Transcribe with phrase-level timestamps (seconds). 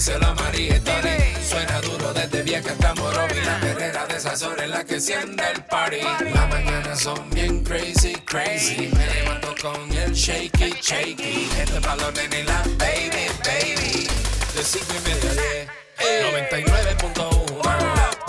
[0.00, 0.80] díselo a María.
[1.46, 3.38] Suena duro desde vieja hasta Morovi.
[3.44, 6.00] La perrera de esas horas en la que enciende el party.
[6.32, 8.90] Las mañanas son bien crazy, crazy.
[8.96, 11.50] Me levanto con el shaky, shaky.
[11.58, 14.08] Este balón en la baby, baby.
[14.54, 15.68] De cinco y media a diez.
[16.48, 18.19] 99.1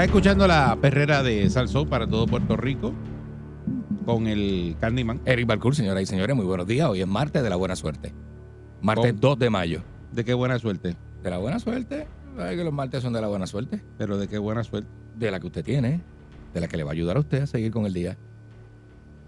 [0.00, 2.94] Estás escuchando la perrera de Salsó para todo Puerto Rico
[4.06, 5.20] con el Candyman.
[5.26, 6.88] Eric Balcour, señoras y señores, muy buenos días.
[6.88, 8.14] Hoy es martes de la buena suerte.
[8.80, 9.20] Martes ¿Cómo?
[9.20, 9.82] 2 de mayo.
[10.10, 10.96] De qué buena suerte.
[11.22, 13.84] De la buena suerte, ¿sabe que los martes son de la buena suerte?
[13.98, 14.88] Pero de qué buena suerte.
[15.18, 16.00] De la que usted tiene,
[16.54, 18.16] de la que le va a ayudar a usted a seguir con el día.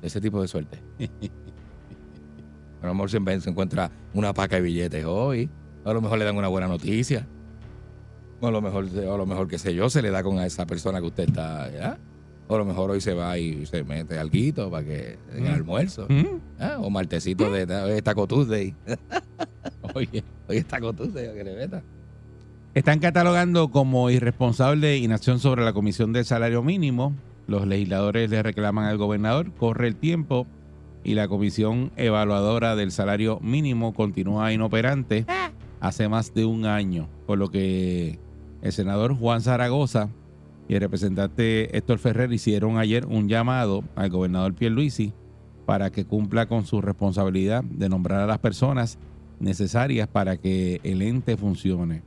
[0.00, 0.82] De ese tipo de suerte.
[2.82, 5.50] A lo mejor se, en- se encuentra una paca de billetes hoy.
[5.84, 7.26] A lo mejor le dan una buena noticia.
[8.42, 10.38] O a lo mejor, o a lo mejor, qué sé yo, se le da con
[10.40, 11.96] a esa persona que usted está, ¿ya?
[12.48, 15.52] O a lo mejor hoy se va y se mete alguito para que en el
[15.52, 15.54] Mm.
[15.54, 16.06] almuerzo.
[16.08, 16.24] ¿Mm?
[16.58, 18.74] Ah, o martesito de hoy es Taco Tuesday.
[19.94, 21.82] Oye, hoy es Taco Tuesday, que le meta.
[22.74, 27.14] Están catalogando como irresponsable inacción sobre la Comisión del Salario Mínimo.
[27.46, 30.48] Los legisladores le reclaman al gobernador, corre el tiempo
[31.04, 35.26] y la Comisión Evaluadora del Salario Mínimo continúa inoperante
[35.80, 38.18] hace más de un año, por lo que
[38.62, 40.08] el senador Juan Zaragoza
[40.68, 45.12] y el representante Héctor Ferrer hicieron ayer un llamado al gobernador Pierluisi
[45.66, 48.98] para que cumpla con su responsabilidad de nombrar a las personas
[49.40, 52.02] necesarias para que el ente funcione.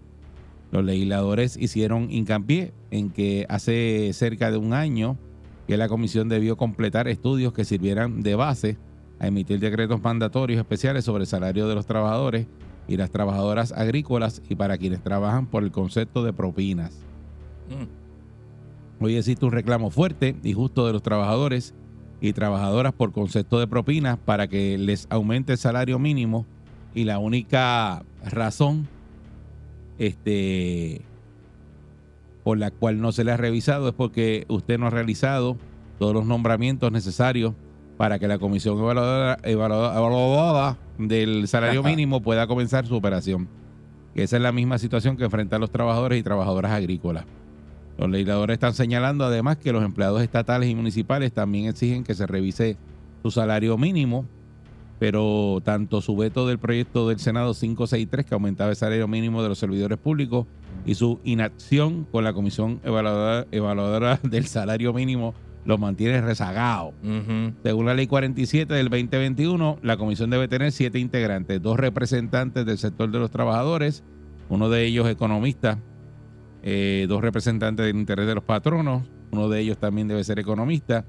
[0.72, 5.18] Los legisladores hicieron hincapié en que hace cerca de un año
[5.68, 8.78] que la comisión debió completar estudios que sirvieran de base
[9.20, 12.48] a emitir decretos mandatorios especiales sobre el salario de los trabajadores
[12.88, 16.94] y las trabajadoras agrícolas y para quienes trabajan por el concepto de propinas.
[17.70, 19.04] Mm.
[19.04, 21.74] Hoy existe un reclamo fuerte y justo de los trabajadores
[22.22, 26.46] y trabajadoras por concepto de propinas para que les aumente el salario mínimo
[26.94, 28.88] y la única razón
[29.98, 31.02] este
[32.44, 35.58] por la cual no se le ha revisado es porque usted no ha realizado
[36.00, 37.54] todos los nombramientos necesarios
[37.98, 41.90] para que la comisión evaluadora, evaluadora- evaluadora del salario Ajá.
[41.90, 43.48] mínimo pueda comenzar su operación.
[44.16, 47.26] Esa es la misma situación que enfrentan los trabajadores y trabajadoras agrícolas.
[47.98, 52.26] Los legisladores están señalando además que los empleados estatales y municipales también exigen que se
[52.28, 52.78] revise
[53.24, 54.26] su salario mínimo,
[55.00, 59.50] pero tanto su veto del proyecto del Senado 563 que aumentaba el salario mínimo de
[59.50, 60.46] los servidores públicos
[60.86, 65.34] y su inacción con la Comisión Evaluadora, Evaluadora del Salario Mínimo
[65.66, 66.94] los mantiene rezagados.
[67.64, 72.78] Según la ley 47 del 2021, la comisión debe tener siete integrantes, dos representantes del
[72.78, 74.04] sector de los trabajadores,
[74.48, 75.80] uno de ellos economista,
[76.62, 81.04] eh, dos representantes del interés de los patronos, uno de ellos también debe ser economista,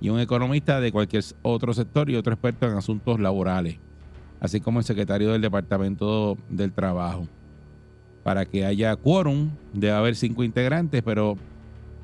[0.00, 3.78] y un economista de cualquier otro sector y otro experto en asuntos laborales,
[4.40, 7.28] así como el secretario del Departamento del Trabajo.
[8.24, 11.36] Para que haya quórum, debe haber cinco integrantes, pero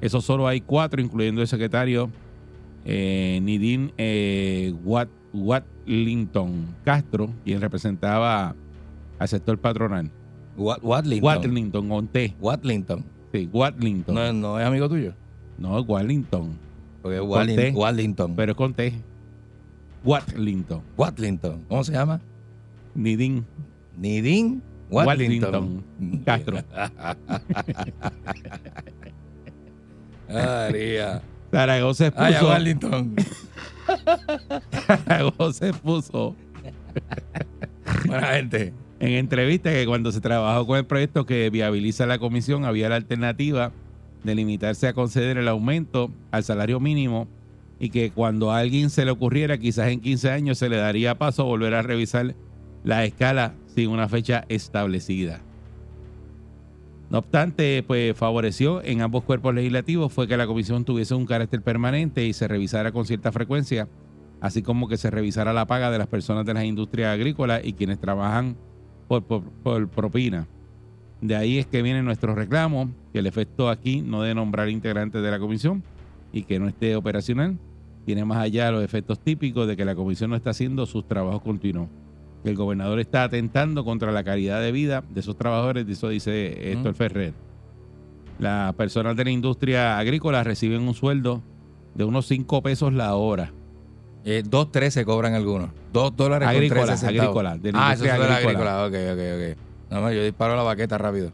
[0.00, 2.10] eso solo hay cuatro, incluyendo el secretario
[2.84, 8.54] eh, Nidin eh, Wat, Watlington Castro, quien representaba
[9.18, 10.10] al sector patronal.
[10.56, 11.24] Wat- Watlington.
[11.26, 12.34] Watlington, con T.
[12.40, 13.04] Watlington.
[13.32, 14.14] Sí, Watlington.
[14.14, 15.12] No, no es amigo tuyo.
[15.58, 16.56] No, Watlington.
[17.02, 17.72] Porque es T.
[17.72, 18.36] Watlington.
[18.36, 18.92] Pero es con T.
[20.04, 20.82] Watlington.
[20.96, 21.64] Watlington.
[21.68, 22.20] ¿Cómo se llama?
[22.94, 23.44] Nidin.
[23.98, 25.82] Nidin Watlington.
[25.90, 26.58] Watlington Castro.
[30.28, 31.22] María.
[31.50, 33.14] Zaragoza Ay, expuso, Watlington.
[34.86, 36.36] Zaragoza expuso
[38.06, 38.72] Buena gente.
[39.00, 42.96] en entrevista que cuando se trabajó con el proyecto que viabiliza la comisión había la
[42.96, 43.72] alternativa
[44.24, 47.28] de limitarse a conceder el aumento al salario mínimo
[47.78, 51.16] y que cuando a alguien se le ocurriera quizás en 15 años se le daría
[51.16, 52.34] paso a volver a revisar
[52.84, 55.40] la escala sin una fecha establecida.
[57.10, 61.62] No obstante, pues favoreció en ambos cuerpos legislativos fue que la comisión tuviese un carácter
[61.62, 63.88] permanente y se revisara con cierta frecuencia
[64.40, 67.72] así como que se revisara la paga de las personas de las industrias agrícolas y
[67.72, 68.56] quienes trabajan
[69.08, 69.24] por,
[69.88, 70.46] propina.
[71.20, 75.22] De ahí es que viene nuestro reclamo, que el efecto aquí no de nombrar integrantes
[75.22, 75.82] de la comisión
[76.32, 77.58] y que no esté operacional,
[78.04, 81.42] tiene más allá los efectos típicos de que la comisión no está haciendo sus trabajos
[81.42, 81.88] continuos.
[82.42, 86.72] Que el gobernador está atentando contra la calidad de vida de esos trabajadores, eso dice
[86.72, 87.34] Héctor Ferrer.
[88.38, 91.42] Las personas de la industria agrícola reciben un sueldo
[91.94, 93.52] de unos 5 pesos la hora.
[94.24, 95.70] Eh, 2.13 cobran algunos.
[95.92, 97.22] 2 dólares Agrícola, con 13 centavos.
[97.22, 98.86] agrícola, de la ah, eso es agrícola.
[98.86, 99.58] Ok, ok, ok.
[99.90, 101.32] No, no, yo disparo la baqueta rápido.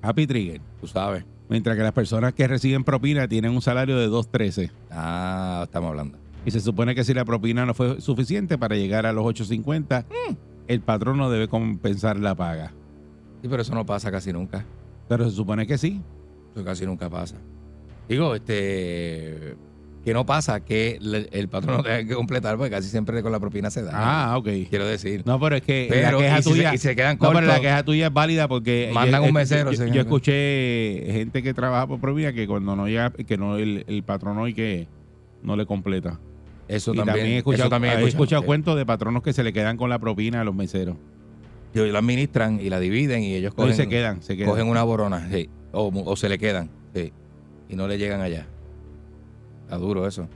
[0.00, 0.60] Happy Trigger.
[0.80, 1.24] Tú sabes.
[1.48, 4.70] Mientras que las personas que reciben propina tienen un salario de 2.13.
[4.90, 6.16] Ah, estamos hablando.
[6.44, 10.04] Y se supone que si la propina no fue suficiente para llegar a los 8.50,
[10.68, 12.72] el patrono debe compensar la paga.
[13.42, 14.64] Sí, pero eso no pasa casi nunca.
[15.08, 16.00] Pero se supone que sí.
[16.54, 17.36] Eso casi nunca pasa.
[18.08, 19.56] Digo, este.
[20.04, 23.32] Que no pasa que le- el patrón no tenga que completar, porque casi siempre con
[23.32, 23.90] la propina se da.
[24.32, 24.48] Ah, ok.
[24.70, 25.22] Quiero decir.
[25.26, 26.74] No, pero es que Pero, la queja y si se- tuya.
[26.74, 27.60] y se quedan no, pero la cortos.
[27.60, 28.90] queja tuya es válida porque.
[28.94, 29.94] Mandan yo- un mesero, Yo, yo- señor.
[29.96, 34.02] yo escuché gente que trabaja por propina que cuando no llega, que no el, el
[34.02, 34.88] patrono y que
[35.42, 36.18] no le completa.
[36.70, 39.32] Eso y también, también, he escuchado, eso también he he escuchado cuentos de patronos que
[39.32, 40.96] se le quedan con la propina a los meseros.
[41.74, 44.50] Y la administran y la dividen y ellos No, y cogen, se quedan, se quedan.
[44.50, 45.48] cogen una borona, sí.
[45.72, 47.12] o, o se le quedan, sí.
[47.68, 48.46] y no le llegan allá.
[49.64, 50.28] Está duro eso.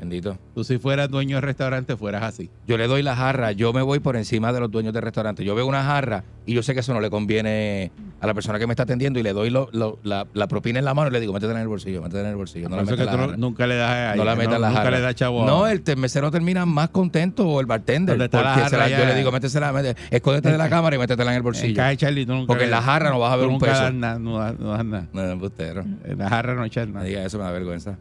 [0.00, 0.38] Bendito.
[0.54, 2.50] Tú si fueras dueño de restaurante fueras así.
[2.66, 5.44] Yo le doy la jarra, yo me voy por encima de los dueños de restaurante.
[5.44, 8.58] Yo veo una jarra y yo sé que eso no le conviene a la persona
[8.58, 11.10] que me está atendiendo y le doy lo- lo- la, la propina en la mano
[11.10, 12.68] y le digo, métetela en el bolsillo, métetela en el bolsillo.
[12.70, 13.36] No la metas la no- jarra.
[13.36, 14.96] nunca le das a No la metas en la nunca jarra.
[14.96, 18.14] le das chavo No, el mesero termina más contento o el bartender.
[18.14, 18.98] ¿Dónde está la porque jarra la- ya?
[19.00, 21.80] yo le digo, métesela, mete- escóndete de la cámara y métetela en el bolsillo.
[21.96, 23.72] Charlie, tú nunca Porque en la jarra no vas a ver un peso.
[23.72, 25.06] das nada, no no das nada.
[25.12, 25.50] No, no.
[26.04, 27.04] En la jarra no echas No nada.
[27.06, 27.98] diga eso, me da vergüenza.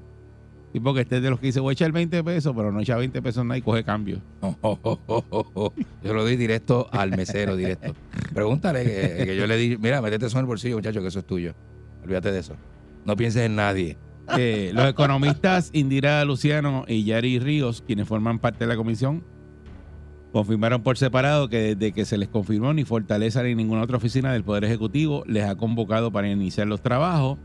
[0.74, 2.80] Y porque este es de los que dice, voy a echar 20 pesos, pero no
[2.80, 4.22] echa 20 pesos nada y coge cambio.
[6.04, 7.96] Yo lo di directo al mesero, directo.
[8.34, 11.20] Pregúntale que, que yo le di, mira, métete eso en el bolsillo, muchacho, que eso
[11.20, 11.54] es tuyo.
[12.04, 12.56] Olvídate de eso.
[13.06, 13.98] No pienses en nadie.
[14.38, 19.24] Eh, los economistas Indira Luciano y Yari Ríos, quienes forman parte de la comisión,
[20.32, 24.32] confirmaron por separado que desde que se les confirmó ni Fortaleza ni ninguna otra oficina
[24.32, 27.40] del Poder Ejecutivo les ha convocado para iniciar los trabajos,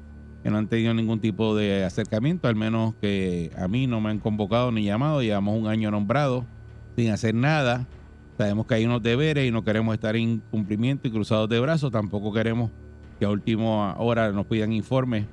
[0.44, 4.10] que no han tenido ningún tipo de acercamiento, al menos que a mí no me
[4.10, 6.44] han convocado ni llamado, llevamos un año nombrado
[6.96, 7.86] sin hacer nada,
[8.36, 11.90] sabemos que hay unos deberes y no queremos estar en cumplimiento y cruzados de brazos,
[11.90, 12.70] tampoco queremos
[13.18, 15.24] que a última hora nos pidan informes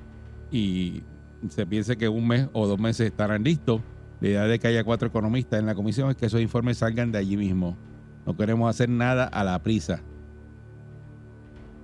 [0.50, 1.02] y
[1.50, 3.82] se piense que un mes o dos meses estarán listos.
[4.22, 7.12] La idea de que haya cuatro economistas en la comisión es que esos informes salgan
[7.12, 7.76] de allí mismo.
[8.24, 10.00] No queremos hacer nada a la prisa.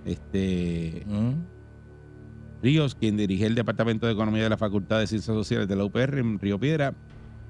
[0.07, 1.58] Este ¿Mm?
[2.63, 5.85] Ríos, quien dirige el Departamento de Economía de la Facultad de Ciencias Sociales de la
[5.85, 6.95] UPR en Río Piedra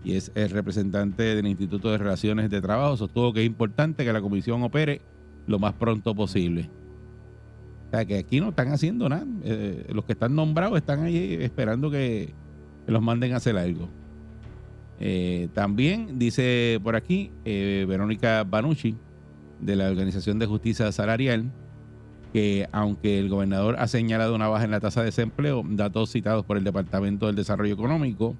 [0.04, 4.12] y es el representante del Instituto de Relaciones de Trabajo, sostuvo que es importante que
[4.12, 5.00] la comisión opere
[5.46, 6.70] lo más pronto posible.
[7.88, 9.26] O sea, que aquí no están haciendo nada.
[9.44, 12.34] Eh, los que están nombrados están ahí esperando que,
[12.86, 13.88] los manden a hacer algo.
[14.98, 18.96] Eh, también dice por aquí eh, Verónica Banucci,
[19.60, 21.50] de la Organización de Justicia Salarial,
[22.32, 26.44] que aunque el gobernador ha señalado una baja en la tasa de desempleo, datos citados
[26.44, 28.36] por el Departamento del Desarrollo Económico,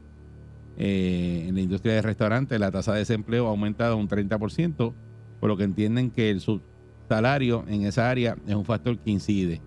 [0.76, 4.92] eh, en la industria de restaurantes la tasa de desempleo ha aumentado un 30%,
[5.40, 9.60] por lo que entienden que el subsalario en esa área es un factor que incide.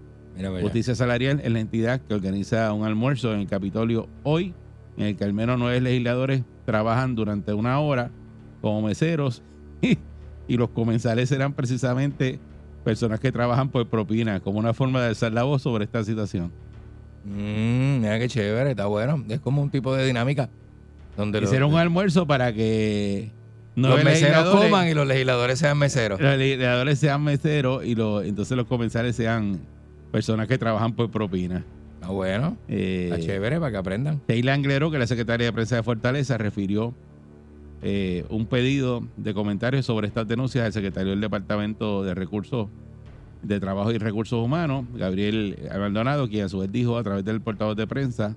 [0.61, 4.53] Justicia Salarial es la entidad que organiza un almuerzo en el Capitolio hoy,
[4.97, 8.11] en el que al menos nueve legisladores trabajan durante una hora
[8.61, 9.43] como meseros
[10.47, 12.39] y los comensales serán precisamente
[12.81, 16.51] personas que trabajan por propina, como una forma de alzar la voz sobre esta situación.
[17.25, 19.23] Mm, mira qué chévere, está bueno.
[19.29, 20.49] Es como un tipo de dinámica
[21.17, 23.31] donde los, Hicieron un almuerzo para que
[23.75, 26.19] los meseros coman y los legisladores sean meseros.
[26.19, 29.59] los legisladores sean meseros y los, entonces los comensales sean
[30.11, 31.63] personas que trabajan por propina.
[31.95, 34.21] Está bueno, Eh, está chévere para que aprendan.
[34.27, 36.95] Sheila Anglero, que es la secretaria de prensa de Fortaleza, refirió
[37.81, 42.69] eh, un pedido de comentarios sobre estas denuncias al secretario del Departamento de Recursos
[43.41, 47.41] de Trabajo y Recursos Humanos, Gabriel Maldonado, quien a su vez dijo a través del
[47.41, 48.35] portavoz de prensa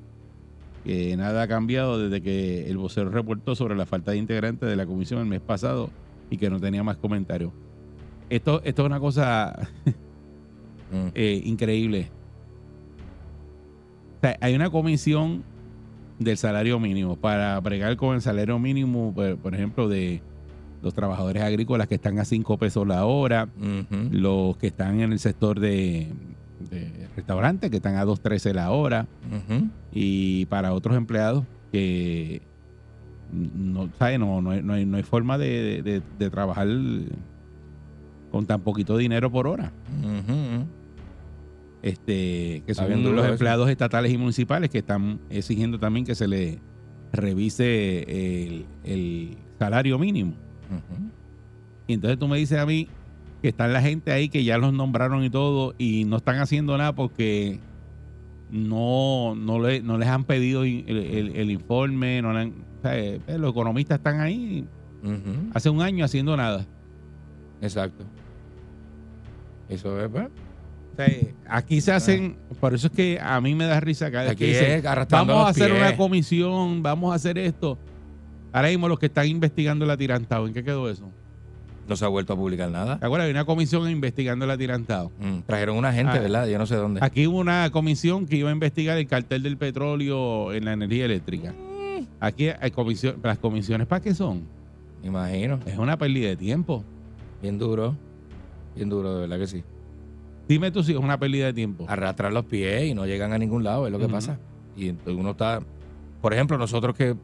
[0.84, 4.76] que nada ha cambiado desde que el vocero reportó sobre la falta de integrantes de
[4.76, 5.90] la comisión el mes pasado
[6.30, 7.52] y que no tenía más comentarios.
[8.30, 9.68] Esto, esto es una cosa
[10.92, 11.08] Mm.
[11.14, 12.08] eh, increíble.
[14.18, 15.42] O sea, hay una comisión
[16.18, 20.20] del salario mínimo para bregar con el salario mínimo, por, por ejemplo, de
[20.82, 23.48] los trabajadores agrícolas que están a 5 pesos la hora,
[24.12, 26.12] los que están en el sector de,
[26.70, 29.06] de restaurantes que están a 2.13 la hora
[29.92, 32.42] y para otros empleados que
[33.32, 34.18] no, ¿sabes?
[34.20, 36.68] No, no, hay, no, hay, no hay forma de, de- de trabajar
[38.30, 39.72] con tan poquito dinero por hora.
[40.02, 40.66] Ujú.
[41.84, 43.32] Este, que son los eso.
[43.34, 46.56] empleados estatales y municipales que están exigiendo también que se les
[47.12, 50.32] revise el, el salario mínimo.
[51.86, 52.88] Y entonces tú me dices a mí
[53.42, 56.78] que están la gente ahí que ya los nombraron y todo y no están haciendo
[56.78, 57.60] nada porque
[58.50, 62.82] no, no, le- no les han pedido el, el- el informe, no le han- o
[62.82, 64.66] sea, eh, los economistas están ahí
[65.52, 66.64] hace un año haciendo nada.
[67.60, 68.04] Exacto.
[69.68, 70.28] Eso es, pues.
[70.94, 71.08] O sea,
[71.48, 74.44] aquí se hacen, por eso es que a mí me da risa cada vez Aquí
[74.44, 75.80] que dicen, vamos a hacer pies.
[75.82, 77.76] una comisión, vamos a hacer esto.
[78.52, 81.10] Ahora mismo los que están investigando el atirantado, ¿en qué quedó eso?
[81.88, 82.98] No se ha vuelto a publicar nada.
[82.98, 83.26] ¿Te acuerdas?
[83.26, 85.10] Hay una comisión investigando el atirantado.
[85.20, 86.20] Mm, Trajeron una gente, Ah.
[86.20, 86.46] ¿verdad?
[86.46, 87.00] Yo no sé dónde.
[87.02, 91.04] Aquí hubo una comisión que iba a investigar el cartel del petróleo en la energía
[91.04, 91.52] eléctrica.
[91.52, 92.04] Mm.
[92.20, 94.42] Aquí hay comisión, las comisiones, ¿para qué son?
[95.02, 95.58] Me imagino.
[95.66, 96.82] Es una pérdida de tiempo.
[97.42, 97.94] Bien duro.
[98.74, 99.62] Bien duro, de verdad que sí.
[100.48, 101.86] Dime tú si es una pérdida de tiempo.
[101.88, 104.38] Arrastrar los pies y no llegan a ningún lado, es lo que pasa.
[104.76, 105.60] Y entonces uno está.
[106.20, 107.14] Por ejemplo, nosotros que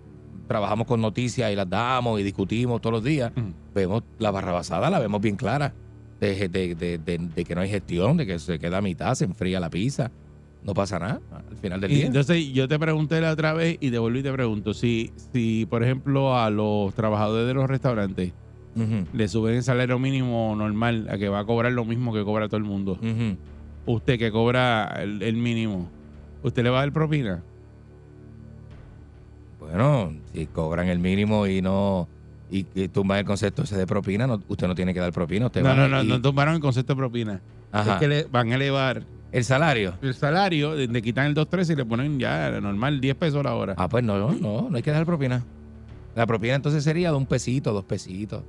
[0.47, 3.33] trabajamos con noticias y las damos y discutimos todos los días,
[3.75, 5.75] vemos la barrabasada, la vemos bien clara.
[6.19, 9.15] De, de- de- de- de que no hay gestión, de que se queda a mitad,
[9.15, 10.11] se enfría la pizza.
[10.63, 12.07] No pasa nada al final del Y día.
[12.09, 15.65] entonces yo te pregunté la otra vez y te vuelvo y te pregunto, si, si
[15.65, 18.35] por ejemplo a los trabajadores de los restaurantes
[19.13, 22.47] Le suben el salario mínimo normal a que va a cobrar lo mismo que cobra
[22.49, 22.99] todo el mundo,
[23.87, 25.89] usted que cobra el, el mínimo,
[26.43, 27.43] ¿usted le va a dar propina?
[29.59, 32.09] Bueno, si cobran el mínimo y no
[32.53, 35.47] y que tumban el concepto ese de propina, no- usted no tiene que dar propina.
[35.47, 37.41] Usted No, va no, no, y- no tomaron el concepto de propina.
[37.71, 37.93] Ajá.
[37.95, 39.95] Es que le van a elevar El salario.
[40.03, 43.75] el salario, le quitan el 2.13 y le ponen ya normal 10 pesos la hora.
[43.77, 45.45] Ah, pues no, no, no, no hay que dar propina.
[46.17, 48.43] La propina entonces sería de un pesito, dos pesitos,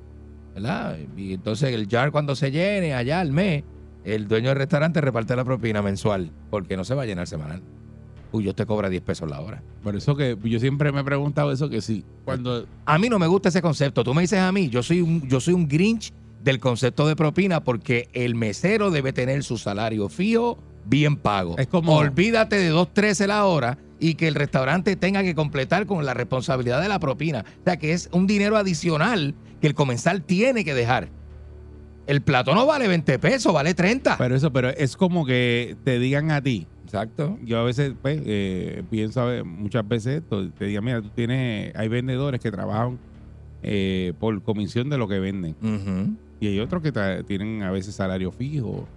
[0.53, 0.97] ¿verdad?
[1.17, 3.63] Y entonces el jar cuando se llene allá al mes,
[4.03, 7.61] el dueño del restaurante reparte la propina mensual, porque no se va a llenar semanal.
[8.33, 9.61] Uy, yo te cobra 10 pesos la hora.
[9.83, 12.65] Por eso que yo siempre me he preguntado eso, que sí, cuando...
[12.85, 14.03] A mí no me gusta ese concepto.
[14.05, 17.15] Tú me dices a mí, yo soy un, yo soy un grinch del concepto de
[17.15, 21.57] propina porque el mesero debe tener su salario fijo bien pago.
[21.57, 26.03] Es como- Olvídate de 2.13 la hora y que el restaurante tenga que completar con
[26.05, 27.43] la responsabilidad de la propina.
[27.59, 31.09] O sea, que es un dinero adicional que el comensal tiene que dejar.
[32.07, 34.17] El plato no vale 20 pesos, vale 30.
[34.17, 37.37] Pero eso, pero es como que te digan a ti, Exacto.
[37.43, 41.87] yo a veces pues, eh, pienso muchas veces esto, te digan, mira, tú tienes, hay
[41.87, 42.97] vendedores que trabajan
[43.63, 45.55] eh, por comisión de lo que venden
[46.39, 46.91] y hay otros que
[47.27, 48.87] tienen a veces salario fijo,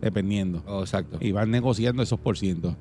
[0.00, 1.18] dependiendo, Oh, exacto.
[1.20, 2.74] y van negociando esos por cientos.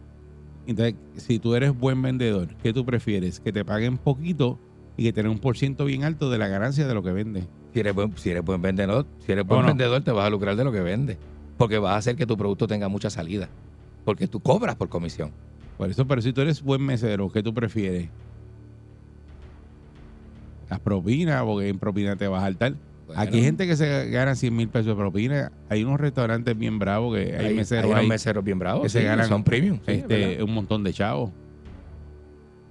[0.65, 3.41] Entonces, si tú eres buen vendedor, ¿qué tú prefieres?
[3.41, 4.57] Que te paguen poquito
[4.97, 7.45] y que tener un por ciento bien alto de la ganancia de lo que vendes.
[7.73, 10.55] Si eres buen, si eres buen vendedor, si eres buen vendedor, te vas a lucrar
[10.55, 11.17] de lo que vendes.
[11.57, 13.49] Porque vas a hacer que tu producto tenga mucha salida.
[14.05, 15.31] Porque tú cobras por comisión.
[15.77, 18.09] Por eso, pero si tú eres buen mesero, ¿qué tú prefieres?
[20.69, 22.75] Las propinas, porque en propina te vas a saltar.
[23.07, 25.51] Bueno, Aquí hay gente que se gana 100 mil pesos de propina.
[25.69, 28.89] Hay unos restaurantes bien bravos que hay, hay, meseros hay unos meseros bien bravos que
[28.89, 29.79] se ganan son premium.
[29.85, 31.31] sí, este, un montón de chavos.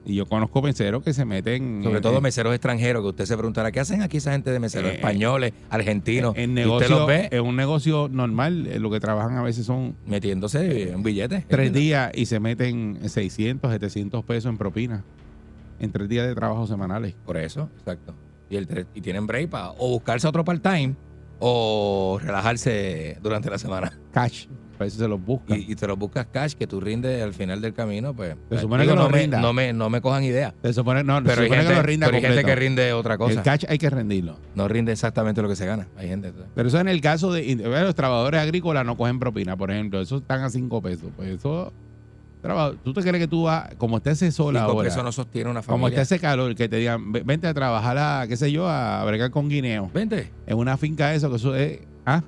[0.05, 1.81] Y yo conozco meseros que se meten.
[1.85, 4.51] Sobre en- todo en- meseros extranjeros, que usted se preguntará, ¿qué hacen aquí esa gente
[4.51, 4.91] de meseros?
[4.91, 6.35] Eh, españoles, argentinos.
[6.37, 9.43] en y usted negocio, los ve en un negocio normal, eh, lo que trabajan a
[9.43, 11.45] veces son metiéndose un billete.
[11.49, 15.05] tres días y se meten 600, 700 pesos en propina.
[15.79, 17.15] En tres días de trabajo semanales.
[17.25, 18.15] Por eso, exacto.
[18.51, 20.95] Y, el, y tienen break para o buscarse otro part-time
[21.39, 23.99] o relajarse durante la semana.
[24.13, 24.47] Cash.
[24.79, 25.59] Para eso se los buscan.
[25.61, 28.37] Y, y te los buscas cash que tú rindes al final del camino, pues.
[28.51, 30.55] Se supone digo, que no, me, no, me, no me cojan idea.
[30.63, 32.55] Se supone, no, Pero se hay, supone gente, que lo rinda pero hay gente que
[32.57, 33.43] rinde otra El cosa.
[33.43, 34.39] cash hay que rendirlo.
[34.55, 35.87] No rinde exactamente lo que se gana.
[35.97, 36.33] Hay gente.
[36.55, 40.17] Pero eso en el caso de los trabajadores agrícolas no cogen propina, por ejemplo, eso
[40.19, 41.11] están a 5 pesos.
[41.17, 41.73] Pues eso
[42.83, 44.89] ¿tú te crees que tú vas como está ese sol Cinco ahora?
[44.89, 46.03] pesos no sostiene una como familia.
[46.03, 49.05] está ese calor que te digan, "Ve- "Vente a trabajar a qué sé yo, a
[49.05, 50.31] bregar con guineo." Vente.
[50.47, 52.23] En una finca eso que eso es ah,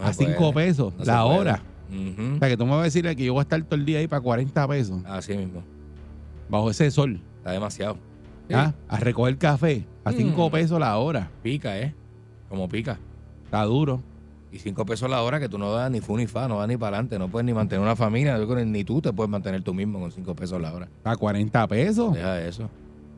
[0.00, 0.66] No a se 5 puede.
[0.68, 1.62] pesos No la hora.
[1.90, 3.84] O sea, que tú me vas a decir que yo voy a estar todo el
[3.84, 5.62] día ahí para 40 pesos Así mismo.
[6.48, 7.94] bajo ese sol, Está demasiado.
[8.48, 8.54] Sí.
[8.54, 8.74] ¿ah?
[8.88, 10.52] a recoger café a 5 Mm.
[10.52, 11.30] pesos la hora.
[11.42, 11.94] Pica, ¿eh?
[12.48, 12.98] Como pica.
[13.44, 14.02] Está duro.
[14.52, 16.66] Y cinco pesos la hora que tú no das ni fu ni fa, no das
[16.66, 19.72] ni para adelante, no puedes ni mantener una familia, ni tú te puedes mantener tú
[19.72, 20.88] mismo con cinco pesos la hora.
[21.04, 22.14] Para 40 pesos.
[22.14, 22.68] Deja eso.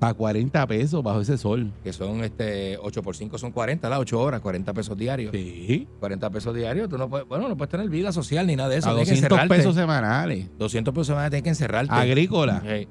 [0.03, 1.71] Para 40 pesos bajo ese sol.
[1.85, 5.31] Que son este 8 por 5 son 40, las 8 horas, 40 pesos diarios.
[5.33, 5.87] Sí.
[6.01, 8.79] 40 pesos diarios, tú no puedes, bueno, no puedes tener vida social ni nada de
[8.79, 8.89] eso.
[8.91, 9.55] A tienes que 200 encerrarte.
[9.57, 10.47] pesos semanales.
[10.59, 11.95] 200 pesos semanales tienes que encerrarte.
[11.95, 12.63] Agrícola.
[12.69, 12.89] Sí.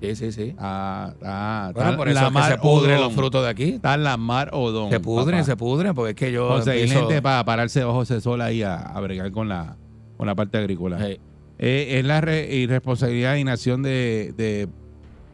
[0.00, 0.54] Sí, sí, sí.
[0.58, 3.64] Ah, ah, Bueno, por eso la es que mar se pudren los frutos de aquí.
[3.74, 4.90] Está la mar odón.
[4.90, 5.44] Se pudren, papá.
[5.44, 6.48] se pudren, porque es que yo.
[6.48, 9.76] Conseguir empiezo- gente para pararse bajo ese sol ahí a, a bregar con la,
[10.18, 10.98] con la parte agrícola.
[10.98, 11.18] Sí.
[11.58, 14.68] Eh, es la re- irresponsabilidad e inacción de, de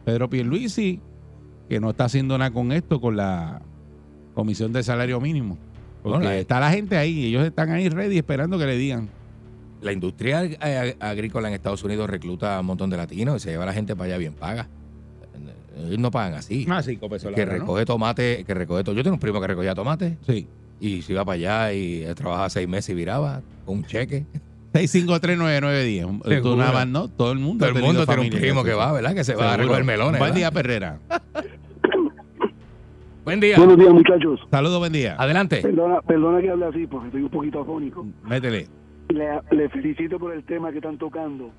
[0.05, 0.99] Pedro Pierluisi,
[1.69, 3.61] que no está haciendo nada con esto, con la
[4.33, 5.57] comisión de salario mínimo.
[6.03, 9.09] Bueno, está la gente ahí, ellos están ahí ready esperando que le digan.
[9.81, 13.39] La industria ag- ag- agrícola en Estados Unidos recluta a un montón de latinos y
[13.39, 14.67] se lleva a la gente para allá bien paga.
[15.77, 16.65] Ellos no pagan así.
[16.69, 18.95] Ah, cinco pesos que recoge tomate, que recoge todo.
[18.95, 20.47] Yo tengo un primo que recogía tomate Sí.
[20.79, 24.25] y se iba para allá y trabajaba seis meses y viraba con un cheque.
[24.73, 26.41] 6539910.
[26.41, 27.07] Tú nada más, ¿no?
[27.09, 29.13] Todo el mundo, Todo el mundo tiene un primo que va, ¿verdad?
[29.13, 30.19] Que se va a recoger melones.
[30.19, 30.99] Buen día, Perrera.
[33.23, 33.55] Buen día.
[33.55, 34.39] Buenos días, muchachos.
[34.49, 35.15] Saludos, buen día.
[35.17, 35.61] Adelante.
[35.61, 38.07] Perdona, perdona que hable así porque estoy un poquito afónico.
[38.23, 38.67] Métele.
[39.09, 41.51] Le, le felicito por el tema que están tocando,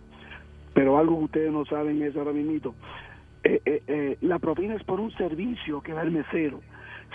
[0.74, 2.74] pero algo que ustedes no saben es ahora mismo.
[3.44, 6.60] Eh, eh, eh, la propina es por un servicio que da el mesero.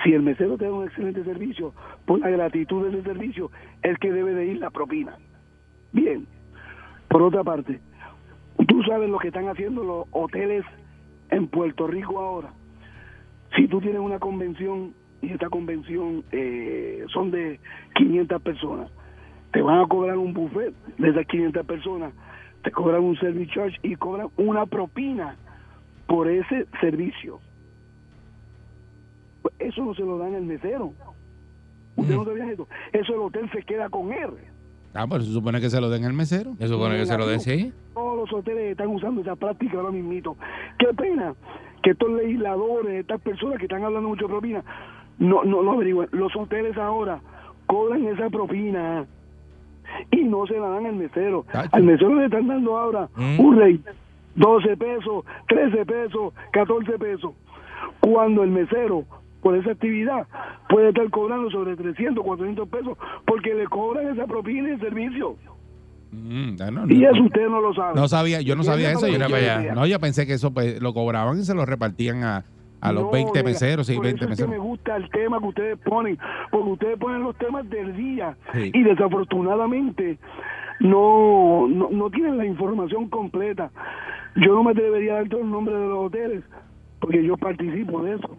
[0.03, 1.73] Si el mesero te da un excelente servicio,
[2.05, 3.51] por la gratitud de ese servicio,
[3.81, 5.17] el que debe de ir la propina.
[5.97, 6.27] Bien.
[7.09, 7.79] Por otra parte,
[8.67, 10.63] tú sabes lo que están haciendo los hoteles
[11.31, 12.53] en Puerto Rico ahora.
[13.55, 17.59] Si tú tienes una convención y esta convención eh, son de
[17.95, 18.91] 500 personas,
[19.51, 22.13] te van a cobrar un buffet de esas 500 personas,
[22.61, 25.35] te cobran un service charge y cobran una propina
[26.05, 27.39] por ese servicio.
[29.57, 30.93] Eso no se lo dan al mesero.
[31.95, 32.67] Usted no sabía eso.
[32.93, 34.29] Eso el hotel se queda con él.
[34.93, 36.53] Ah, pues se supone que se lo den al mesero.
[36.57, 37.71] Se supone que se lo den, sí.
[37.93, 40.35] Todos los hoteles están usando esa práctica ahora mismito.
[40.79, 41.35] Qué pena
[41.83, 44.63] que estos legisladores, estas personas que están hablando mucho de propina,
[45.19, 46.09] no, no lo averigüen.
[46.11, 47.19] Los hoteles ahora
[47.67, 49.05] cobran esa propina
[50.11, 51.45] y no se la dan al mesero.
[51.51, 51.69] Tacho.
[51.71, 53.39] Al mesero le están dando ahora Mm.
[53.39, 53.81] un rate,
[54.35, 57.33] 12 pesos, 13 pesos, 14 pesos.
[57.99, 59.03] Cuando el mesero,
[59.47, 60.27] por esa actividad,
[60.67, 65.37] puede estar cobrando sobre 300, 400 pesos porque le cobran esa propina y el servicio.
[66.11, 67.95] Mm, no, Y eso usted no lo sabe.
[67.95, 69.07] no sabía, yo no sabía eso.
[69.07, 69.73] Yo, allá.
[69.73, 72.43] no, yo pensé que eso pues, lo cobraban y se lo repartían a,
[72.81, 74.51] a los No, 20 oiga, meseros, sí, por 20 eso es que meseros.
[74.51, 76.17] me gusta el tema que ustedes ponen,
[76.51, 78.69] porque ustedes ponen los temas del día Sí.
[78.73, 80.17] y desafortunadamente
[80.81, 83.71] no, no no tienen la información completa.
[84.35, 86.43] Yo no me atrevería a dar todos los nombres de los hoteles,
[86.99, 88.37] porque yo participo de eso.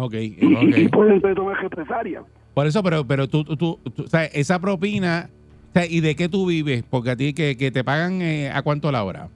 [0.00, 0.78] Ok, Y, y- Ok.
[0.78, 2.24] y pueden tomar represalias.
[2.54, 5.30] Por eso, pero, pero tú, tú, tú- tú- o sea, esa propina,
[5.70, 6.84] o sea, ¿y de qué tú vives?
[6.88, 9.28] Porque a ti que, que te pagan eh, a cuánto la hora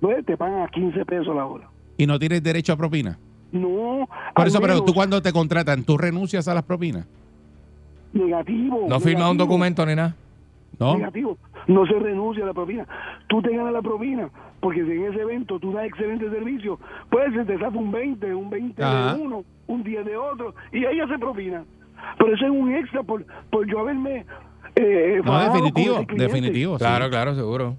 [0.00, 1.68] Pues te pagan a 15 pesos la hora.
[1.96, 3.18] y no tienes derecho a propina.
[3.52, 7.06] No, Por eso, pero tú cuando te contratan, tú renuncias a las propinas,
[8.12, 8.86] negativo.
[8.88, 10.14] No firma un documento ni nada.
[10.78, 10.96] ¿No?
[10.96, 11.38] negativo.
[11.66, 12.86] No se renuncia a la propina.
[13.28, 14.28] Tú te ganas la propina,
[14.60, 16.78] porque si en ese evento tú das excelente servicio,
[17.10, 19.14] pues se te saca un 20, un 20 Ajá.
[19.14, 21.64] de uno, un 10 de otro, y ella se propina.
[22.18, 24.26] Pero eso es un extra por, por yo haberme...
[24.76, 26.78] Eh, No, fajado con definitivo, definitivo.
[26.78, 26.84] sí.
[26.84, 27.76] Claro, claro, seguro.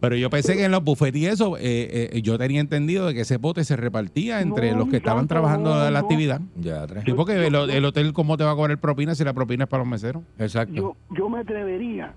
[0.00, 3.14] Pero yo pensé que en los bufetes y eso, eh, eh, yo tenía entendido de
[3.14, 6.00] que ese bote se repartía entre No, los que estaban santo, trabajando no, en la
[6.00, 6.06] no.
[6.06, 6.40] actividad.
[6.56, 7.02] Ya, tres.
[7.04, 9.70] Sí, porque el, el hotel, ¿cómo te va a cobrar propina si la propina es
[9.70, 10.22] para los meseros?
[10.38, 10.72] Exacto.
[10.74, 12.14] Yo, yo me atrevería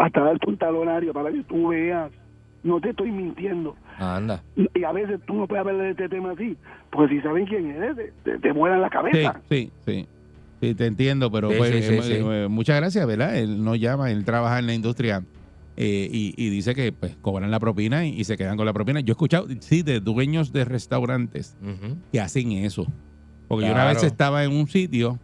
[0.00, 2.10] hasta darte un talonario para que tú veas.
[2.62, 3.74] No te estoy mintiendo.
[3.98, 4.42] Anda.
[4.74, 6.56] Y a veces tú no puedes hablar de este tema así,
[6.90, 9.40] porque si saben quién eres, te, te, te vuelan la Sí, cabeza.
[9.48, 10.06] sí, sí.
[10.60, 12.12] Sí, te entiendo, pero Sí, pues, sí, sí, eh, sí.
[12.22, 13.34] eh, muchas gracias, ¿verdad?
[13.38, 15.24] Él no llama, él trabaja en la industria
[15.76, 18.74] eh, y, y dice que pues cobran la propina y, y se quedan con la
[18.74, 19.00] propina.
[19.00, 21.56] Yo he escuchado, sí, de dueños de restaurantes
[22.12, 22.84] que hacen eso.
[23.48, 25.18] Porque yo una vez estaba en un sitio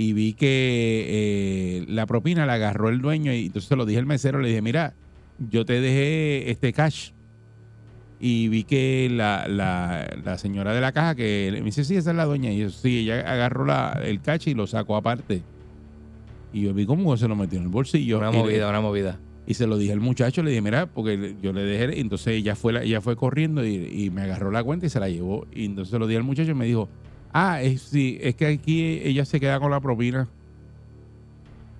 [0.00, 3.98] y vi que eh, la propina la agarró el dueño y entonces se lo dije
[3.98, 4.94] al mesero, le dije, mira,
[5.50, 7.10] yo te dejé este cash.
[8.18, 12.10] Y vi que la, la, la señora de la caja que me dice, sí, esa
[12.10, 12.50] es la dueña.
[12.52, 15.42] Y yo, sí, ella agarró la, el cash y lo sacó aparte.
[16.52, 18.18] Y yo vi cómo se lo metió en el bolsillo.
[18.18, 19.18] Una le- movida, una movida.
[19.46, 22.54] y se lo dije al muchacho, le dije, mira, porque yo le dejé, entonces ella
[22.56, 25.46] fue, la- ella fue corriendo y, y me agarró la cuenta y se la llevó.
[25.54, 26.88] Y entonces se lo dije al muchacho y me dijo,
[27.32, 30.28] ah, es, sí, es que aquí ella se queda con la propina.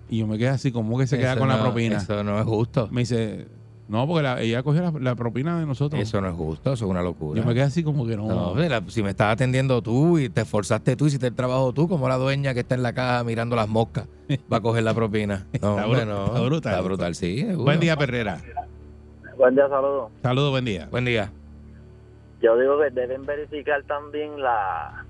[0.08, 1.98] Y yo me quedé así, como que se queda Eso con la propina?
[1.98, 2.88] Eso no es justo.
[2.90, 3.46] Me dice,
[3.88, 6.02] no, porque la- ella cogió la, la propina de nosotros.
[6.02, 7.40] Eso no es justo, eso es una locura.
[7.40, 8.26] yo me quedé así como que no.
[8.26, 11.88] No, la- si me estás atendiendo tú y te esforzaste tú, hiciste el trabajo tú,
[11.88, 14.08] como la dueña que está en la caja mirando las moscas,
[14.52, 15.46] va a coger la propina.
[15.62, 16.26] No, Está hombre, no.
[16.26, 16.72] está brutal.
[16.72, 17.38] Está brutal, sí.
[17.42, 17.64] seguro.
[17.64, 18.40] Buen día, Perrera.
[19.38, 20.10] Buen día, saludos.
[20.22, 20.88] Saludos, buen día.
[20.90, 21.30] Buen día.
[22.42, 25.04] Yo digo que deben verificar también la,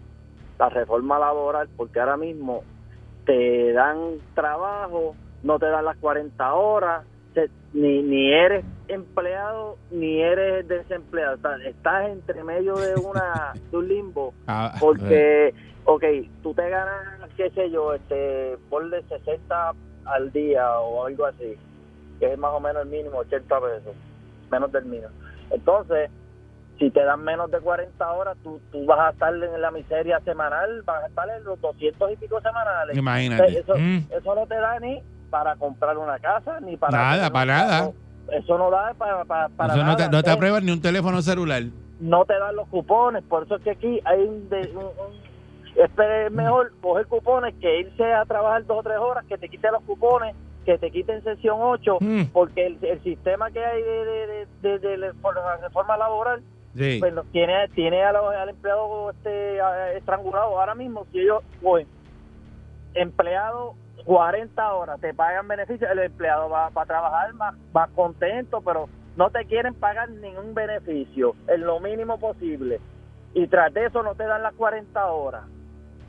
[0.61, 2.63] la reforma laboral, porque ahora mismo
[3.25, 7.07] te dan trabajo, no te dan las 40 horas,
[7.73, 11.37] ni, ni eres empleado ni eres desempleado.
[11.37, 14.35] Estás, estás entre medio de, una, de un limbo.
[14.49, 16.05] Ah, Porque, ok,
[16.43, 19.73] tú te ganas, qué sé yo, este, por de 60
[20.05, 21.57] al día o algo así,
[22.19, 23.95] que es más o menos el mínimo, 80 pesos,
[24.51, 25.09] menos del mínimo.
[25.51, 26.11] Entonces,
[26.81, 30.19] si te dan menos de 40 horas, tú, tú vas a estar en la miseria
[30.21, 32.97] semanal, vas a estar en los 200 y pico semanales.
[32.97, 33.59] Imagínate.
[33.59, 33.99] Eso, Mm.
[34.11, 36.97] eso no te da ni para comprar una casa, ni para...
[36.97, 37.91] Nada, para nada.
[38.33, 40.81] Eso no da para, para, para Eso no te, no te Entonces, aprueban ni un
[40.81, 41.63] teléfono celular.
[42.01, 45.31] no te dan los cupones, por eso es que aquí hay un, de, un- un-
[45.77, 49.73] es mejor coger cupones que irse a trabajar dos o tres horas, que te quiten
[49.73, 52.23] los cupones, que te quiten sesión 8, Mm.
[52.33, 54.27] porque el, el sistema que hay de, de,
[54.63, 55.13] de, de- de la
[55.63, 56.43] reforma laboral
[56.75, 56.99] Sí.
[57.01, 60.59] pues, tiene tiene al empleado este a- estrangulado.
[60.59, 61.87] Ahora mismo si ellos pues
[62.95, 68.61] empleado 40 horas te pagan beneficios el empleado va, va a trabajar más más contento
[68.63, 72.81] pero no te quieren pagar ningún beneficio en lo mínimo posible.
[73.35, 75.43] Y tras de eso no te dan las 40 horas.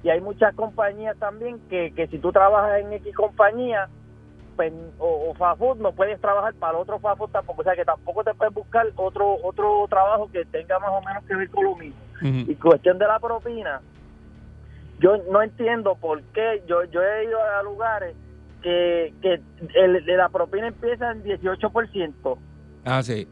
[0.04, 3.90] Y hay muchas compañías también que, que si tú trabajas en X compañía
[4.70, 7.64] pues, o, o fast food, no puedes trabajar para el otro fast food tampoco, o
[7.64, 11.36] sea que tampoco te puedes buscar otro otro trabajo que tenga más o menos que
[11.36, 12.00] ver con lo mismo.
[12.48, 13.82] Y cuestión de la propina,
[15.00, 18.16] yo no entiendo por qué, yo yo he ido a lugares
[18.62, 19.42] que, que
[19.74, 22.38] el, de la propina empieza en 18%
[22.86, 23.28] Ah, sí.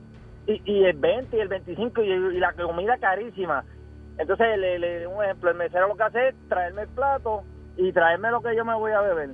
[0.48, 3.64] y, y el 20 y el 25 y, y la comida carísima.
[4.18, 7.44] Entonces, le, le- un ejemplo, el mesero lo que hace es traerme el plato
[7.78, 9.30] y traerme lo que yo me voy a beber.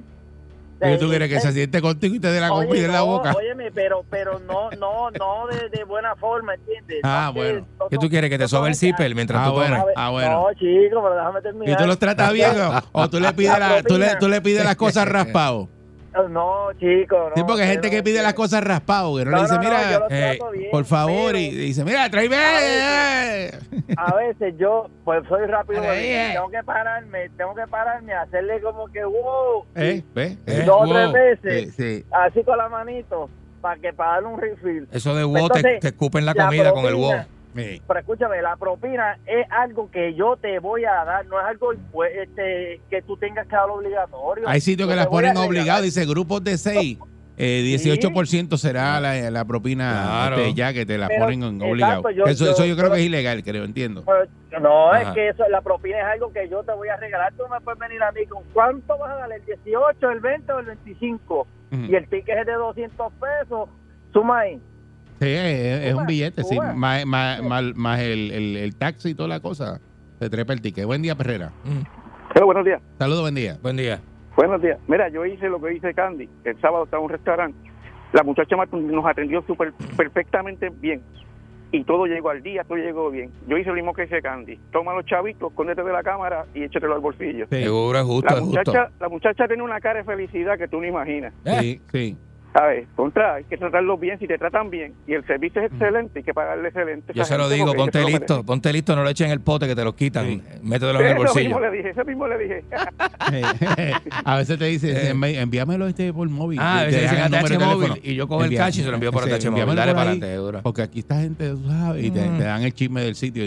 [0.82, 2.98] ¿Y tú quieres que se siente contigo y te dé la Oye, comida en la
[3.00, 3.34] no, boca?
[3.34, 7.00] Óyeme, pero, pero no, no, no de, de buena forma, ¿entiendes?
[7.04, 7.68] Ah, No bueno.
[7.80, 8.30] no ¿Qué tú quieres?
[8.30, 9.80] ¿Que te sobe el zipper mientras Ah, tú bueno.
[9.80, 9.94] comes?
[9.98, 10.32] Ah, bueno.
[10.32, 11.70] No, chico, pero déjame terminar.
[11.74, 14.42] ¿Y tú los tratas bien o, o tú le pides la, tú le, tú le
[14.42, 15.70] pides las cosas raspado?
[16.30, 17.36] No, chico, no.
[17.36, 20.40] Sí, porque hay gente que pide las cosas raspado, que no, le dice, mira, eh,
[20.54, 22.38] bien, por favor, pero y dice, mira, tráeme.
[22.38, 23.52] eh".
[23.98, 28.88] A veces yo, pues soy rápido, Ahí, tengo que pararme, tengo que pararme, hacerle como
[28.88, 30.04] que wow, ¿Eh?
[30.16, 31.12] Eh, dos o wow.
[31.12, 32.06] tres veces, sí.
[32.12, 33.30] así con la manito,
[33.62, 34.88] para que para darle un refill.
[34.92, 37.14] Eso de wow, te, Entonces, te escupen la la comida con el wow.
[37.56, 37.82] Sí.
[37.88, 41.72] Pero escúchame, la propina es algo que yo te voy a dar, no es algo
[41.92, 44.48] pues, este, que tú tengas que dar obligatorio.
[44.48, 45.48] Hay sitios que las ponen regalar.
[45.50, 46.98] obligados, dice grupos de seis.
[47.38, 50.36] Eh, 18% será la, la propina Claro.
[50.38, 52.10] este, ya que te la Pero, ponen exacto, obligado.
[52.12, 54.04] yo- eso, yo- eso yo creo que es ilegal, creo, entiendo.
[54.06, 55.02] Pero, no, Ajá.
[55.02, 57.34] es que eso, la propina es algo que yo te voy a regalar.
[57.34, 60.52] Tú me puedes venir a mí con cuánto vas a dar, el 18, el 20
[60.54, 61.48] o el 25.
[61.74, 61.82] Ujú.
[61.90, 63.68] Y el ticket es de 200 pesos.
[64.14, 64.62] Suma ahí.
[65.20, 66.58] Sí, es, es un billete, sí.
[66.76, 69.80] Más, más, más, más el, el, el taxi y toda la cosa.
[70.20, 70.86] Se trepa el ticket.
[70.86, 71.52] Buen día, Perrera.
[71.64, 72.44] Mm.
[72.46, 72.82] Buenos días.
[73.00, 73.58] Saludos, buen día.
[73.62, 74.00] Buen día.
[74.36, 74.78] Buenos días.
[74.88, 76.28] Mira, yo hice lo que hice Candy.
[76.44, 77.58] El sábado estaba en un restaurante.
[78.12, 81.02] La muchacha nos atendió súper perfectamente bien.
[81.72, 83.32] Y todo llegó al día, todo llegó bien.
[83.48, 84.58] Yo hice lo mismo que hice Candy.
[84.72, 87.48] Toma los chavitos, escóndete de la cámara y échatelo al bolsillo.
[87.50, 88.58] Sí, Seguro, justo, La justo.
[88.60, 91.34] muchacha, la muchacha tiene una cara de felicidad que tú no imaginas.
[91.46, 92.18] Eh, sí, sí.
[92.58, 92.88] ¿Sabes?
[92.96, 94.18] Contra, hay que tratarlos bien.
[94.18, 97.12] Si te tratan bien y el servicio es excelente, hay que pagarle excelente.
[97.14, 99.76] Yo se lo digo, ponte lo listo, ponte listo, no le echen el pote que
[99.76, 100.26] te lo quitan.
[100.26, 100.42] Sí.
[100.64, 101.44] Métetelo en el Eso bolsillo.
[101.50, 102.64] mismo le dije, eso mismo le dije.
[104.24, 105.40] a veces te dice, Eh.
[105.42, 106.60] envíamelo este por móvil.
[106.62, 108.56] Ah, a Te veces dejan dicen el número de ATH móvil y yo cojo el
[108.56, 109.76] cash y se lo envío por ATH móvil.
[109.76, 110.62] Dale para adelante, dura.
[110.62, 112.38] Porque aquí esta gente, tú sabes, y te, Mm.
[112.38, 113.44] te dan el chisme del sitio.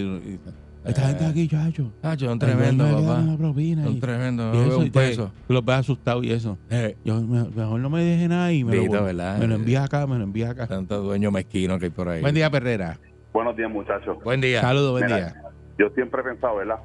[0.89, 1.93] Esta gente aquí, chacho.
[2.17, 3.21] Yo, un tremendo, papá.
[3.21, 5.33] una propina Un y- tremendo, y eso, un te- peso.
[5.47, 6.57] tú los ves asustados y eso.
[6.71, 9.39] Eh, Yo me- mejor no me deje nada y me Vito, lo, ¿verdad?
[9.39, 10.67] me lo envía acá, me lo envía acá.
[10.67, 12.21] tanto dueño mezquino que hay por ahí.
[12.23, 12.99] Buen día, Perrera.
[13.35, 14.17] Buenos días, muchachos.
[14.25, 14.61] Buen día.
[14.63, 15.43] Saludos, buen Mira, día.
[15.79, 16.79] Yo siempre he pensado, ¿verdad?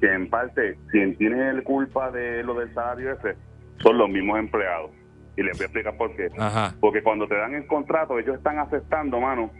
[0.00, 3.36] Que en parte, quien tiene el culpa de lo del salario ese
[3.82, 4.90] son los mismos empleados.
[5.36, 6.28] Y les voy a explicar por qué.
[6.38, 6.74] Ajá.
[6.80, 9.50] Porque cuando te dan el contrato, ellos están aceptando, mano,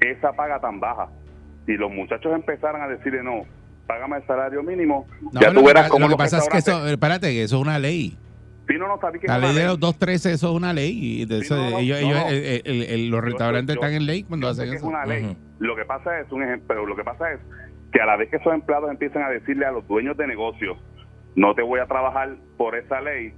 [0.00, 1.08] esa paga tan baja.
[1.66, 3.42] Si los muchachos empezaran a decirle, no,
[3.86, 6.48] págame el salario mínimo, No, ya lo tú que, verás cómo lo que pasa es
[6.48, 8.16] que eso, espérate, que eso es una ley.
[8.66, 11.26] Sí, no, no, sabí que La ley de los 213, eso es una ley.
[11.26, 14.64] Sí, no, ellos, ellos- el- el- el- los restaurantes yo- están en ley cuando hacen
[14.64, 14.86] que es eso.
[14.86, 15.36] una ley.
[15.58, 17.40] Lo que pasa es un ejemplo, lo que pasa es
[17.92, 20.78] que a la vez que esos empleados empiezan a decirle a los dueños de negocios,
[21.36, 23.32] no te voy a trabajar por esa ley,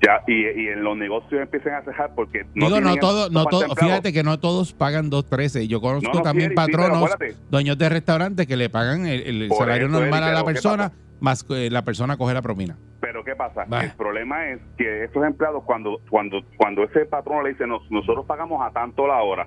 [0.00, 3.30] ya y, y en los negocios empiezan a cejar porque no Digo, no tienen todo,
[3.30, 5.66] no todo, fíjate que no todos pagan 213.
[5.68, 7.10] Yo conozco No, no, también patronos,
[7.50, 10.92] dueños de restaurantes que le pagan el, salario eso, normal a la pero ¿qué persona,
[11.20, 12.76] más que la persona coge la propina.
[13.00, 13.64] Pero ¿qué pasa?
[13.82, 18.26] El problema es que esos empleados cuando cuando cuando ese patrón le dice "Nos- nosotros
[18.26, 19.46] pagamos a tanto la hora,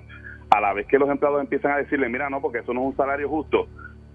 [0.50, 2.86] a la vez que los empleados empiezan a decirle, mira, no, porque eso no es
[2.88, 3.68] un salario justo,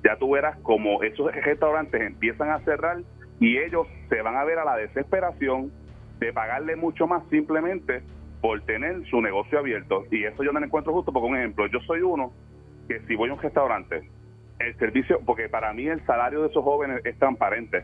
[0.04, 2.98] ya tú verás como esos restaurantes empiezan a cerrar
[3.40, 5.72] y ellos se van a ver a la desesperación
[6.20, 8.02] de pagarle mucho más simplemente
[8.42, 10.06] por tener su negocio abierto.
[10.12, 12.32] Y eso yo no lo encuentro justo, porque un ejemplo, yo soy uno
[12.88, 14.10] que si voy a un restaurante,
[14.60, 17.84] el servicio, porque para mí el salario de esos jóvenes es transparente.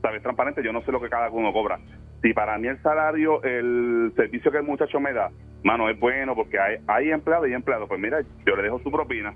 [0.00, 0.22] ¿Sabes?
[0.22, 1.78] Transparente, yo no sé lo que cada uno cobra.
[2.22, 5.30] Si para mí el salario, el servicio que el muchacho me da,
[5.62, 8.90] mano, es bueno porque hay, hay empleado y empleado, pues mira, yo le dejo su
[8.90, 9.34] propina.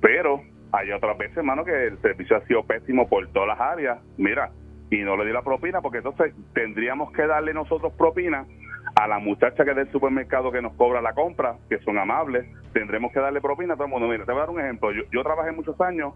[0.00, 3.98] Pero hay otras veces, hermano, que el servicio ha sido pésimo por todas las áreas.
[4.16, 4.50] Mira,
[4.94, 8.46] y no le di la propina porque entonces tendríamos que darle nosotros propina
[8.94, 12.46] a la muchacha que es del supermercado que nos cobra la compra, que son amables,
[12.72, 14.08] tendremos que darle propina a todo el mundo.
[14.08, 14.92] Mira, te voy a dar un ejemplo.
[14.92, 16.14] Yo, yo trabajé muchos años,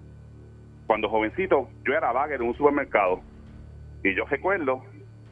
[0.87, 3.21] cuando jovencito, yo era bagger en un supermercado.
[4.05, 4.85] Y yo recuerdo,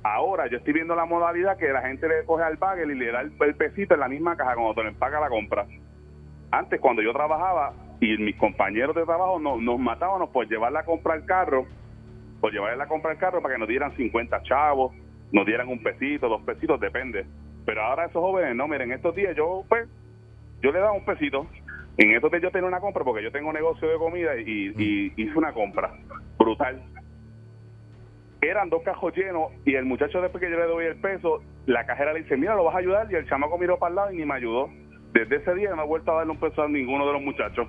[0.03, 3.13] ahora yo estoy viendo la modalidad que la gente le coge al bagger y le
[3.13, 5.67] da el, pesito en la misma caja cuando te le empaga la compra.
[6.51, 10.85] Antes, cuando yo trabajaba y mis compañeros de trabajo no- nos matábamos por llevar la
[10.85, 11.67] compra al carro,
[12.47, 14.95] por llevarle la compra al carro para que nos dieran 50 chavos,
[15.33, 17.27] nos dieran un pesito, dos pesitos, depende.
[17.65, 19.89] Pero ahora esos jóvenes, no, miren, estos días yo, pues,
[20.63, 21.49] yo le daba un pesito.
[21.97, 25.13] En estos días yo tenía una compra porque yo tengo negocio de comida y, y
[25.17, 25.93] hice una compra
[26.39, 26.81] brutal.
[28.41, 31.85] Eran dos cajos llenos y el muchacho después que yo le doy el peso, la
[31.85, 34.13] cajera le dice, mira, lo vas a ayudar y el chamaco miró para el lado
[34.13, 34.71] y ni me ayudó.
[35.13, 37.67] Desde ese día no he vuelto a darle un peso a ninguno de los muchachos.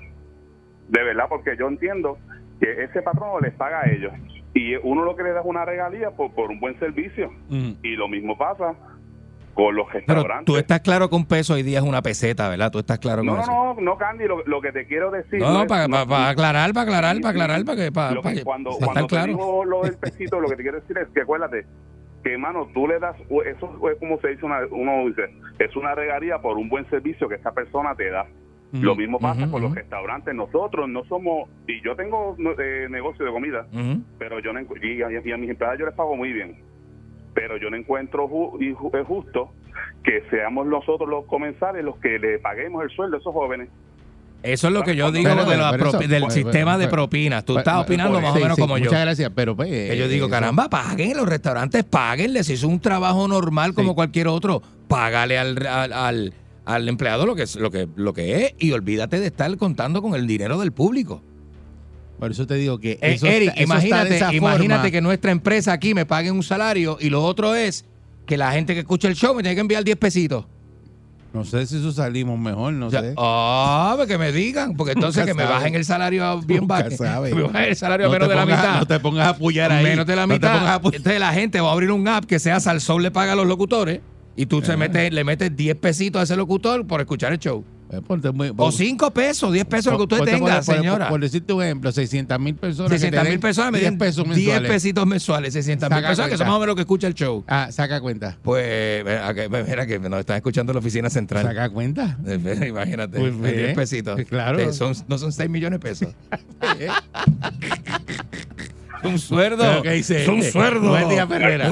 [0.87, 2.19] De verdad, porque yo entiendo
[2.61, 4.13] que ese patrón les paga a ellos.
[4.53, 7.31] Y uno lo que le da es una regalía por, por un buen servicio.
[7.49, 7.71] Mm.
[7.83, 8.73] Y lo mismo pasa
[9.53, 10.45] con los Pero restaurantes.
[10.45, 12.71] tú estás claro que un peso hoy día es una peseta, ¿verdad?
[12.71, 13.51] Tú estás claro con no, no, eso.
[13.51, 15.39] no, no, Candy, lo, lo que te quiero decir.
[15.39, 19.01] No, no, para, aclarar, para aclarar, Sí, para aclarar, para que, Lo que cuando cuando
[19.01, 19.27] te claro.
[19.27, 21.65] digo lo del pesito, lo que te quiero decir es que acuérdate
[22.23, 25.23] que, mano, tú le das, eso es como se dice, una, uno dice,
[25.60, 28.27] es una regalía por un buen servicio que esa persona te da.
[28.73, 30.36] Lo mismo pasa con los restaurantes.
[30.36, 33.65] Nosotros no somos, y yo tengo eh, negocio de comida,
[34.19, 36.62] pero yo no, y a, y a mis empleados yo les pago muy bien.
[37.34, 39.53] Pero yo no encuentro ju- y ju- es justo
[40.03, 43.69] que seamos nosotros los comensales los que le paguemos el sueldo a esos jóvenes.
[44.43, 46.73] Eso es lo que yo digo Pero, de la pero eso- propi- del pues, sistema
[46.75, 47.45] pues, de propinas.
[47.45, 48.86] Tú pues, estás pues, opinando pues, más Sí, o menos sí, como yo.
[48.86, 49.69] Muchas gracias, pero pues...
[49.69, 52.43] Que yo digo, eso- caramba, paguen los restaurantes, páguenle.
[52.43, 53.95] Si es un trabajo normal como Sí.
[53.95, 56.34] cualquier otro, págale al, al, al-
[56.67, 60.01] al empleado lo que, es, lo, que, lo que es y olvídate de estar contando
[60.01, 61.21] con el dinero del público.
[62.19, 64.80] Por eso te digo que Eh, eso Eric, está- eso está de imagínate, esa imagínate
[64.82, 64.91] forma.
[64.91, 67.86] que nuestra empresa aquí me pague un salario y lo otro es
[68.25, 70.45] que la gente que escucha el show me tiene que enviar 10 pesitos.
[71.34, 73.13] No sé si eso salimos mejor, no O sea, sé.
[73.17, 75.56] Ah, pues que me digan, porque entonces Nunca que me sabe.
[75.56, 76.89] bajen el salario bien bajo.
[76.91, 77.34] sabe.
[77.36, 78.80] Me bajen el salario No menos de la mitad.
[78.80, 79.84] No te pongas a apoyar ahí.
[79.84, 80.95] Menos de la No te pongas a mitad.
[80.95, 83.45] Entonces la gente va a abrir un app que sea Salsón le paga a los
[83.45, 83.99] locutores
[84.38, 84.78] y tú se Eh.
[84.78, 87.65] metes, le metes 10 pesitos a ese locutor por escuchar el show.
[87.89, 91.08] Eh, ponte muy- O 5 pesos, 10 pesos lo que usted tenga, por- por- señora.
[91.08, 92.91] Por, decirte un ejemplo, 600 mil personas.
[92.91, 94.69] que te 600 mil personas me 10 den pesos 10 mensuales.
[94.71, 96.38] pesitos mensuales, 600 mil personas, que cuenta.
[96.38, 97.45] son más o menos lo que escucha el show.
[97.47, 98.38] Ah, saca cuenta.
[98.43, 101.43] Pues, mira que, mira que nos están escuchando en la oficina central.
[101.45, 102.17] Saca cuenta.
[102.28, 104.19] Eh, Imagínate, Pues, de 10 eh, pesitos.
[104.30, 104.60] claro.
[104.60, 106.10] Eh, son, no son 6 millones de pesos.
[109.04, 109.82] un sueldo.
[109.86, 110.89] Es un sueldo.
[110.89, 111.69] Buen día, Ferrera.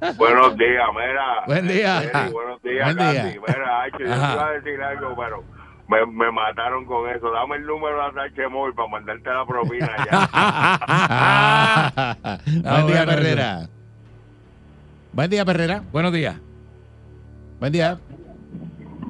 [0.00, 1.42] Bueno, buenos días, mira.
[1.46, 2.02] Buen día.
[2.02, 3.22] Eri, buenos días, Buen día.
[3.22, 3.38] Candy.
[3.40, 5.42] Mira, Hacho, yo te iba a decir algo, pero
[5.88, 7.30] me, me mataron con eso.
[7.30, 10.28] Dame el número a Sánchez Móvil para mandarte la propina ya.
[12.46, 13.68] Buen día, bueno, Ferrera.
[15.12, 15.82] Buen día, Ferrera.
[15.92, 16.36] Buenos días.
[17.58, 17.98] Buen día.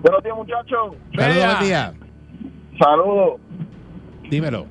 [0.03, 0.95] Buenos días, muchachos.
[1.17, 1.93] Saludos, buen día.
[2.79, 3.41] Saludos.
[4.31, 4.67] Dímelo.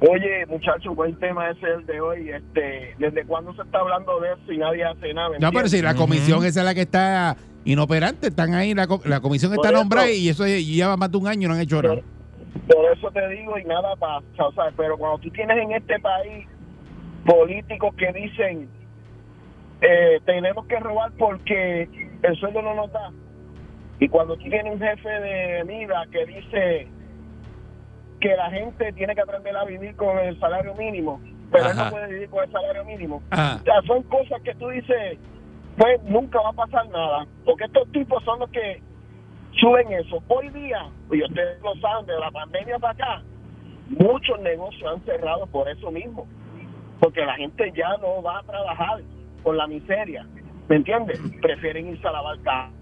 [0.00, 2.30] Oye, muchachos, buen tema ese el de hoy.
[2.30, 5.30] Este, ¿Desde cuándo se está hablando de eso y nadie hace nada?
[5.30, 8.86] ¿me No, pero si la comisión esa es la que está inoperante, están ahí, la,
[8.86, 11.54] co- la comisión está eso- nombrada y eso lleva más de un año y no
[11.54, 11.96] han hecho nada.
[12.68, 14.24] Por eso te digo y nada pasa.
[14.46, 16.46] O sea, pero cuando tú tienes en este país
[17.24, 18.68] políticos que dicen
[19.80, 21.88] eh, tenemos que robar porque
[22.22, 23.10] el sueldo no nos da.
[23.98, 26.88] Y cuando tú tienes un jefe de MIDA que dice
[28.20, 31.90] que la gente tiene que aprender a vivir con el salario mínimo, pero él no
[31.90, 33.22] puede vivir con el salario mínimo.
[33.30, 33.58] Ajá.
[33.60, 35.18] O sea, son cosas que tú dices,
[35.76, 37.26] pues nunca va a pasar nada.
[37.44, 38.82] Porque estos tipos son los que
[39.60, 40.22] suben eso.
[40.28, 43.22] Hoy día, y ustedes lo saben, de la pandemia para acá,
[43.88, 46.26] muchos negocios han cerrado por eso mismo.
[47.00, 49.00] Porque la gente ya no va a trabajar
[49.42, 50.26] con la miseria.
[50.68, 51.20] ¿Me entiendes?
[51.42, 52.72] Prefieren irse a lavar casa,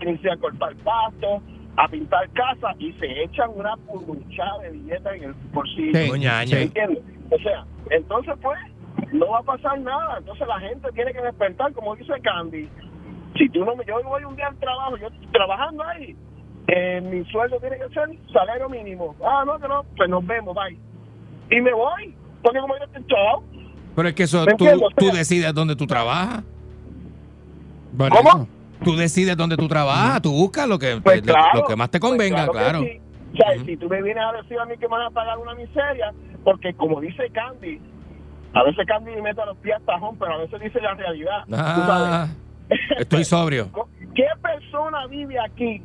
[0.00, 1.42] irse a cortar pasto,
[1.76, 6.14] a pintar casas y se echan una purruchada de billetes en el bolsillo.
[6.14, 6.54] Sí.
[6.54, 7.02] ¿Me entiendes?
[7.30, 8.58] O sea, entonces pues
[9.12, 10.18] no va a pasar nada.
[10.18, 12.68] Entonces la gente tiene que despertar, como dice Candy.
[13.36, 16.16] Si tú no me, yo voy un día al trabajo, yo estoy trabajando ahí,
[16.66, 19.14] eh, mi sueldo tiene que ser salario mínimo.
[19.24, 20.76] Ah, no, que no, pues nos vemos, bye.
[21.50, 23.42] Y me voy, porque como yo estoy chao.
[23.96, 26.44] Pero es que eso ¿Me tú, decides dónde tú trabajas.
[27.96, 28.28] Por ¿Cómo?
[28.28, 28.48] eso.
[28.84, 31.90] Tú decides dónde tú trabajas, tú buscas lo que, Pues lo- claro, lo que más
[31.90, 32.80] te pues convenga, claro.
[32.82, 33.00] sí.
[33.32, 35.38] O sea, si tú me vienes a decir a mí que me van a pagar
[35.38, 36.12] una miseria,
[36.42, 37.80] porque como dice Candy,
[38.54, 40.94] a veces Candy me mete a los pies al tajón, pero a veces dice la
[40.94, 41.44] realidad.
[41.46, 42.26] tú Ah,
[42.68, 42.80] sabes.
[42.98, 43.70] estoy sobrio.
[44.14, 45.80] ¿Qué persona vive aquí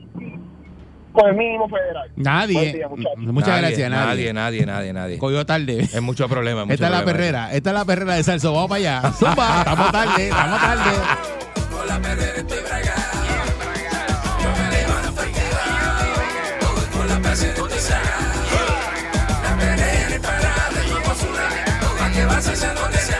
[1.14, 2.10] con el mínimo federal?
[2.16, 2.74] Buen Nadie.
[2.74, 2.88] día.
[2.88, 4.34] Muchas Nadie, gracias, nadie.
[4.34, 5.18] Nadie, nadie, nadie, nadie.
[5.20, 5.82] Cogió tarde.
[5.82, 6.62] Es mucho problema.
[6.62, 8.54] es mucho Esta es la perrera, esta es la perrera de Salso.
[8.54, 9.12] Vamos para allá.
[9.12, 11.65] Zumba, estamos tarde, estamos tarde.
[11.76, 13.02] Con la perrera estoy bragado.
[14.42, 14.84] Yo me.
[14.86, 15.02] Con
[17.08, 18.06] la perrera estoy bragado.
[19.44, 21.62] La perrera imparable como tsunami.
[22.16, 22.24] Que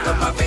[0.06, 0.44] los papi.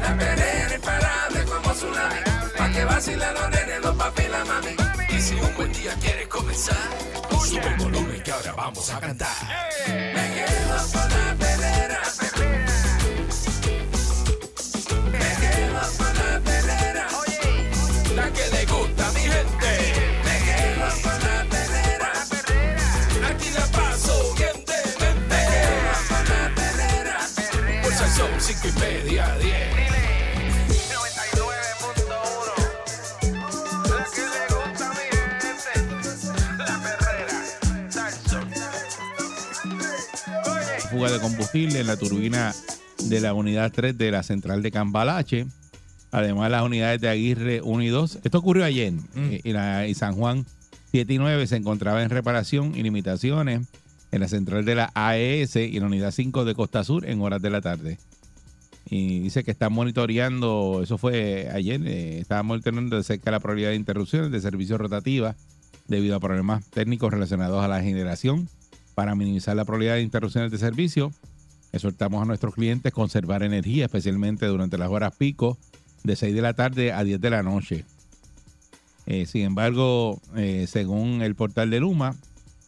[0.00, 2.20] La perrera imparable como tsunami.
[2.58, 4.76] Pa' que vacilen los nenes, los papi y la mami.
[5.08, 6.76] Y si un buen día quieres comenzar,
[7.30, 9.28] sube el volumen que ahora vamos a cantar.
[9.86, 12.03] Me quedo con la perrera.
[41.04, 42.54] Fuga de combustible en la turbina
[43.10, 45.44] de la unidad 3 de la central de Cambalache.
[46.10, 48.20] Además, las unidades de Aguirre 1 y 2.
[48.24, 48.94] Esto ocurrió ayer.
[49.14, 50.46] eh, y, la, y San Juan
[50.92, 53.68] 7 y 9 se encontraba en reparación y limitaciones
[54.12, 57.20] en la central de la AES y en la unidad 5 de Costa Sur en
[57.20, 57.98] horas de la tarde.
[58.88, 63.70] Y dice que están monitoreando, eso fue ayer, eh, estaban monitoreando de cerca la probabilidad
[63.70, 65.36] de interrupciones de servicios rotativas
[65.86, 68.48] debido a problemas técnicos relacionados a la generación.
[68.94, 71.12] Para minimizar la probabilidad de interrupciones de servicio,
[71.72, 75.58] exhortamos a nuestros clientes conservar energía, especialmente durante las horas pico
[76.04, 77.84] de 6 de la tarde a 10 de la noche.
[79.06, 82.14] Eh, sin embargo, eh, según el portal de Luma,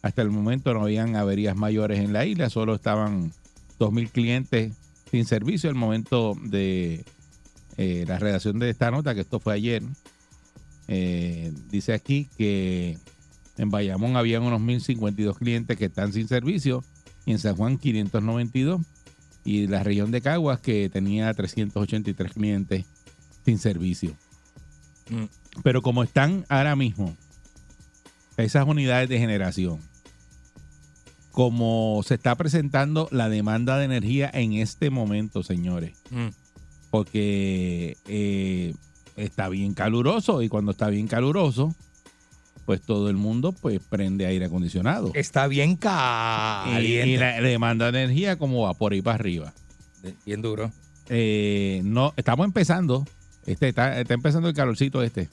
[0.01, 3.31] hasta el momento no habían averías mayores en la isla, solo estaban
[3.79, 4.73] 2.000 clientes
[5.09, 7.03] sin servicio al momento de
[7.77, 9.83] eh, la redacción de esta nota, que esto fue ayer.
[11.69, 12.97] Dice aquí que
[13.57, 16.83] en Bayamón habían unos 1.052 clientes que están sin servicio
[17.25, 18.81] y en San Juan 592
[19.43, 22.85] y la región de Caguas que tenía 383 clientes
[23.45, 24.15] sin servicio.
[25.09, 25.23] Mm.
[25.63, 27.15] Pero como están ahora mismo
[28.37, 29.79] esas unidades de generación,
[31.31, 36.27] como se está presentando la demanda de energía en este momento, señores, Mm.
[36.89, 38.73] porque eh,
[39.15, 41.75] está bien caluroso y cuando está bien caluroso,
[42.67, 45.11] pues todo el mundo pues prende aire acondicionado.
[45.13, 47.07] Está bien caliente.
[47.07, 49.53] y la, la demanda de energía como va por ahí para arriba.
[50.25, 50.69] Bien duro.
[51.07, 53.05] Eh, no, estamos empezando.
[53.45, 55.29] Este, está, está empezando el calorcito este.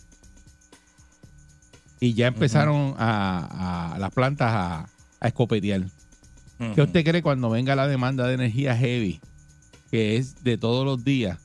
[1.99, 5.83] Y ya empezaron a, a las plantas a, a escopetear.
[6.77, 9.20] ¿Qué usted cree cuando venga la demanda de energía heavy?
[9.90, 11.40] Que es de todos los días,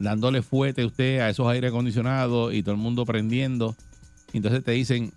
[0.00, 3.76] dándole fuerte a usted a esos aire acondicionados y todo el mundo prendiendo.
[4.32, 5.12] Entonces te dicen,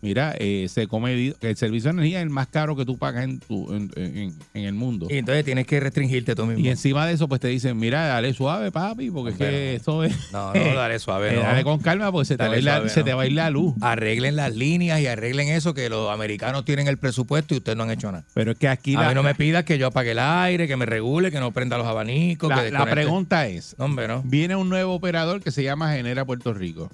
[0.00, 3.22] mira, eh, se come, el servicio de energía es el más caro que tú pagas
[3.22, 5.06] en, tu, en, en- en el mundo.
[5.08, 6.58] Y entonces tienes que restringirte tú mismo.
[6.64, 10.02] Y encima de eso, pues te dicen, mira, dale suave, papi, porque es que eso
[10.02, 10.32] es...
[10.32, 11.30] No, no, dale suave.
[11.32, 11.42] Eh, no.
[11.42, 13.06] Dale con calma porque se te, va a ir la, suave, se no.
[13.06, 13.74] te va a ir la luz.
[13.80, 17.84] Arreglen las líneas y arreglen eso que los americanos tienen el presupuesto y ustedes no
[17.84, 18.24] han hecho nada.
[18.34, 20.66] Pero es que aquí a la, mí no me pidas que yo apague el aire,
[20.66, 22.48] que me regule, que no prenda los abanicos.
[22.50, 22.92] la- que la desconecte.
[22.92, 24.22] pregunta es, hombre, no.
[24.24, 26.90] viene un nuevo operador que se llama Genera Puerto Rico,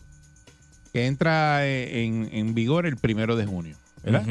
[0.98, 4.22] que entra eh, en, en vigor el primero de junio, ¿verdad?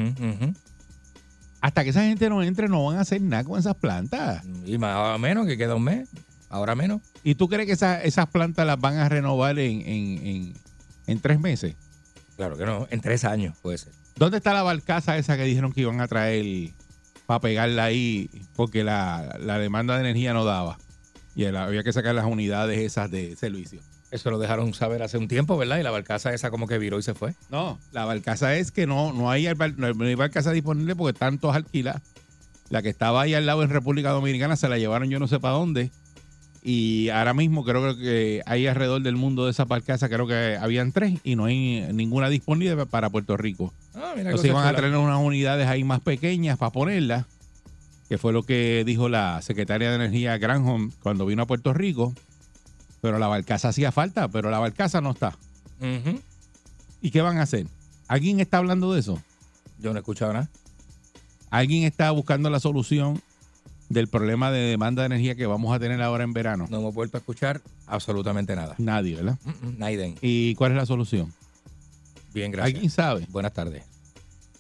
[1.62, 4.44] Hasta que esa gente no entre, no van a hacer nada con esas plantas.
[4.66, 6.10] Y más o menos, que queda un mes.
[6.50, 7.02] Ahora menos.
[7.24, 10.54] ¿Y tú crees que esa- esas plantas las van a renovar en, en- en-
[11.08, 11.76] en tres meses?
[12.38, 12.88] Claro que no.
[12.90, 13.92] En tres años puede ser.
[14.16, 16.72] ¿Dónde está la barcaza esa que dijeron que iban a traer
[17.26, 20.78] para pegarla ahí porque la, la demanda de energía no daba?
[21.36, 23.82] Y el- había que sacar las unidades esas de servicio.
[24.10, 25.80] Eso lo dejaron saber hace un tiempo, ¿verdad?
[25.80, 27.36] Y la barcaza esa como que viró y se fue.
[27.50, 31.58] No, la barcaza es que no, no, hay, no hay barcaza disponible porque están todas
[31.58, 32.02] alquiladas.
[32.70, 35.40] La que estaba ahí al lado en República Dominicana se la llevaron yo no sé
[35.40, 35.92] para dónde.
[36.64, 40.92] Y ahora mismo creo que hay alrededor del mundo de esas barcazas, creo que habían
[40.92, 43.74] tres y no hay ninguna disponible para Puerto Rico.
[43.96, 47.26] Ah, mira Entonces iban a traer unas unidades ahí más pequeñas para ponerlas,
[48.10, 52.14] que fue lo que dijo la secretaria de Energía Granholm cuando vino a Puerto Rico.
[53.02, 55.38] Pero la barcaza hacía falta, pero la barcaza no está.
[57.02, 57.68] ¿Y qué van a hacer?
[58.08, 59.22] ¿Alguien está hablando de eso?
[59.80, 60.50] Yo no he escuchado nada.
[61.50, 63.22] ¿Alguien está buscando la solución
[63.90, 66.68] del problema de demanda de energía que vamos a tener ahora en verano?
[66.70, 68.76] No hemos vuelto a escuchar absolutamente nada.
[68.78, 69.38] Nadie, ¿verdad?
[69.78, 70.16] Naiden.
[70.22, 71.32] ¿Y cuál es la solución?
[72.34, 72.76] Bien, gracias.
[72.76, 73.26] ¿Alguien sabe?
[73.30, 73.84] Buenas tardes.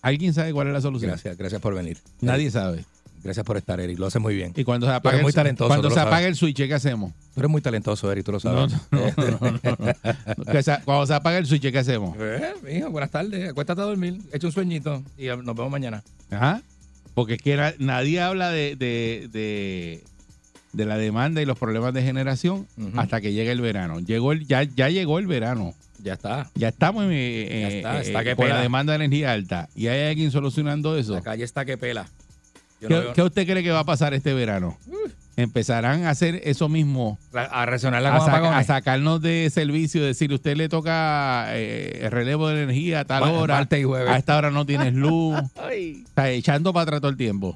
[0.02, 1.10] ¿Alguien sabe cuál es la solución?
[1.12, 1.98] Gracias, gracias por venir.
[2.22, 2.86] Nadie sabe.
[3.24, 3.98] Gracias por estar, Eric.
[4.00, 4.54] Lo haces muy bien.
[4.56, 5.68] Y cuando se eres muy el, talentoso.
[5.68, 6.26] cuando se sabes.
[6.26, 7.12] el switch, ¿qué hacemos?
[7.34, 8.74] Tú eres muy talentoso, Eric, tú lo sabes.
[8.92, 9.60] No, no, no,
[10.86, 12.16] Cuando se apaga el switch, ¿qué hacemos?
[12.20, 13.50] Eh, mijo, buenas tardes.
[13.50, 14.20] Acuéstate a dormir.
[14.32, 16.04] Echa un sueñito y nos vemos mañana.
[16.30, 16.62] Ajá.
[17.14, 20.04] Porque es que na- nadie habla de, de, de,
[20.74, 24.00] de la demanda y los problemas de generación hasta que llega el verano.
[24.00, 25.74] Llegó el, ya, ya llegó el verano.
[26.04, 26.50] Ya está.
[26.54, 29.68] Ya estamos en, eh, Ya está, eh, está que con la demanda de energía alta.
[29.76, 31.16] Y hay alguien solucionando eso.
[31.16, 32.08] La calle está que pela.
[32.80, 34.78] ¿Qué, no veo- qué usted cree que va a pasar este verano?
[35.36, 38.58] Empezarán a hacer eso mismo, a a, con saca- apagones.
[38.60, 43.22] a sacarnos de servicio, decir, usted le toca eh, el relevo de energía a tal
[43.24, 44.10] hora, martes y jueves.
[44.10, 45.36] a esta hora no tienes luz,
[46.08, 47.56] está echando para atrás todo el tiempo.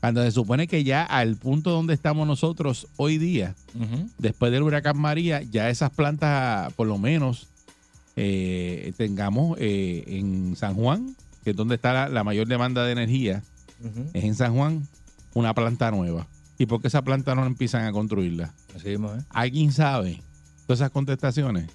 [0.00, 3.54] Cuando se supone que ya al punto donde estamos nosotros hoy día,
[4.18, 7.46] después del huracán María, ya esas plantas, por lo menos,
[8.16, 11.14] eh, tengamos eh, en San Juan,
[11.44, 13.42] que es donde está la, la mayor demanda de energía,
[14.12, 14.86] Es en San Juan,
[15.34, 16.26] una planta nueva.
[16.58, 18.52] ¿Y por qué esa planta no empiezan a construirla?
[18.76, 19.22] Así mismo, ¿eh?
[19.30, 20.22] ¿Alguien sabe
[20.66, 21.70] todas esas contestaciones?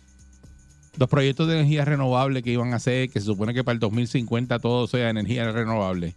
[0.98, 3.80] Los proyectos de energía renovable que iban a hacer, que se supone que para el
[3.80, 6.16] 2050 todo sea energía renovable.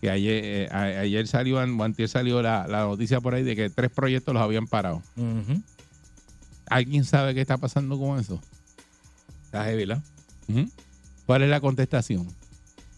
[0.00, 3.90] Que ayer, eh, ayer salió, antier salió la, la noticia por ahí de que tres
[3.90, 5.02] proyectos los habían parado.
[6.66, 8.40] ¿Alguien sabe qué está pasando con eso?
[9.44, 10.02] Está heavy, ¿no?
[10.48, 10.70] Ujú.
[11.26, 12.28] ¿Cuál es la contestación?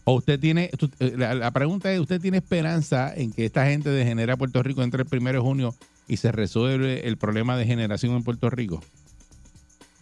[0.05, 3.89] O usted tiene, eh, la, la pregunta es, ¿usted tiene esperanza en que esta gente
[3.89, 5.75] de Genera Puerto Rico entre el primero de junio
[6.07, 8.81] y se resuelve el problema de generación en Puerto Rico?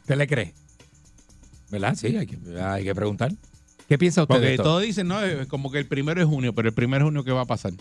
[0.01, 0.53] ¿Usted le cree?
[1.69, 1.95] ¿Verdad?
[1.95, 3.31] Sí, hay que, hay que preguntar.
[3.87, 4.63] ¿Qué piensa usted de Porque esto?
[4.63, 7.23] todos dicen, no, es como que el primero de junio, pero el primero de junio,
[7.23, 7.73] ¿qué va a pasar?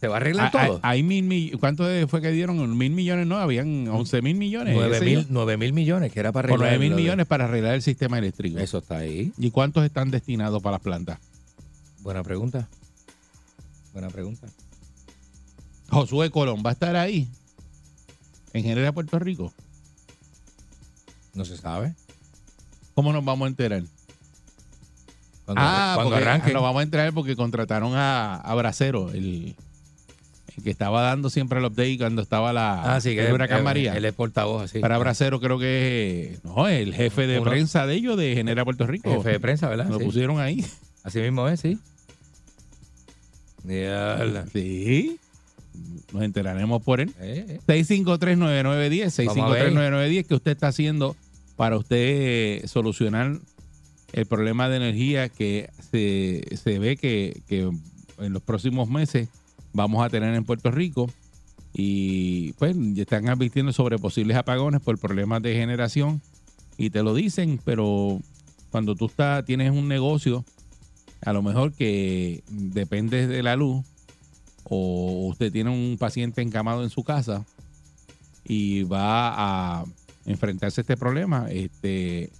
[0.00, 0.80] ¿Se va a arreglar Hay- todo?
[0.82, 2.76] Hay, mil millones, ¿cuánto fue que dieron?
[2.78, 4.74] Mil millones, no, habían 11 mil millones.
[4.74, 5.26] Nueve qué sé mil, yo.
[5.28, 6.70] nueve mil millones, que era para O arreglar.
[6.70, 8.58] 9 mil de- millones para arreglar el sistema eléctrico.
[8.58, 9.32] Eso está ahí.
[9.36, 11.18] ¿Y cuántos están destinados para las plantas?
[12.00, 12.66] Buena pregunta.
[13.92, 14.46] Buena pregunta.
[15.90, 17.28] Josué Colón va a estar ahí,
[18.52, 19.52] en Genera Puerto Rico.
[21.34, 21.94] No se sabe.
[22.94, 23.82] ¿Cómo nos vamos a enterar?
[25.44, 26.52] Cuando, ah, cuando porque arranque.
[26.52, 29.56] nos vamos a enterar porque contrataron a, a Bracero, el
[30.62, 33.58] que estaba dando siempre el update cuando estaba la Ah, sí, que el él- huracán
[33.58, 33.96] él- María.
[33.96, 34.78] Él es portavoz, así.
[34.80, 38.64] Para Bracero creo que es no, el jefe de Uno- prensa de ellos de Genera
[38.64, 39.10] Puerto Rico.
[39.12, 39.88] Jefe de prensa, ¿verdad?
[39.88, 40.04] Lo Sí.
[40.04, 40.64] pusieron ahí.
[41.02, 41.78] Así mismo es, sí.
[44.52, 45.18] Sí.
[46.12, 47.12] Nos enteraremos por él.
[47.20, 47.60] Eh, eh.
[47.66, 49.72] 6539910, Vamos a ver.
[49.72, 51.16] 6539910, que usted está haciendo
[51.56, 53.38] para usted solucionar
[54.12, 57.60] el problema de energía que se, se ve que, que
[58.18, 59.28] en los próximos meses
[59.72, 61.10] vamos a tener en Puerto Rico.
[61.72, 66.20] Y pues están advirtiendo sobre posibles apagones por problemas de generación
[66.76, 68.20] y te lo dicen, pero
[68.70, 70.44] cuando tú estás, tienes un negocio,
[71.20, 73.84] a lo mejor que depende de la luz,
[74.64, 77.44] o usted tiene un paciente encamado en su casa
[78.44, 79.84] y va a
[80.24, 82.30] enfrentarse a este problema, este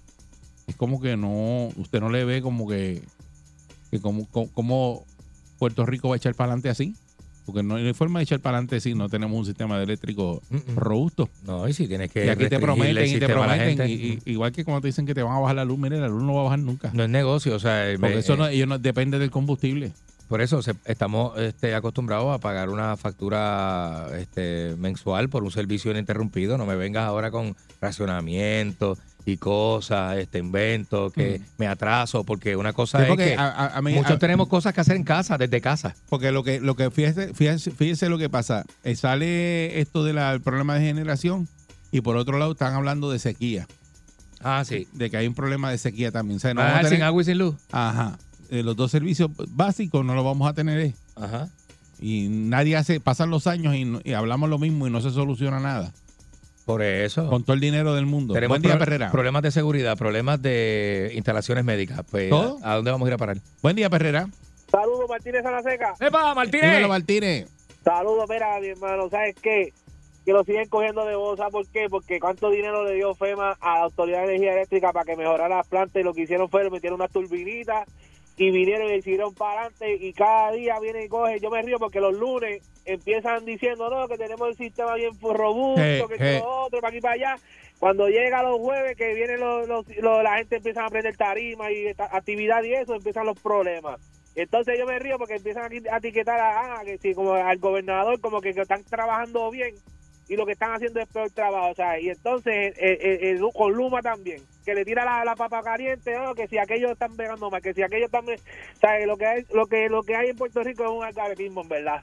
[0.65, 3.03] es como que no, usted no le ve como que,
[3.91, 5.05] que como, como
[5.59, 6.95] Puerto Rico va a echar para adelante así,
[7.45, 10.41] porque no hay forma de echar para adelante si no tenemos un sistema de eléctrico
[10.49, 10.75] Mm, mm.
[10.75, 11.29] robusto.
[11.45, 12.25] No, y si tienes que.
[12.25, 15.13] Y aquí te prometen y te prometen, y- y- igual que cuando te dicen que
[15.13, 16.91] te van a bajar la luz, mire, la luz no va a bajar nunca.
[16.93, 19.31] No es negocio, o sea, eh, Porque me- eso no, eh, ellos no depende del
[19.31, 19.91] combustible.
[20.27, 25.91] por eso se- estamos este, acostumbrados a pagar una factura este, mensual por un servicio
[25.91, 26.57] ininterrumpido.
[26.57, 31.43] No me vengas ahora con racionamiento y cosas, este invento, que Mm.
[31.59, 34.19] me atraso, porque una cosa Sí, es porque que a- a- a mí- muchos a-
[34.19, 35.95] tenemos cosas que hacer en casa, desde casa.
[36.09, 38.65] Porque lo que, lo que fíjese, fíjese, fíjese lo que pasa.
[38.83, 41.47] Eh, sale esto del problema de generación
[41.91, 43.67] y por otro lado están hablando de sequía.
[44.43, 44.87] Ah, sí.
[44.93, 46.37] De que hay un problema de sequía también.
[46.37, 47.55] O sea, no Ah, vamos a sin agua y sin luz.
[47.71, 48.17] Ajá.
[48.49, 50.79] Eh, los dos servicios básicos no los vamos a tener.
[50.79, 50.95] eh.
[51.15, 51.47] Ajá.
[51.99, 55.93] Y nadie hace, pasan los años y hablamos lo mismo y no se soluciona nada.
[56.71, 57.27] Por eso.
[57.27, 58.33] Con todo el dinero del mundo.
[58.33, 59.11] Tenemos Buen día, pro- Perrera.
[59.11, 62.01] problemas de seguridad, problemas de instalaciones médicas.
[62.09, 62.57] Pues, ¿Todo?
[62.63, 63.37] ¿a, dónde vamos a ir a parar?
[63.61, 64.27] Buen día, Perrera.
[64.71, 65.93] Saludos, Martínez Sanaseca.
[65.99, 67.49] ¡Epa, Dímelo, Martínez.
[67.83, 69.73] Saludos, mira, mi hermano, ¿sabes qué?
[70.25, 71.87] Que lo siguen cogiendo de voz, ¿sabes por qué?
[71.89, 75.57] Porque cuánto dinero le dio FEMA a la Autoridad de Energía Eléctrica para que mejorara
[75.57, 77.87] las plantas y lo que hicieron fue metieron unas turbinitas
[78.41, 81.37] y vinieron y siguieron para adelante y cada día vienen y cogen.
[81.39, 85.81] Yo me río porque los lunes empiezan diciendo, no, que tenemos el sistema bien robusto,
[85.81, 87.35] Eh, que lo otro, para aquí para allá.
[87.77, 91.71] Cuando llega los jueves, que vienen los, los- los- la gente empieza a aprender tarima
[91.71, 94.01] y actividad y eso, empiezan los problemas.
[94.33, 98.19] Entonces yo me río porque empiezan a etiquetar a, ah, que sí, como al gobernador,
[98.21, 99.75] como que, que están trabajando bien
[100.31, 103.39] y lo que están haciendo es peor trabajo, o sea, y entonces eh, eh, eh,
[103.53, 107.17] con Luma también, que le tira la, la papa caliente, no, que si aquellos están
[107.17, 110.15] pegando más, que si aquellos están, o sea, lo que hay, lo que lo que
[110.15, 112.01] hay en Puerto Rico es un algaretismo, en verdad.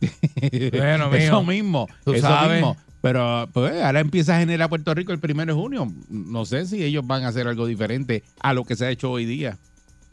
[0.72, 2.56] Bueno, eso mijo, mismo, tú eso sabes.
[2.56, 2.76] mismo.
[3.00, 5.88] Pero pues, ahora empieza a generar Puerto Rico el primero de junio.
[6.10, 9.10] No sé si ellos van a hacer algo diferente a lo que se ha hecho
[9.10, 9.56] hoy día,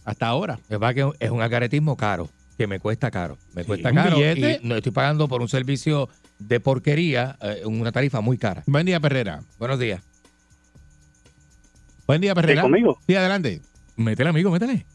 [0.06, 0.58] hasta ahora.
[0.70, 3.38] Es que es un acaretismo caro, que me cuesta caro.
[3.54, 4.62] Me cuesta caro billete.
[4.64, 6.08] y no estoy pagando por un servicio
[6.40, 8.64] de porquería, eh, una tarifa muy cara.
[8.66, 9.42] Buen día, Perrera.
[9.58, 10.02] Buenos días.
[12.08, 12.64] Buen día, Perrera.
[12.64, 12.98] conmigo?
[13.06, 13.62] Sí, adelante.
[13.96, 14.86] Métele, amigo, métele.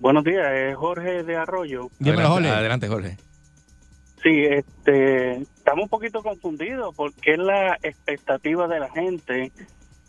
[0.00, 1.88] Buenos días, es Jorge de Arroyo.
[2.00, 2.58] Dímelo, adelante, Jorge.
[2.58, 3.16] adelante, Jorge.
[4.22, 9.52] Sí, este, estamos un poquito confundidos porque es la expectativa de la gente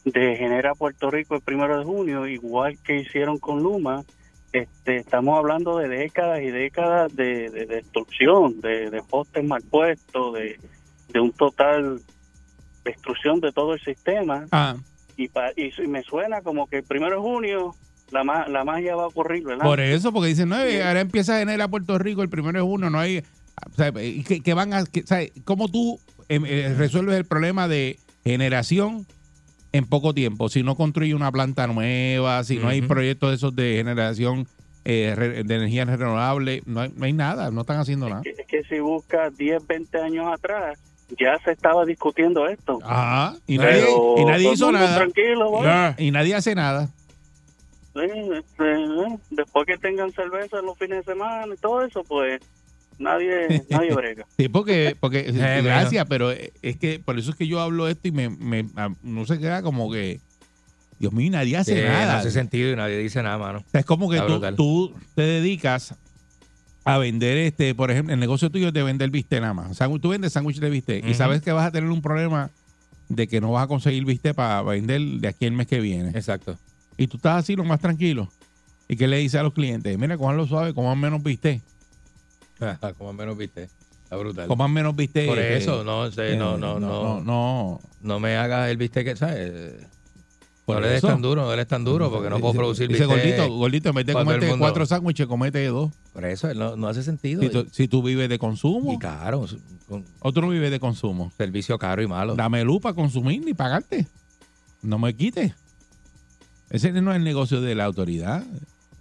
[0.06, 4.04] de generar Puerto Rico el primero de junio, igual que hicieron con Luma.
[4.54, 10.36] Este, estamos hablando de décadas y décadas de, de destrucción, de, de postes mal puestos,
[10.36, 10.60] de,
[11.10, 12.00] de un total
[12.86, 14.46] destrucción de todo el sistema.
[14.52, 14.76] Ah,
[15.18, 17.76] Y, pa- y me suena como que el primero de junio
[18.12, 19.64] la, ma- la magia va a ocurrir, ¿verdad?
[19.66, 22.90] por eso, porque dicen, no, ahora empieza a generar Puerto Rico el primero de junio,
[22.92, 23.20] no hay...
[23.72, 24.84] o sea, que, que van a...
[24.86, 25.04] que.
[25.46, 26.00] ¿Cómo tú
[26.30, 29.08] em, eh, resuelves el problema de generación
[29.74, 30.48] en poco tiempo?
[30.48, 34.48] Si no construye una planta nueva, si no hay proyectos de esos de generación
[34.86, 38.22] eh, de energía renovable, no hay, no hay nada, no están haciendo nada.
[38.22, 40.80] que, es que si buscas 10, 20 años atrás,
[41.20, 42.80] ya se estaba discutiendo esto.
[42.84, 44.96] Ajá, y Pero nadie, y nadie hizo nada.
[44.96, 45.62] Tranquilo.
[45.98, 46.90] Y nadie hace nada.
[47.94, 52.04] Sí, este, eh, después que tengan cerveza en los fines de semana y todo eso,
[52.04, 52.42] pues
[53.00, 54.26] nadie nadie brega.
[54.38, 58.08] Sí, porque, porque Eh, gracias, pero es que por eso es que yo hablo esto
[58.08, 58.66] y me, me
[59.02, 60.20] no se queda como que,
[61.00, 62.14] Dios mío, nadie hace Sí, nada.
[62.14, 63.60] No hace sentido y nadie dice nada, mano.
[63.60, 65.96] O sea, es como que tú, tú te dedicas
[66.86, 69.78] a vender, este, por ejemplo, el negocio tuyo es de vender bistec nada más.
[70.02, 71.18] Tú vendes sándwich de bistec y Ujú.
[71.18, 72.50] sabes que vas a tener un problema
[73.10, 76.10] de que no vas a conseguir bistec para vender de aquí el mes que viene.
[76.10, 76.58] Exacto.
[76.98, 78.30] Y tú estás así lo más tranquilo.
[78.88, 79.98] ¿Y qué le dices a los clientes?
[79.98, 81.62] Mira, cojanlo suave, coman menos bistec.
[82.98, 83.70] Como menos viste.
[84.04, 84.48] Está brutal.
[84.48, 85.28] Coman menos bistec.
[85.28, 88.20] Por eh, eso, no, sé, eh, no, no, no, no, no.
[88.20, 89.74] me hagas el bistec que, ¿sabes?
[90.66, 91.08] Por no eso.
[91.08, 93.96] tan duro, no le des tan duro porque no puedo producir Dice gordito, gordito, en
[93.96, 95.92] vez de mundo- cuatro sándwiches, comete dos.
[96.14, 97.42] Por eso no, no hace sentido.
[97.42, 99.46] Si tú, si tú vives de consumo, y caro,
[99.90, 101.32] con o tú no vives de consumo.
[101.36, 102.36] servicio caro y malo.
[102.36, 104.08] Dame luz para consumir ni pagarte.
[104.82, 105.54] No me quites.
[106.70, 108.44] Ese no es el negocio de la autoridad.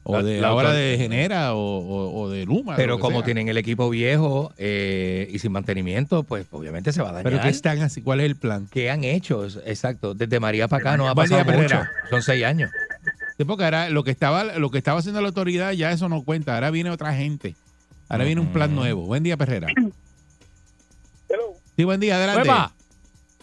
[0.05, 2.75] O La- de la ahora autor- de Genera o, o- o de Luma.
[2.75, 3.25] Pero como sea.
[3.27, 7.25] tienen el equipo viejo eh, y sin mantenimiento, pues obviamente se va a dañar.
[7.31, 8.67] Pero que están así, ¿cuál es el plan?
[8.71, 9.45] ¿Qué han hecho?
[9.65, 10.15] Exacto.
[10.15, 11.69] Desde María para acá no ha Buen día, pasado mucho.
[11.77, 11.93] Perrera.
[12.11, 12.71] Son seis años.
[13.39, 16.23] Sí, porque ahora lo que estaba, lo que estaba haciendo la autoridad ya eso no
[16.25, 16.55] cuenta.
[16.55, 17.55] Ahora viene otra gente.
[18.09, 19.03] Ahora viene un plan nuevo.
[19.07, 19.69] Buen día, Perrera.
[21.29, 21.55] Hello.
[21.77, 22.51] Sí, buen día, adelante.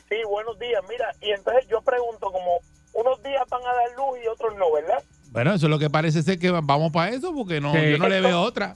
[0.10, 0.82] Sí, buenos días.
[0.90, 2.60] Mira, y entonces yo pregunto, como
[2.94, 5.02] unos días van a dar luz y otros no, ¿verdad?
[5.40, 7.92] Bueno, eso es lo que parece ser que vamos para eso, porque no, Sí.
[7.92, 8.76] yo no le veo otra.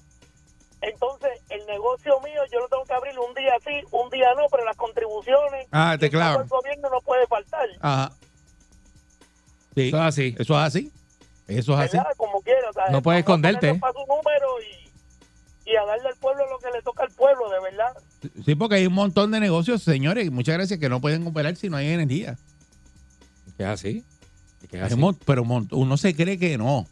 [0.80, 4.44] Entonces, el negocio mío yo lo tengo que abrir un día sí, un día no,
[4.50, 6.38] pero las contribuciones Ah, te el clavan.
[6.40, 7.68] del gobierno no puede faltar.
[7.82, 8.14] Ajá.
[9.76, 10.36] Sí, Eso es así.
[10.40, 10.92] eso es así.
[11.50, 11.98] Eso es así.
[12.16, 12.70] Como quiera.
[12.70, 13.60] o sea, No puedes esconderte.
[13.60, 17.12] ponernos para su número y, y a darle al pueblo lo que le toca al
[17.12, 17.94] pueblo, de verdad.
[18.46, 21.70] Sí, porque hay un montón de negocios, señores, muchas gracias, que no pueden operar si
[21.70, 22.38] no hay energía.
[23.58, 24.04] ¿Qué es así?
[24.98, 26.88] Mon- pero mon- uno se cree que no.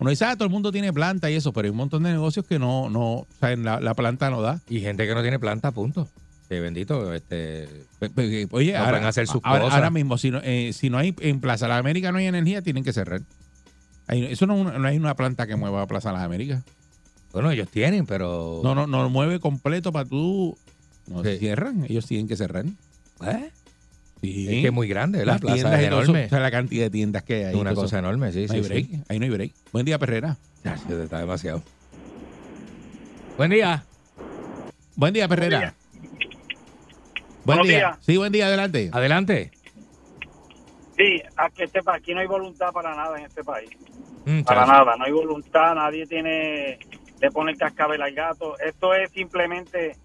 [0.00, 2.10] Uno dice, ah, todo el mundo tiene planta y eso, pero hay un montón de
[2.12, 4.60] negocios que no, no, o sea, la, la planta no da.
[4.68, 6.08] Y gente que no tiene planta, punto.
[6.48, 7.68] Que bendito, este...
[8.52, 9.74] Oye, No ahora, hacer sus ahora, cosas.
[9.74, 12.62] ahora mismo, si no, eh, si no hay en Plaza Las Américas no hay energía,
[12.62, 13.20] tienen que cerrar.
[14.06, 16.62] Hay- eso no, no hay una planta que mueva a Plaza Las Américas.
[17.32, 18.60] Bueno, ellos tienen, pero...
[18.64, 20.56] No, no, no lo mueve completo para tú.
[21.08, 21.38] No Sí.
[21.38, 22.64] cierran, ellos tienen que cerrar.
[23.26, 23.50] ¿Eh?
[24.22, 24.46] Sí.
[24.48, 25.34] Es que es muy grande, ¿verdad?
[25.34, 26.24] Las Plaza tiendas es eso, enorme.
[26.24, 27.54] o sea, la cantidad de tiendas que hay.
[27.54, 27.98] Es una cosa eso.
[27.98, 29.02] enorme, sí, No hay sí, break, sí.
[29.08, 29.52] Ahí no hay break.
[29.72, 30.36] Buen día, Perrera.
[30.64, 31.62] Está demasiado.
[33.36, 33.84] Buen día.
[34.96, 35.74] Buen día, Perrera.
[37.44, 37.96] Buen día.
[38.00, 38.90] Sí, buen día, adelante.
[38.92, 39.50] Adelante.
[40.96, 43.70] Sí, aquí, este, aquí no hay voluntad para nada en este país.
[44.26, 46.78] Mm, Para nada, no hay voluntad, nadie tiene,
[47.20, 48.58] le pone el cascabel al gato.
[48.58, 49.96] Esto es simplemente,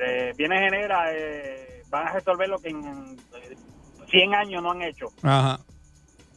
[0.00, 3.56] eh, viene genera, eh, van a resolver lo que en eh,
[4.10, 5.06] 100 años no han hecho.
[5.22, 5.60] Ajá.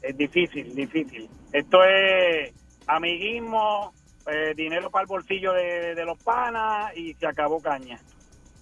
[0.02, 1.30] Es difícil, difícil.
[1.52, 2.52] Esto es
[2.88, 3.94] amiguismo,
[4.28, 8.00] eh, dinero para el bolsillo de, de los panas y se acabó caña.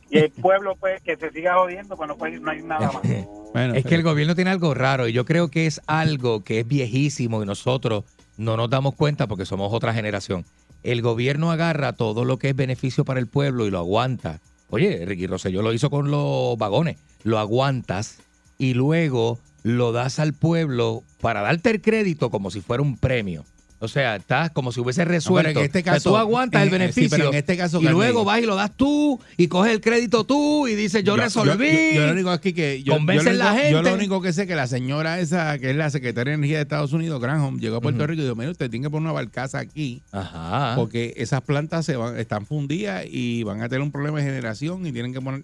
[0.10, 3.02] Y el pueblo, pues, que se siga jodiendo, pues no, puede, no hay nada más.
[3.54, 6.62] Bueno, Es que el gobierno tiene algo raro y yo creo que es algo que
[6.62, 8.06] es viejísimo y nosotros
[8.38, 10.46] no nos damos cuenta porque somos otra generación.
[10.84, 14.40] el gobierno agarra todo lo que es beneficio para el pueblo y lo aguanta.
[14.72, 16.98] Oye, Ricky Rosselló lo hizo con los vagones.
[17.24, 18.20] Lo aguantas
[18.58, 23.44] y luego lo das al pueblo para darte el crédito como si fuera un premio.
[23.84, 25.60] O sea, estás como si hubiese resuelto.
[25.60, 27.10] en este O sea, caso- tú aguantas el sí, beneficio.
[27.18, 29.82] pero en este caso, y Carmen- luego vas y lo das tú y coges el
[29.82, 31.68] crédito tú y dices, yo, resolví.
[31.96, 33.90] Yo, yo lo único aquí que yo, Convencen la único- Yo gente.
[33.90, 36.62] lo único que sé que la señora esa, que es la secretaria de Energía de
[36.64, 38.06] Estados Unidos, Granholm, llegó a Puerto.
[38.06, 40.02] Rico y dijo, mire, usted tiene que poner una barcaza aquí.
[40.12, 40.74] Ajá.
[40.76, 44.86] Porque esas plantas se van, están fundidas y van a tener un problema de generación
[44.86, 45.44] y tienen que poner...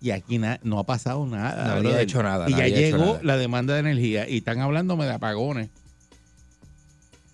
[0.00, 1.64] Y aquí no ha pasado nada.
[1.66, 1.98] Nadie brother.
[1.98, 3.20] ha hecho nada, Y ya llegó nada.
[3.22, 5.70] la demanda de energía y están hablándome de apagones.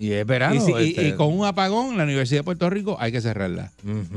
[0.03, 0.55] Y es verano.
[0.55, 3.21] y, si- y- este, y con un apagón, la Universidad de Puerto Rico hay que
[3.21, 3.71] cerrarla.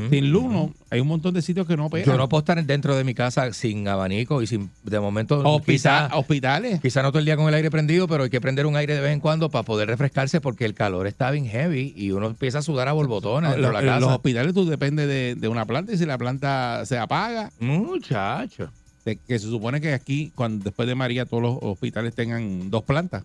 [0.09, 2.05] Sin luz, hay un montón de sitios que no operan.
[2.07, 6.07] Yo no puedo estar dentro de mi casa sin abanico y sin, de momento, Hospital-
[6.07, 6.79] quizá, hospitales.
[6.81, 8.95] quizá no todo el día con el aire prendido, pero hay que prender un aire
[8.95, 12.27] de vez en cuando para poder refrescarse porque el calor está bien heavy y uno
[12.27, 15.97] empieza a sudar a borbotones dentro Los, hospitales tú depende de, de una planta y
[15.97, 18.69] si la planta se apaga, Muchacho.
[19.03, 22.83] de- que se supone que aquí, cuando después de María, todos los hospitales tengan dos
[22.83, 23.23] plantas.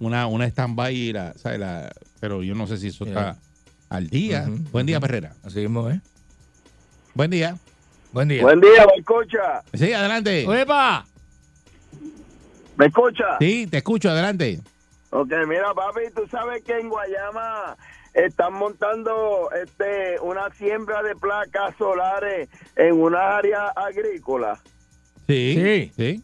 [0.00, 1.58] Una, una stand-by y la, ¿sabes?
[1.58, 3.36] la- Pero yo no sé si eso está
[3.88, 4.46] al día.
[4.72, 5.00] Buen día.
[5.00, 5.34] Perrera.
[5.44, 6.00] Así mismo, ¿eh?
[7.14, 7.56] Buen día.
[8.12, 8.42] Buen día.
[8.42, 9.62] Buen día, ¿me escucha?
[9.74, 10.46] Sí, adelante.
[10.46, 11.04] ¡Uepa!
[12.76, 13.24] ¿Me escucha?
[13.40, 14.60] Sí, te escucho, adelante.
[15.10, 17.76] Ok, mira, papi, tú sabes que en Guayama
[18.14, 24.60] están montando este una siembra de placas solares en una área agrícola.
[25.26, 25.54] Sí.
[25.56, 25.92] Sí.
[25.96, 26.22] Sí.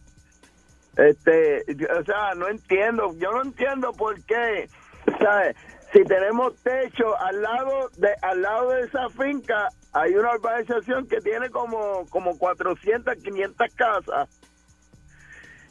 [0.97, 1.65] Este,
[1.99, 4.69] o sea, no entiendo, yo no entiendo por qué,
[5.19, 5.55] ¿sabes?
[5.91, 11.21] Si tenemos techo al lado de al lado de esa finca, hay una urbanización que
[11.21, 14.29] tiene como como 400, 500 casas.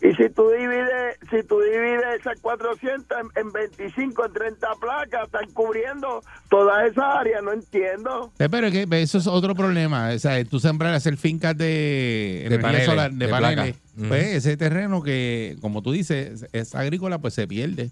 [0.05, 5.25] Y si tú divides, si tú divides esas 400 en, en 25, en 30 placas,
[5.25, 8.31] están cubriendo toda esa área, no entiendo.
[8.39, 10.11] Eh, Pero es que eso es otro problema.
[10.15, 13.77] O sea, tú sembrar, hacer fincas de, energía paneles, solar, de, de paneles.
[13.97, 17.91] Pues ese terreno que, como tú dices, es agrícola, pues se pierde.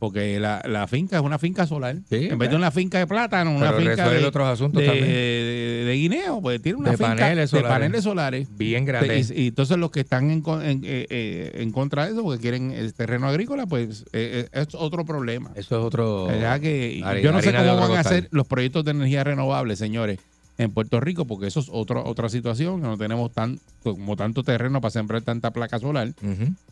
[0.00, 1.94] Porque la, la finca es una finca solar.
[2.08, 4.86] Sí, en vez de una finca de plátano, una Pero finca de, otros asuntos de,
[4.88, 5.06] también.
[5.08, 8.48] de- de guineo, pues tiene una finca paneles de paneles solares.
[8.56, 9.18] Bien grande.
[9.36, 12.40] Y, y entonces los que están en, en, eh, eh, en contra de eso, porque
[12.40, 15.50] quieren el terreno agrícola, pues eh, es otro problema.
[15.54, 16.26] Eso es otro.
[16.28, 20.18] ¿Verdad que yo no sé cómo van a hacer los proyectos de energía renovable, señores,
[20.56, 24.42] en Puerto Rico, porque eso es otro, otra situación, que no tenemos tan, como tanto
[24.44, 26.12] terreno para sembrar tanta placa solar.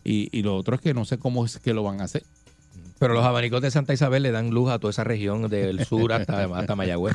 [0.03, 2.23] Y, y lo otro es que no sé cómo es que lo van a hacer.
[2.99, 6.13] Pero los abanicos de Santa Isabel le dan luz a toda esa región del sur
[6.13, 7.15] hasta, hasta Mayagüez.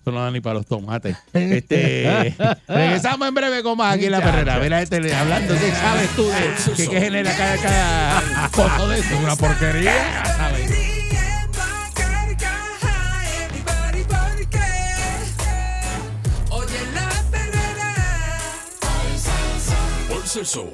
[0.00, 1.16] Eso no da ni para los tomates.
[1.34, 2.34] Este,
[2.66, 4.58] regresamos en breve con más aquí en la perrera.
[4.58, 6.26] Mira, este, hablando, ¿qué sabes tú
[6.76, 9.18] de que genera cada, cada foto de eso?
[9.18, 10.24] Una porquería.
[10.24, 10.70] Sabes.
[16.50, 17.94] Oye la perrera.
[20.08, 20.72] Por el sol.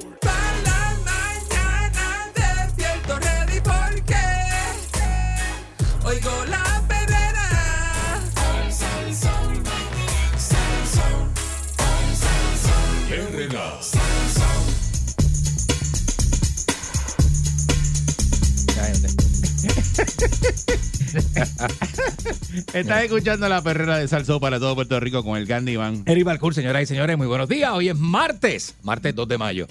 [22.74, 26.03] Estás escuchando la perrera de Salsó para todo Puerto Rico con el Candy Iván.
[26.07, 27.72] Eric Balcour, señoras y señores, muy buenos días.
[27.72, 29.66] Hoy es martes, martes 2 de mayo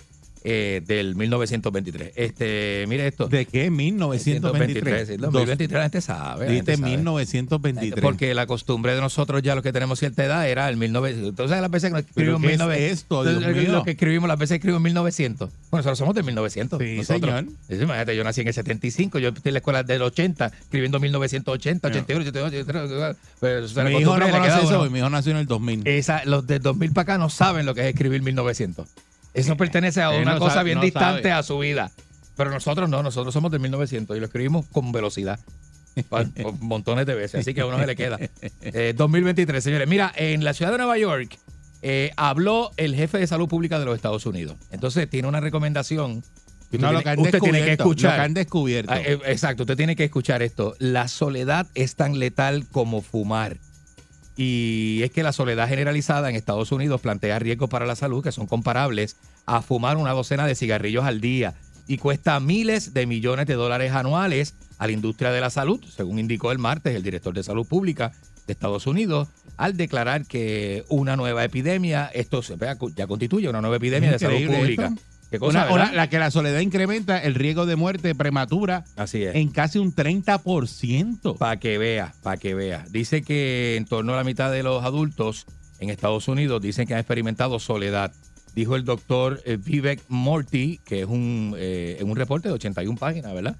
[0.48, 2.12] eh, del 1923.
[2.16, 3.28] Este, mire esto.
[3.28, 3.72] ¿De qué?
[3.72, 5.08] 1923.
[5.08, 6.62] sí, 2023 la gente sabe.
[6.64, 6.78] sabe.
[6.78, 8.00] 1923.
[8.00, 11.30] Porque la costumbre de nosotros, ya los que tenemos cierta edad, era el 1900.
[11.30, 12.92] Entonces, las veces que escribimos ¿Qué es 1900.
[12.92, 13.72] esto, Dios Entonces, mío?
[13.72, 15.50] Lo que escribimos, las veces escribimos 1900.
[15.50, 16.80] Bueno, nosotros somos del 1900.
[16.80, 17.36] Sí, nosotros.
[17.36, 17.46] señor.
[17.68, 21.00] Sí, imagínate, yo nací en el 75, yo estoy en la escuela del 80, escribiendo
[21.00, 23.18] 1980, 81, 82, 83.
[23.40, 25.88] Pero, es mi hijo no conoce eso, mi hijo nació en el 2000.
[25.88, 28.88] Esa, los de 2000 para acá no saben lo que es escribir 1900.
[29.36, 31.32] Eso pertenece a Él una no cosa sabe- bien no distante sabe.
[31.34, 31.92] a su vida.
[32.38, 35.40] Pero nosotros no, nosotros somos del 1900 y lo escribimos con velocidad.
[36.60, 38.20] Montones de veces, así que a uno se le queda.
[38.62, 39.88] Eh, 2023, señores.
[39.88, 41.38] Mira, en la ciudad de Nueva York
[41.82, 44.58] eh, habló el jefe de salud pública de los Estados Unidos.
[44.72, 46.24] Entonces tiene una recomendación.
[46.72, 48.12] No, lo que han usted tiene que escuchar.
[48.12, 48.92] lo que han descubierto.
[48.92, 50.76] Ah, eh, exacto, usted tiene que escuchar esto.
[50.80, 53.58] La soledad es tan letal como fumar.
[54.38, 58.32] Y es que la soledad generalizada en Estados Unidos plantea riesgos para la salud que
[58.32, 59.16] son comparables
[59.46, 61.56] a fumar una docena de cigarrillos al día
[61.88, 66.20] y cuesta miles de millones de dólares anuales a la industria de la salud, según
[66.20, 68.12] indicó el martes el director de salud pública
[68.48, 72.42] de Estados Unidos, al declarar que una nueva epidemia, esto
[72.96, 74.88] ya constituye una nueva epidemia de salud pública.
[74.88, 75.02] esto.
[75.36, 75.96] ¿Qué cosa, Una- una- verdad?
[75.96, 79.36] la que la soledad incrementa el riesgo de muerte prematura Así es.
[79.36, 81.36] en casi un 30%.
[81.38, 82.86] Para que vea, para que vea.
[82.90, 85.46] Dice que en torno a la mitad de los adultos
[85.80, 88.14] en Estados Unidos dicen que han experimentado soledad.
[88.56, 93.34] Dijo el doctor eh, Vivek Morty, que es un, eh, un reporte de 81 páginas,
[93.34, 93.58] ¿verdad?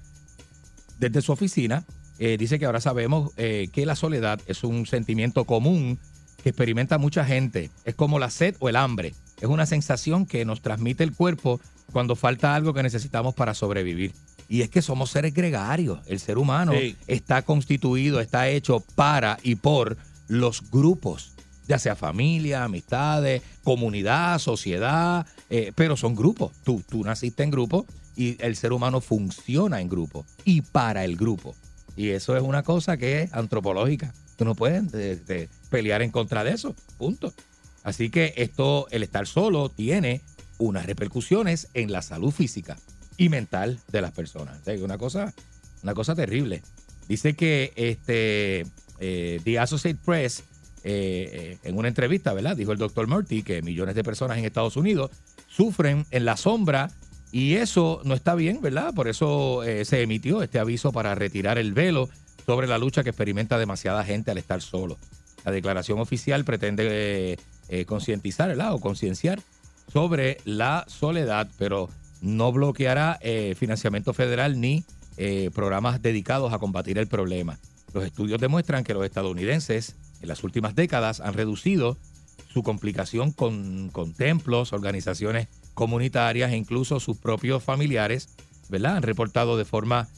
[0.98, 1.84] Desde su oficina,
[2.18, 5.98] eh, dice que ahora sabemos eh, que la soledad es un sentimiento común
[6.42, 7.70] que experimenta mucha gente.
[7.84, 9.12] Es como la sed o el hambre.
[9.40, 11.60] Es una sensación que nos transmite el cuerpo
[11.92, 14.12] cuando falta algo que necesitamos para sobrevivir.
[14.48, 15.98] Y es que somos seres gregarios.
[16.06, 16.96] El ser humano Sí.
[17.06, 19.96] está constituido, está hecho para y por
[20.28, 21.32] los grupos,
[21.68, 26.52] ya sea familia, amistades, comunidad, sociedad, eh, pero son grupos.
[26.64, 31.16] Tú, tú naciste en grupo y el ser humano funciona en grupo y para el
[31.16, 31.54] grupo.
[31.96, 34.14] Y eso es una cosa que es antropológica.
[34.36, 36.74] Tú no puedes de- de pelear en contra de eso.
[36.98, 37.32] Punto.
[37.86, 40.20] Así que esto, el estar solo, tiene
[40.58, 42.76] unas repercusiones en la salud física
[43.16, 44.58] y mental de las personas.
[44.62, 45.32] Que una cosa,
[45.84, 46.62] una cosa terrible.
[47.06, 48.66] Dice que este
[48.98, 50.40] eh, The Associated Press,
[50.82, 52.56] eh, eh, en una entrevista, ¿verdad?
[52.56, 55.12] Dijo el doctor Murty que millones de personas en Estados Unidos
[55.46, 56.90] sufren en la sombra
[57.30, 58.94] y eso no está bien, ¿verdad?
[58.94, 62.08] Por eso se emitió este aviso para retirar el velo
[62.46, 64.98] sobre la lucha que experimenta demasiada gente al estar solo.
[65.44, 67.38] La declaración oficial pretende
[67.68, 68.56] eh, concientizar.
[68.70, 69.40] O concienciar
[69.92, 71.88] sobre la soledad, pero
[72.20, 74.84] no bloqueará eh, financiamiento federal ni
[75.16, 77.58] eh, programas dedicados a combatir el problema.
[77.92, 81.96] Los estudios demuestran que los estadounidenses en las últimas décadas han reducido
[82.52, 88.28] su complicación con, templos, organizaciones comunitarias e incluso sus propios familiares,
[88.68, 88.96] ¿verdad?
[88.96, 90.08] Han reportado de forma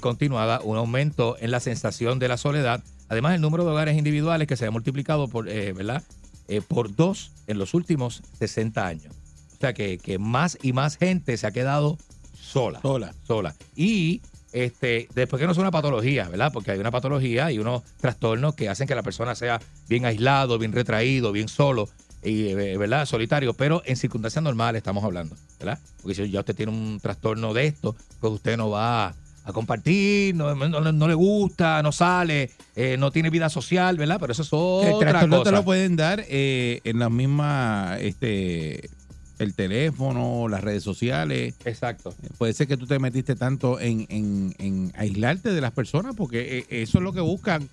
[0.00, 2.82] continuada un aumento en la sensación de la soledad.
[3.08, 6.02] Además, el número de hogares individuales que se ha multiplicado por, ¿verdad?
[6.48, 9.14] Eh, por dos en los últimos 60 años.
[9.56, 11.98] O sea que, que más y más gente se ha quedado
[12.40, 12.80] sola.
[12.80, 13.14] Sola.
[13.26, 13.54] Sola.
[13.76, 14.22] Y
[14.52, 16.52] este, después que no es una patología, ¿verdad?
[16.52, 20.58] Porque hay una patología y unos trastornos que hacen que la persona sea bien aislado,
[20.58, 21.88] bien retraído, bien solo,
[22.22, 23.06] y, eh, ¿verdad?
[23.06, 25.78] Solitario, pero en circunstancias normales estamos hablando, ¿verdad?
[26.02, 29.14] Porque si ya usted tiene un trastorno de esto, pues usted no va
[29.48, 33.96] a compartir, no, no- no- no le gusta, no sale, eh, no tiene vida social,
[33.96, 34.18] ¿verdad?
[34.20, 34.42] Pero eso
[34.82, 35.50] es El otra trastorno cosa.
[35.50, 38.90] te lo pueden dar eh, en la misma, este,
[39.38, 41.54] el teléfono, las redes sociales.
[41.64, 42.14] Exacto.
[42.36, 46.58] Puede ser que tú te metiste tanto en, en- en aislarte de las personas, porque
[46.58, 47.66] eh, eso es lo que buscan eh,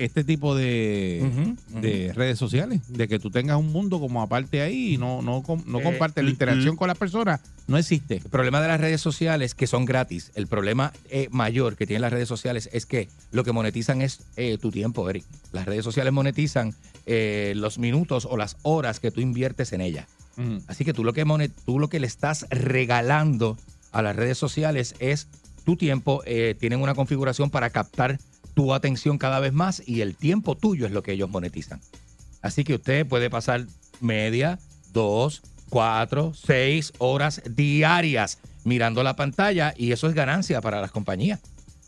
[0.00, 4.94] este tipo de, de redes sociales, de que tú tengas un mundo como aparte ahí
[4.94, 8.16] y no, no, no Eh, compartes la l- interacción l- con las personas, no existe.
[8.16, 10.30] El problema de las redes sociales que son gratis.
[10.34, 14.20] El problema eh, mayor que tienen las redes sociales es que lo que monetizan es
[14.36, 15.24] eh, tu tiempo, Eric.
[15.52, 16.74] Las redes sociales monetizan
[17.06, 20.06] eh, los minutos o las horas que tú inviertes en ellas.
[20.66, 21.24] Así que tú lo que,
[21.66, 23.58] tú lo que le estás regalando
[23.92, 25.28] a las redes sociales es
[25.64, 26.22] tu tiempo.
[26.26, 28.18] eh, tienen una configuración para captar
[28.54, 31.80] tu atención cada vez más y el tiempo tuyo es lo que ellos monetizan.
[32.42, 33.66] Así que usted puede pasar
[34.00, 34.58] media,
[34.92, 41.40] dos, cuatro, seis horas diarias mirando la pantalla y eso es ganancia para las compañías.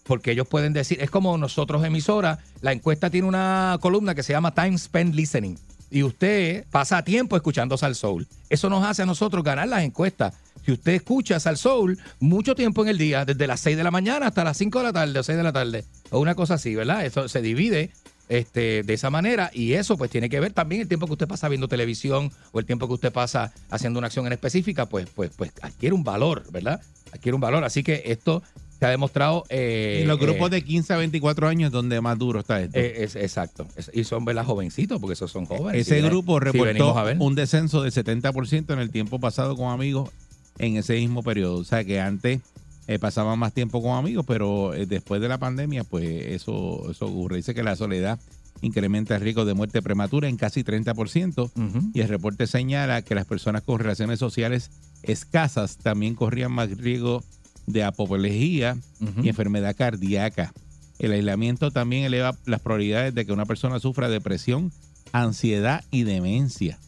[0.05, 4.33] Porque ellos pueden decir, es como nosotros emisora, la encuesta tiene una columna que se
[4.33, 5.59] llama Time Spent Listening.
[5.95, 8.27] Y usted pasa tiempo escuchando Sal Soul.
[8.51, 10.35] Eso nos hace a nosotros ganar las encuestas.
[10.67, 13.93] Si usted escucha Sal Soul mucho tiempo en el día, desde las 6 de la
[13.93, 16.55] mañana hasta las 5 de la tarde o 6 de la tarde, o una cosa
[16.55, 17.07] así, ¿verdad?
[17.07, 17.93] Eso se divide
[18.29, 21.29] este, de esa manera y eso pues tiene que ver también el tiempo que usted
[21.29, 25.09] pasa viendo televisión o el tiempo que usted pasa haciendo una acción en específica, pues,
[25.15, 26.81] pues, pues adquiere un valor, ¿verdad?
[27.13, 27.63] Adquiere un valor.
[27.63, 28.43] Así que esto
[28.79, 29.45] se ha demostrado...
[29.49, 32.79] eh, en los grupos eh, de 15 a 24 años donde más duro está esto.
[32.79, 33.67] eh, es, exacto.
[33.77, 34.45] Es- y son ¿verdad?
[34.45, 35.83] jovencitos, porque esos son jóvenes.
[35.87, 40.11] Ese Si grupo reportó un descenso del 70% en el tiempo pasado con amigos
[40.59, 41.57] en ese mismo periodo.
[41.59, 42.41] O sea que antes
[42.87, 47.37] eh, pasaban más tiempo con amigos, pero después de la pandemia, pues eso, eso ocurre.
[47.37, 48.19] Dice que la soledad
[48.61, 51.91] incrementa el riesgo de muerte prematura en casi 30%.
[51.95, 54.71] Y el reporte señala que las personas con relaciones sociales
[55.03, 57.23] escasas también corrían más riesgo
[57.67, 58.77] de apoplejía
[59.23, 60.53] y enfermedad cardíaca.
[60.99, 64.73] El aislamiento también eleva las probabilidades de que una persona sufra depresión,
[65.13, 66.79] ansiedad y demencia.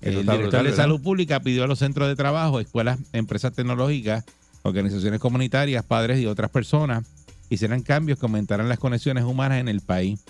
[0.00, 3.52] Eso El director brutal, de salud pública pidió a los centros de trabajo, escuelas, empresas
[3.54, 4.24] tecnológicas,
[4.62, 7.04] organizaciones comunitarias, padres y otras personas
[7.48, 10.20] hicieran cambios que aumentaran las conexiones humanas en el país.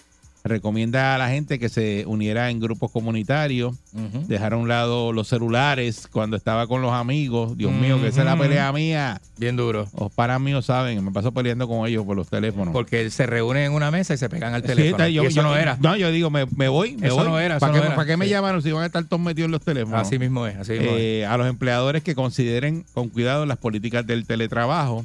[0.49, 4.27] Recomienda a la gente que se uniera en grupos comunitarios, Ujú.
[4.27, 7.57] dejar a un lado los celulares cuando estaba con los amigos.
[7.57, 9.21] Dios mío, que esa es la pelea mía.
[9.39, 9.87] Bien duro.
[9.99, 12.73] Los panas míos saben, me paso peleando con ellos por los teléfonos.
[12.73, 14.91] Porque se reúnen en una mesa y se pegan al Sí, teléfono.
[14.97, 15.77] está, yo- y eso yo- no era.
[15.81, 17.25] No, yo digo, me, me voy, me Eso voy.
[17.27, 17.97] no era, eso ¿Para no qué, era.
[17.97, 18.31] ¿para qué me Sí.
[18.31, 20.01] llamaron si van a estar todos metidos en los teléfonos?
[20.01, 20.99] Así mismo es, así mismo es.
[21.01, 25.05] Eh, a los empleadores que consideren con cuidado las políticas del teletrabajo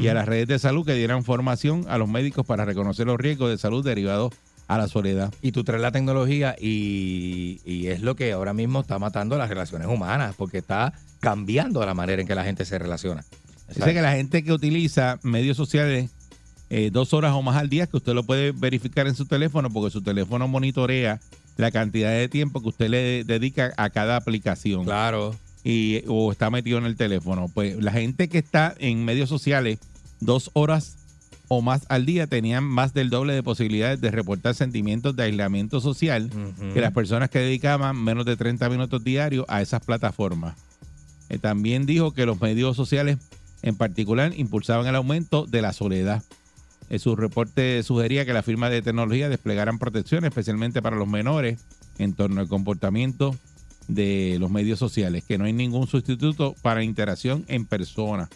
[0.00, 3.18] y a las redes de salud que dieran formación a los médicos para reconocer los
[3.18, 4.32] riesgos de salud derivados
[4.70, 5.34] a la soledad.
[5.42, 9.48] Y tú traes la tecnología y, y es lo que ahora mismo está matando las
[9.48, 13.24] relaciones humanas, porque está cambiando la manera en que la gente se relaciona.
[13.74, 16.10] Dice que la gente que utiliza medios sociales
[16.70, 19.70] eh, dos horas o más al día, que usted lo puede verificar en su teléfono,
[19.70, 21.20] porque su teléfono monitorea
[21.56, 24.84] la cantidad de tiempo que usted le dedica a cada aplicación.
[24.84, 25.34] Claro.
[25.64, 27.48] Y, o está metido en el teléfono.
[27.52, 29.80] Pues la gente que está en medios sociales
[30.20, 30.96] dos horas
[31.52, 35.80] o más al día tenían más del doble de posibilidades de reportar sentimientos de aislamiento
[35.80, 36.30] social
[36.72, 40.56] que las personas que dedicaban menos de 30 minutos diarios a esas plataformas.
[41.28, 43.18] Eh, también dijo que los medios sociales
[43.62, 46.22] en particular impulsaban el aumento de la soledad.
[46.88, 51.58] En su reporte sugería que la firma de tecnología desplegaran protección especialmente para los menores
[51.98, 53.34] en torno al comportamiento
[53.88, 58.28] de los medios sociales, que no hay ningún sustituto para interacción en persona.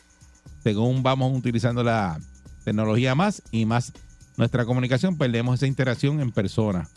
[0.65, 2.19] Según vamos utilizando la
[2.65, 3.93] tecnología más y más
[4.37, 6.89] nuestra comunicación, perdemos esa interacción en persona.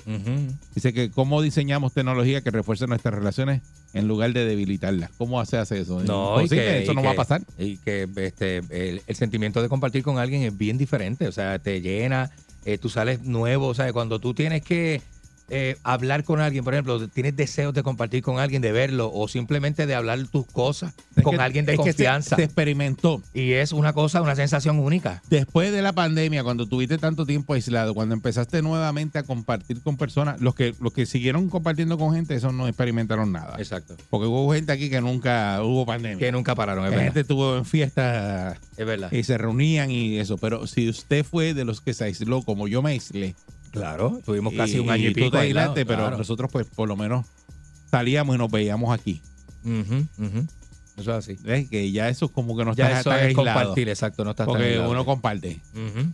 [0.74, 3.62] Dice que cómo diseñamos tecnología que refuerce nuestras relaciones
[3.94, 5.12] en lugar de debilitarlas.
[5.20, 6.02] ¿Cómo se hace eso?
[6.04, 7.42] No, y que, eso y no que- va a pasar.
[7.60, 11.28] Y que este, el, el sentimiento de compartir con alguien es bien diferente.
[11.28, 12.32] O sea, te llena,
[12.66, 13.68] eh, tú sales nuevo.
[13.68, 15.02] O sea, cuando tú tienes que
[15.50, 19.28] eh, hablar con alguien, por ejemplo, tienes deseos de compartir con alguien, de verlo, o
[19.28, 22.36] simplemente de hablar tus cosas Es con que- alguien de que se- confianza.
[22.36, 23.22] se experimentó.
[23.34, 25.22] Y es una cosa, una sensación única.
[25.30, 29.98] Después de la pandemia, cuando tuviste tanto tiempo aislado, cuando empezaste nuevamente a compartir con
[29.98, 33.56] personas, los que los que siguieron compartiendo con gente, esos no experimentaron nada.
[33.58, 33.96] Exacto.
[34.10, 36.18] Porque hubo gente aquí que nunca hubo pandemia.
[36.18, 37.06] Que nunca pararon, es La verdad.
[37.06, 39.12] gente estuvo en fiestas Es verdad.
[39.12, 40.38] y se reunían y eso.
[40.38, 43.36] Pero si usted fue de los que se aisló, como yo me aislé,
[43.72, 45.32] Claro, tuvimos casi un año y, pico.
[45.32, 46.18] te aislados, aislaste, pero claro.
[46.18, 47.26] nosotros pues por lo menos
[47.92, 49.22] salíamos y nos veíamos aquí.
[50.98, 51.38] Eso es así.
[51.44, 51.70] ¿Ves?
[51.70, 53.60] Que ya eso es como que no Ya estás eso tan es aislado.
[53.60, 55.62] compartir, exacto, no estás tan Porque uno comparte.
[55.74, 56.12] Ujú.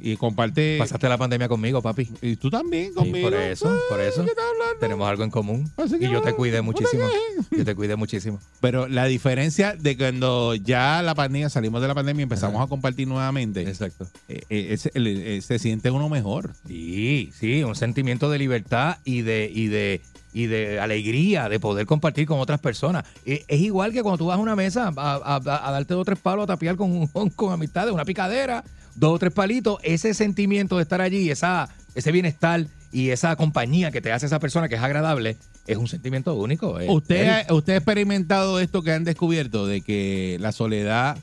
[0.00, 0.76] Y comparte.
[0.78, 2.08] Pasaste la pandemia conmigo, papi.
[2.22, 3.30] Y tú también Sí, conmigo.
[3.30, 4.24] por eso, por eso.
[4.24, 4.78] ¿Qué estás hablando?
[4.80, 5.70] Tenemos algo en común.
[5.76, 7.04] Así que Y yo te cuidé muchísimo.
[7.50, 8.40] Yo te cuidé muchísimo.
[8.60, 12.66] Pero la diferencia de cuando ya la pandemia, salimos de la pandemia y empezamos a
[12.66, 14.06] compartir nuevamente, Exacto.
[14.28, 16.52] eh, eh, es- el- eh, se siente uno mejor.
[16.66, 20.00] Sí, sí, un sentimiento de libertad y de, y de,
[20.34, 23.04] y de alegría de poder compartir con otras personas.
[23.24, 25.36] Es igual que cuando tú vas a una mesa a, a-
[25.68, 28.62] a darte dos o tres palos a tapiar con, con, con amistades, una picadera,
[28.96, 33.90] dos o tres palitos, ese sentimiento de estar allí, esa, ese bienestar y esa compañía
[33.92, 36.78] que te hace esa persona que es agradable, es un sentimiento único.
[36.80, 36.86] eh.
[36.90, 41.16] ¿Usted, ha, ¿Usted ha experimentado esto que han descubierto de que la soledad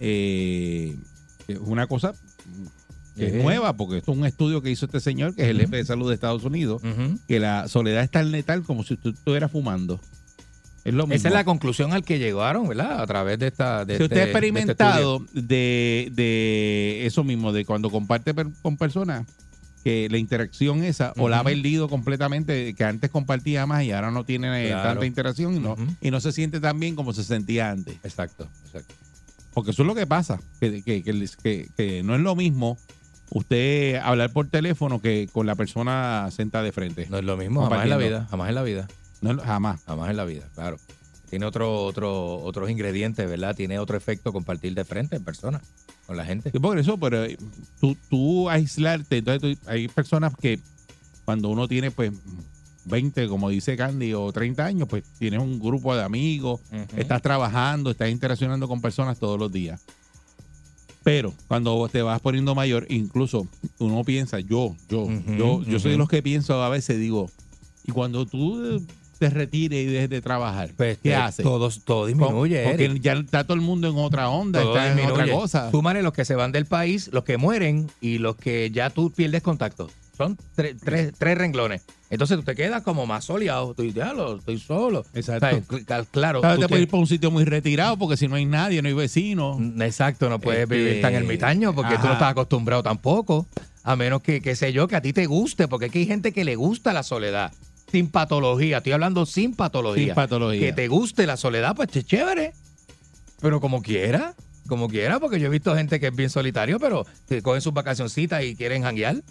[0.00, 0.96] eh,
[1.48, 2.12] es una cosa
[3.18, 3.76] que es nueva?
[3.76, 6.08] Porque esto es un estudio que hizo este señor, que es el jefe de salud
[6.08, 6.80] de Estados Unidos,
[7.26, 10.00] que la soledad es tan letal como si usted estuviera fumando.
[10.84, 11.16] Es lo mismo.
[11.16, 13.02] Esa es la conclusión al que llegaron, ¿verdad?
[13.02, 13.84] A través de esta.
[13.84, 18.32] De si usted este- ha de este experimentado de, de eso mismo, de cuando comparte
[18.32, 19.26] per- con personas,
[19.84, 24.10] que la interacción esa, o la ha perdido completamente, que antes compartía más y ahora
[24.10, 24.88] no tiene Claro.
[24.90, 27.96] tanta interacción y no, y no se siente tan bien como se sentía antes.
[28.02, 28.94] Exacto, exacto.
[29.54, 32.78] Porque eso es lo que pasa, que, que, que- que no es lo mismo
[33.30, 37.06] usted hablar por teléfono que con la persona sentada de frente.
[37.10, 38.88] No es lo mismo, jamás en la vida, jamás en la vida.
[39.20, 39.80] No jamás.
[39.84, 40.76] Jamás en la vida, claro.
[41.28, 43.54] Tiene otro, otro, otros ingredientes, ¿verdad?
[43.54, 45.60] Tiene otro efecto compartir de frente en persona
[46.06, 46.50] con la gente.
[46.50, 47.36] Sí, por eso, pero eh,
[47.80, 50.58] tú, tú aislarte, entonces tú- hay personas que
[51.26, 52.12] cuando uno tiene pues
[52.86, 56.60] 20, como dice Candy, o 30 años, pues tienes un grupo de amigos,
[56.96, 59.82] estás trabajando, estás interaccionando con personas todos los días.
[61.04, 63.46] Pero cuando te vas poniendo mayor, incluso
[63.78, 67.30] uno piensa, yo, yo, yo, yo soy de los que pienso a veces, digo,
[67.86, 68.80] y cuando tú eh,
[69.18, 71.42] te retires y dejes de trabajar, Pues, ¿qué eh, haces?
[71.44, 73.02] Todo, todo disminuye, Porque Eric.
[73.02, 75.70] ya está todo el mundo en otra onda, Todo está en otra cosa.
[75.70, 79.10] Súmale los que se van del país, los que mueren y los que ya tú
[79.10, 79.90] pierdes contacto.
[80.18, 81.82] Son tre- tres, tres renglones.
[82.10, 83.72] Entonces tú te quedas como más soleado.
[83.74, 85.04] Tú dices, "Diablo, estoy solo.
[85.14, 85.74] Exacto.
[85.74, 86.40] O sea, claro.
[86.42, 88.88] Tú te puedes ir para un sitio muy retirado porque si no hay nadie, no
[88.88, 89.58] hay vecinos.
[89.58, 93.46] Mm, Exacto, no puedes Este, vivir tan ermitaño porque tú no estás acostumbrado tampoco.
[93.84, 96.32] A menos que, qué sé yo, que a ti te guste, porque aquí hay gente
[96.32, 97.52] que le gusta la soledad.
[97.90, 100.06] Sin patología, estoy hablando sin patología.
[100.06, 100.60] Sin patología.
[100.60, 102.52] Que te guste la soledad, pues es chévere.
[103.40, 104.34] Pero como quiera,
[104.66, 107.72] como quiera, porque yo he visto gente que es bien solitario, pero que cogen sus
[107.72, 109.22] vacacioncitas y quieren janguear.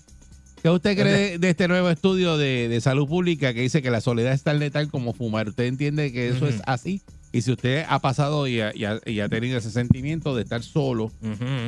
[0.62, 3.92] ¿Qué usted cree de, de este nuevo estudio de, de salud pública que dice que
[3.92, 5.48] la soledad es tan letal como fumar?
[5.50, 7.02] ¿Usted entiende que eso es así?
[7.32, 10.44] Y si usted ha pasado y ha, y ha- y ha tenido ese sentimiento de
[10.44, 11.12] estar solo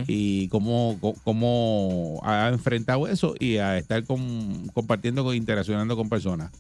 [0.08, 6.52] y cómo, cómo ha enfrentado eso y a estar con- compartiendo, interaccionando con personas.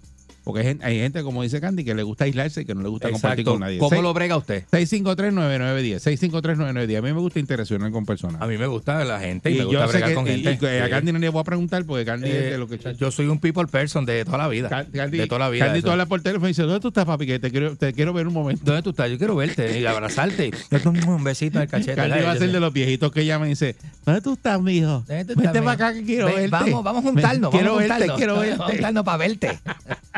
[0.49, 2.81] Porque hay gente, hay gente, como dice Candy, que le gusta aislarse y que no
[2.81, 3.77] le gusta compartir con nadie.
[3.77, 4.63] ¿Cómo lo brega usted?
[4.71, 5.99] 653-9910.
[5.99, 6.97] 653-9910.
[6.97, 8.41] A mí me gusta interaccionar con personas.
[8.41, 10.59] A mí me gusta la gente y, me yo gusta bregar que- con y- gente.
[10.61, 10.89] y a.
[10.89, 13.27] Candy no le voy a preguntar porque Candy es Eh, de lo que yo soy
[13.27, 14.69] un people person de toda la vida.
[14.91, 15.65] Candy, de toda la vida.
[15.67, 17.25] Candy tú hablas por teléfono y dice, ¿dónde tú estás, papi?
[17.25, 18.63] Que te quiero, te quiero ver un momento.
[18.65, 19.09] ¿Dónde tú estás?
[19.09, 20.51] Yo quiero verte y abrazarte.
[21.07, 21.95] un besito en el cachete.
[21.95, 23.75] Candy va a yo ser de los viejitos que llaman y dice,
[24.05, 25.03] ¿dónde tú estás, mijo?
[25.07, 26.49] ¿Dónde tú Vente para acá que quiero Ven, verte.
[26.49, 27.51] Vamos, vamos a juntarnos.
[27.51, 28.73] Quiero vamos a verte, quiero Vamos a verte.
[28.73, 29.59] juntarnos para verte.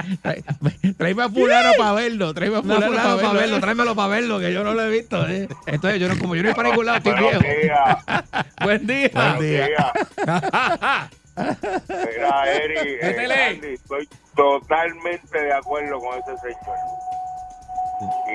[0.98, 3.60] Tráeme a fulano para verlo, tráeme a No, fulano fulano, para verlo, verlo.
[3.62, 5.28] tráemelo para verlo, que yo no lo he visto.
[5.28, 5.48] eh.
[5.66, 7.40] Entonces, yo no, como yo no he para ningún lado, estoy viejo.
[8.64, 9.10] Buen día.
[9.14, 9.70] Buenos días.
[11.38, 16.78] Mira, Eri, eh, estoy totalmente de acuerdo con ese señor.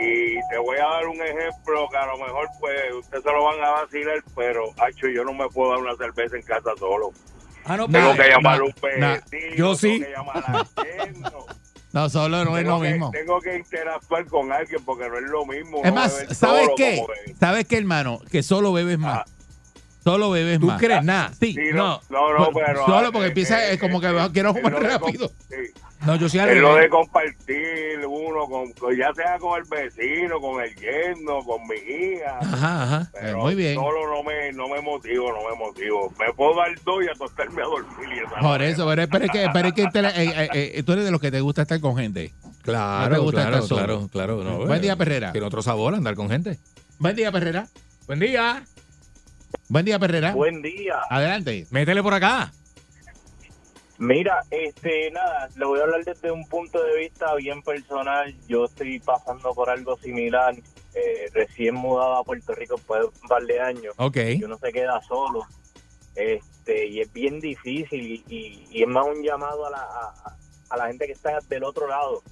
[0.01, 3.45] Y te voy a dar un ejemplo que a lo mejor pues ustedes se lo
[3.45, 7.11] van a vacilar, pero hacho, yo no me puedo dar una cerveza en casa solo.
[7.65, 9.09] Ah, no, Tengo que llamar a no, un no.
[9.13, 9.89] vecino, Yo sí.
[9.99, 10.65] tengo que llamar a
[11.97, 13.11] No, solo no es lo que- mismo.
[13.11, 15.81] Tengo que interactuar con alguien porque no es lo mismo.
[15.83, 17.03] Es más, ¿sabes qué?
[17.41, 18.21] ¿Sabes qué, hermano?
[18.31, 19.21] Que solo bebes más.
[19.21, 19.25] Ah.
[20.07, 20.81] Solo bebes ¿Tú más.
[20.81, 21.33] crees nada?
[21.39, 21.53] Sí.
[21.53, 22.87] Sí, no, no, no, pero...
[22.87, 25.03] solo porque eh, empieza eh, es como que eh, quiero es fumar lo de com-
[25.09, 25.29] rápido.
[25.49, 25.57] sí.
[26.07, 30.63] No, yo al Es lo de compartir uno, con, ya sea con el vecino, con
[30.63, 32.39] el yerno, con mi hija.
[32.41, 33.11] Ajá, ajá.
[33.15, 33.75] Pero Eh, muy bien.
[33.75, 36.13] Solo no me, no me motivo, no me motivo.
[36.21, 38.09] Me puedo dar dos y acostarme a dormir.
[38.15, 40.49] Y esa Por eso, pero, es- pero es que, pero es que te la- eh,
[40.53, 42.33] eh, eh, tú eres de los que te gusta estar con gente.
[42.45, 44.09] No te Claro, gusta claro, estar solo.
[44.09, 44.45] claro, claro.
[44.45, 45.33] No, Buen eh, día, Perrera.
[45.33, 46.59] Tiene otro sabor andar con gente.
[46.99, 47.67] Buen día, Perrera.
[48.07, 48.63] Buen día.
[49.69, 50.33] Buen día, Perrera.
[50.33, 51.01] Buen día.
[51.11, 51.67] Adelante.
[51.71, 52.53] Métele por acá.
[53.99, 58.35] Mira, este, nada, le voy a hablar desde un punto de vista bien personal.
[58.47, 60.55] Yo estoy pasando por algo similar.
[60.95, 63.95] Eh, recién mudado a Puerto Rico después de un par de años.
[63.99, 64.17] Ok.
[64.39, 65.45] Y uno se queda solo.
[66.15, 70.37] Este, y es bien difícil y, y- y es más un llamado a la, a,
[70.71, 72.23] a la gente que está del otro lado.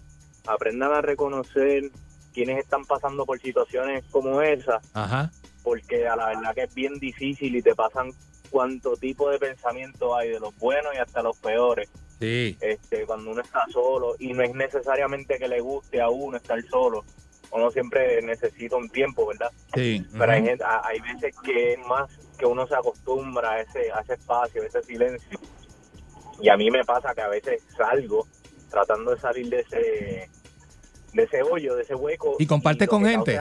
[0.47, 1.91] Aprendan a reconocer
[2.32, 5.30] quienes están pasando por situaciones como esa Ajá.
[5.65, 8.12] Porque a la verdad que es bien difícil y te pasan
[8.51, 11.89] cuánto tipo de pensamiento hay de los buenos y hasta los peores
[12.21, 12.57] Sí.
[12.61, 16.62] este cuando uno está solo y no es necesariamente que le guste a uno estar
[16.71, 17.05] solo
[17.51, 20.07] uno siempre necesita un tiempo verdad Sí.
[20.17, 22.09] pero hay, gente- hay veces que es más
[22.39, 25.39] que uno se acostumbra a ese a ese espacio a ese silencio
[26.41, 28.27] y a mí me pasa que a veces salgo
[28.71, 30.31] tratando de salir de ese
[31.15, 33.41] de ese hoyo de ese hueco ¿Y comparte con gente?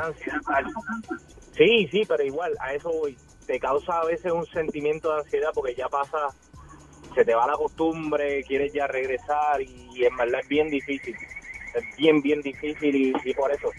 [1.56, 5.50] Sí sí pero igual a eso voy te causa a veces un sentimiento de ansiedad
[5.54, 6.28] porque ya pasa
[7.14, 11.16] se te va la costumbre quieres ya regresar y en verdad es bien difícil
[11.76, 13.70] es bien bien difícil y, y por eso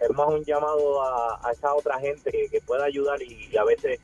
[0.00, 3.64] es más un llamado a, a esa otra gente que, que pueda ayudar y, a
[3.64, 4.00] veces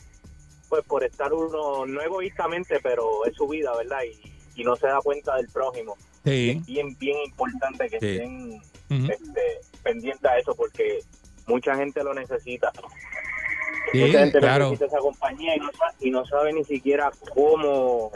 [0.68, 4.88] pues por estar uno no egoístamente pero es su vida verdad y, y no se
[4.88, 6.50] da cuenta del prójimo Sí.
[6.58, 8.06] es bien bien importante que Sí.
[8.16, 8.54] estén
[8.90, 9.12] Ujú.
[9.12, 9.42] este,
[9.82, 11.00] pendientes a eso porque
[11.46, 12.72] mucha gente lo necesita
[13.92, 14.64] Sí, mucha gente claro.
[14.70, 15.70] necesita esa compañía y no,
[16.00, 18.10] y no sabe ni siquiera cómo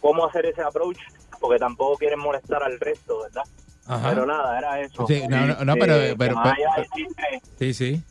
[0.00, 0.98] cómo hacer ese approach
[1.40, 3.44] porque tampoco quieren molestar al resto verdad
[3.86, 4.10] Ajá.
[4.10, 6.36] pero nada era eso Sí, no, no, no, pero- que pero-
[7.58, 8.02] Sí, sí.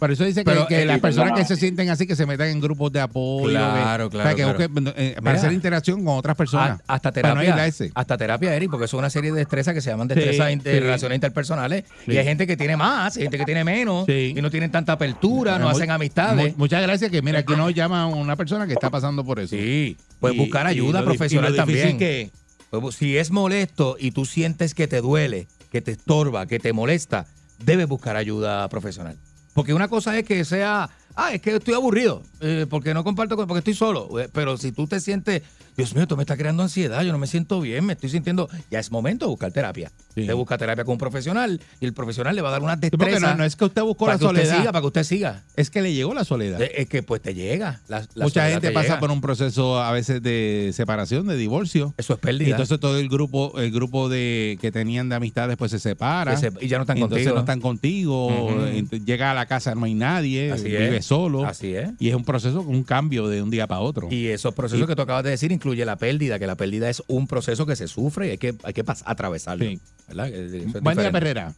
[0.00, 2.24] Por eso dice que, Pero, que las sí, personas que se sienten así, que se
[2.24, 3.50] metan en grupos de apoyo.
[3.50, 4.68] Claro, que- claro, o sea, que claro.
[4.72, 5.32] busquen, eh, para Mira.
[5.38, 6.80] hacer interacción con otras personas.
[6.88, 7.64] A- hasta Para no terapia.
[7.64, 7.92] aislarse.
[7.94, 10.50] hasta terapia, Eric, porque eso es una serie de destrezas que se llaman Sí, destrezas
[10.52, 10.80] in- de sí.
[10.80, 11.84] relaciones interpersonales.
[12.06, 12.12] Sí.
[12.12, 14.32] Y hay gente que tiene más, hay gente que tiene menos, Sí.
[14.34, 16.52] y no tienen tanta apertura, no hacen amistades.
[16.56, 19.54] mu- muchas gracias, que mira, aquí nos llama una persona que está pasando por eso.
[19.54, 21.98] Sí, puedes Y- buscar ayuda profesional y lo difícil también.
[21.98, 22.30] que-
[22.70, 26.72] Pues, Si es molesto y tú sientes que te duele, que te estorba, que te
[26.72, 27.26] molesta,
[27.64, 29.16] debes buscar ayuda profesional.
[29.54, 33.36] Porque una cosa es que sea, ah, es que estoy aburrido, eh, porque no comparto,
[33.36, 34.18] con- porque estoy solo.
[34.20, 35.42] Eh, Pero si tú te sientes,
[35.76, 38.48] Dios mío, esto me está creando ansiedad, yo no me siento bien, me estoy sintiendo,
[38.70, 39.90] ya es momento de buscar terapia.
[40.14, 40.26] Sí.
[40.26, 43.20] Te busca terapia con un profesional y el profesional le va a dar unas destrezas
[43.22, 45.04] no, no es que usted buscó para la que usted soledad, siga, para que usted
[45.04, 45.42] siga.
[45.56, 46.60] es que le llegó la soledad.
[46.60, 47.80] Es que pues te llega.
[47.88, 49.00] la- la Mucha gente te pasa llega.
[49.00, 51.94] por un proceso a veces de separación, de divorcio.
[51.96, 52.50] Eso es Y pérdida.
[52.50, 56.36] entonces todo el grupo, el grupo de que tenían de amistades pues se separa.
[56.36, 57.34] Se sep- y ya no están Y entonces contigo.
[57.36, 58.58] no están contigo.
[59.04, 61.06] Llega a la casa, no hay nadie, Así vive es.
[61.06, 61.44] solo.
[61.46, 61.90] Así es.
[61.98, 64.08] Y es un proceso, un cambio de un día para otro.
[64.10, 66.90] Y esos procesos Y- que tú acabas de decir incluye la pérdida, que la pérdida
[66.90, 69.64] es un proceso que se sufre y hay que, hay que atravesarlo.
[69.64, 69.80] Sí.
[70.08, 71.12] Eh, es Buen día.
[71.12, 71.54] Perrera.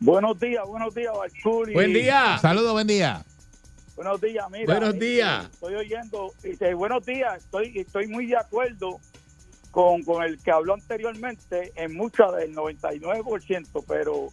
[0.00, 1.72] Buenos días, buenos días, Bartuli.
[1.72, 2.38] Buen día.
[2.42, 3.24] Saludos, buen día.
[3.96, 4.66] Buenos días, mira.
[4.66, 5.44] Buenos este, días.
[5.52, 9.00] Estoy oyendo, dice, buenos días, estoy, estoy muy de acuerdo
[9.70, 14.28] con, con el que habló anteriormente en mucha del 99%, pero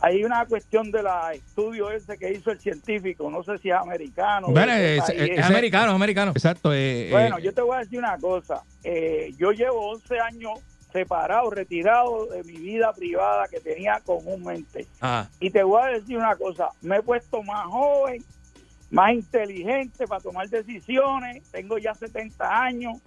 [0.00, 3.76] hay una cuestión de la estudio ese que hizo el científico, no sé si es
[3.76, 4.48] americano.
[4.48, 4.72] Bueno.
[4.72, 5.08] Es
[5.44, 6.30] americano, es americano.
[6.32, 6.72] Exacto.
[6.72, 8.62] eh, Bueno, eh, yo te voy a decir una cosa.
[8.82, 10.60] Eh, yo llevo 11 años
[10.92, 14.86] separado, retirado de mi vida privada que tenía comúnmente.
[15.00, 15.28] Ajá.
[15.40, 18.22] Y te voy a decir una cosa, me he puesto más joven,
[18.90, 22.98] más inteligente para tomar decisiones, tengo ya 70 años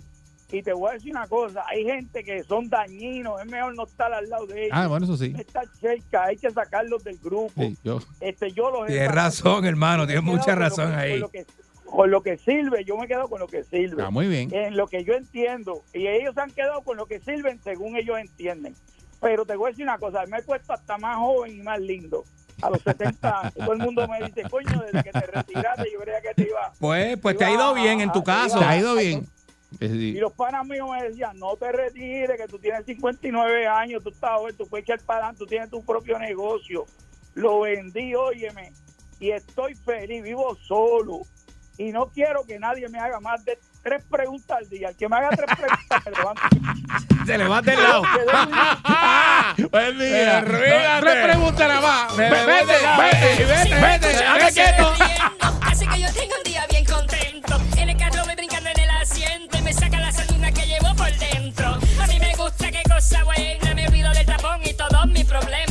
[0.52, 3.84] y te voy a decir una cosa, hay gente que son dañinos, es mejor no
[3.84, 4.78] estar al lado de ellos.
[4.78, 5.30] Ah, bueno, eso sí.
[5.30, 7.52] no estar cerca, hay que sacarlos del grupo.
[7.58, 10.92] sí, yo, Este, yo los he Tienes razón, hermano, tienes mucha quedado con lo razón
[10.92, 11.12] que- ahí.
[11.12, 11.46] Con lo, que,
[11.86, 14.54] con lo que sirve, yo me quedo con lo que sirve está muy bien.
[14.54, 15.84] en lo que yo entiendo.
[15.94, 18.74] Y ellos se han quedado con lo que sirven según ellos entienden.
[19.20, 21.80] Pero te voy a decir una cosa, me he puesto hasta más joven y más
[21.80, 22.24] lindo
[22.62, 23.54] a los 70 años.
[23.56, 26.72] Todo el mundo me dice, coño, desde que te retiraste yo creía que te iba...
[26.80, 28.60] Pues, pues te ha ido bien en tu caso.
[28.60, 29.28] Te ha ido bien.
[29.80, 34.10] Y los panas míos me decían, no te retires, que tú tienes 59 años, tú
[34.10, 36.86] estás joven, tú puedes echar para adelante, tú tienes tu propio negocio.
[37.36, 38.72] Lo vendí, óyeme,
[39.20, 41.22] y estoy feliz, vivo solo.
[41.78, 44.90] Y no quiero que nadie me haga más de tres preguntas al día.
[44.90, 46.42] El que me haga tres preguntas, me levanto.
[47.28, 48.02] Se le va del lado.
[49.72, 50.38] Buen día.
[50.40, 51.02] Arruínate.
[51.02, 52.18] Tres preguntas nada más.
[52.18, 52.46] Vete,
[52.82, 53.04] lado.
[53.04, 54.94] vete, vete, vete, déjame quieto.
[55.62, 56.36] Así que yo tengo
[63.08, 65.67] cosa buena, me olvido del tapón y todos mis problemas.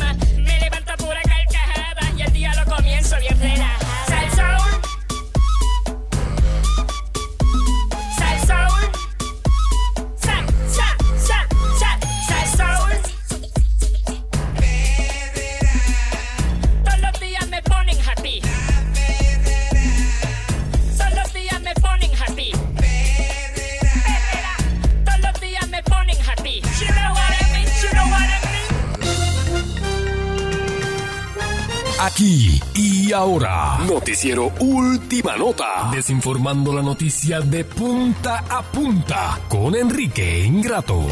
[32.06, 40.44] Aquí y ahora, noticiero Última Nota, desinformando la noticia de punta a punta con Enrique
[40.44, 41.04] Ingrato.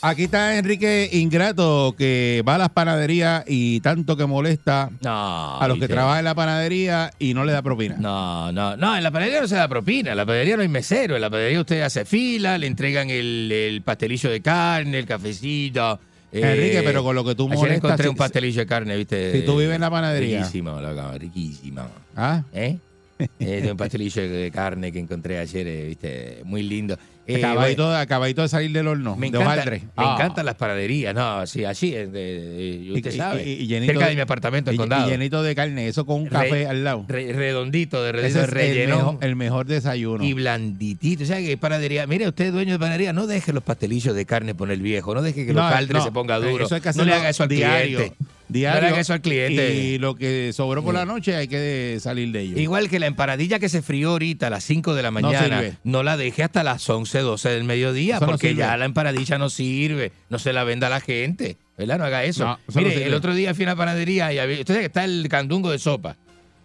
[0.00, 5.60] Aquí está Enrique Ingrato, que va a las panaderías y tanto que molesta No.
[5.60, 7.94] a los que trabajan en la panadería y no le da propina.
[7.96, 10.68] No, no, no, en la panadería no se da propina, en la panadería no hay
[10.68, 15.06] mesero, en la panadería usted hace fila, le entregan el, el pastelillo de carne, el
[15.06, 16.00] cafecito.
[16.32, 18.96] Eh, Enrique, pero con lo que tú ayer molestas, encontré si- un pastelillo de carne,
[18.96, 19.32] ¿viste?
[19.40, 20.38] si tú vives en la panadería.
[20.38, 21.82] Riquísimo, loco, riquísimo.
[22.16, 22.42] ¿Ah?
[22.52, 22.78] ¿Eh?
[23.38, 26.38] Eh, de un pastelillo de carne que encontré ayer, eh, ¿viste?
[26.44, 26.98] Muy lindo.
[27.24, 29.70] Eh, acabadito, acabadito de salir del horno, me de encanta-.
[29.70, 30.14] Me Ah.
[30.14, 33.92] encantan las panaderías, no, sí, allí, es de- de- usted Y- sabe, y- y llenito
[33.92, 35.06] cerca de de- mi apartamento en y- Condado.
[35.06, 37.04] Y llenito de carne, eso con un Re- café al lado.
[37.06, 38.96] re- redondito, de redondito, es el relleno.
[38.96, 40.24] mejor, el mejor desayuno.
[40.24, 41.22] Y blanditito.
[41.22, 42.06] O sea, que panadería.
[42.08, 45.14] Mire, usted, dueño de panadería, no deje los pastelillos de carne por el viejo.
[45.14, 46.64] No deje que los caldres no, se ponga duro.
[46.66, 48.16] Eso hay que no le haga eso al diario, cliente.
[48.52, 48.96] Diario.
[48.96, 49.74] Eso al cliente.
[49.74, 52.60] Y lo que sobró por la noche hay que salir de ello.
[52.60, 56.02] Igual que la empanadilla que se frió ahorita a las 5 de la mañana, no,
[56.02, 60.12] la deje hasta las 11, 12 del mediodía, Eso porque ya la empanadilla no sirve,
[60.28, 61.98] no se la venda a la gente, ¿verdad?
[61.98, 62.44] No haga eso.
[62.44, 64.80] No, eso no Mire, el otro día fui a una panadería y había, usted sabe
[64.80, 66.16] que está el candungo de sopa.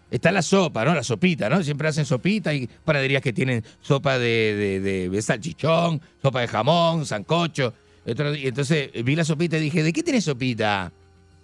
[0.09, 0.95] Está la sopa, ¿no?
[0.95, 1.61] La sopita, ¿no?
[1.63, 4.79] Siempre hacen sopita y panaderías que tienen sopa de,
[5.11, 7.73] de, salchichón, sopa de jamón, sancocho.
[8.05, 10.93] Día- entonces vi la sopita y dije, ¿de qué tiene sopita?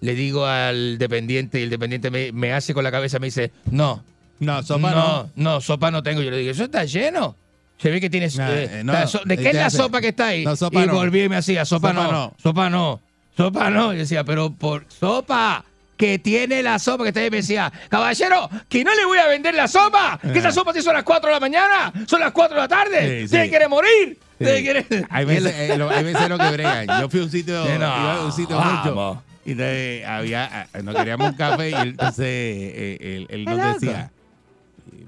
[0.04, 3.52] Le digo al dependiente y el dependiente me, me hace con la cabeza, me dice,
[3.72, 4.04] no.
[4.40, 5.30] No, sopa no.
[5.36, 6.22] No, sopa no tengo.
[6.22, 7.36] Yo le digo, ¿eso está lleno?
[7.78, 8.36] Se ve que tienes...
[8.38, 8.94] Nah, eh, eh, no.
[8.94, 10.44] está so- ¿De qué Te es la hace- sopa que está ahí?
[10.44, 10.94] No, sopa y no.
[10.96, 13.00] volví y me hacía, sopa, Sopa no, sopa no,
[13.38, 13.94] sopa no.
[13.94, 15.64] Y decía, pero por sopa
[15.96, 19.28] que tiene la sopa que está ahí, me decía, caballero, que no le voy a
[19.28, 22.32] vender la sopa, que esa sopa sí son las 4 de la mañana, son las
[22.34, 23.20] 4 de la tarde, Eh.
[23.20, 23.50] Sí, ¿Usted sí.
[23.50, 24.18] quiere morir?
[24.38, 24.44] Sí.
[24.44, 26.88] ¿Usted quiere- Hay veces, eh, lo- hay veces lo que bregan.
[27.00, 28.86] Yo fui a un sitio, Eh, no, iba a un sitio vamos.
[28.86, 29.24] mucho.
[29.46, 34.12] Y entonces había, ah, nos queríamos un café y entonces eh, él, él nos decía,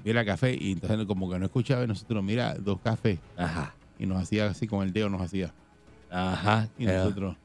[0.04, 3.18] mira café, y entonces como que no escuchaba y nosotros, mira, dos cafés.
[3.36, 5.52] Ajá, Y nos hacía así con el dedo, nos hacía.
[6.10, 6.68] ajá.
[6.78, 7.36] Y pero- nosotros,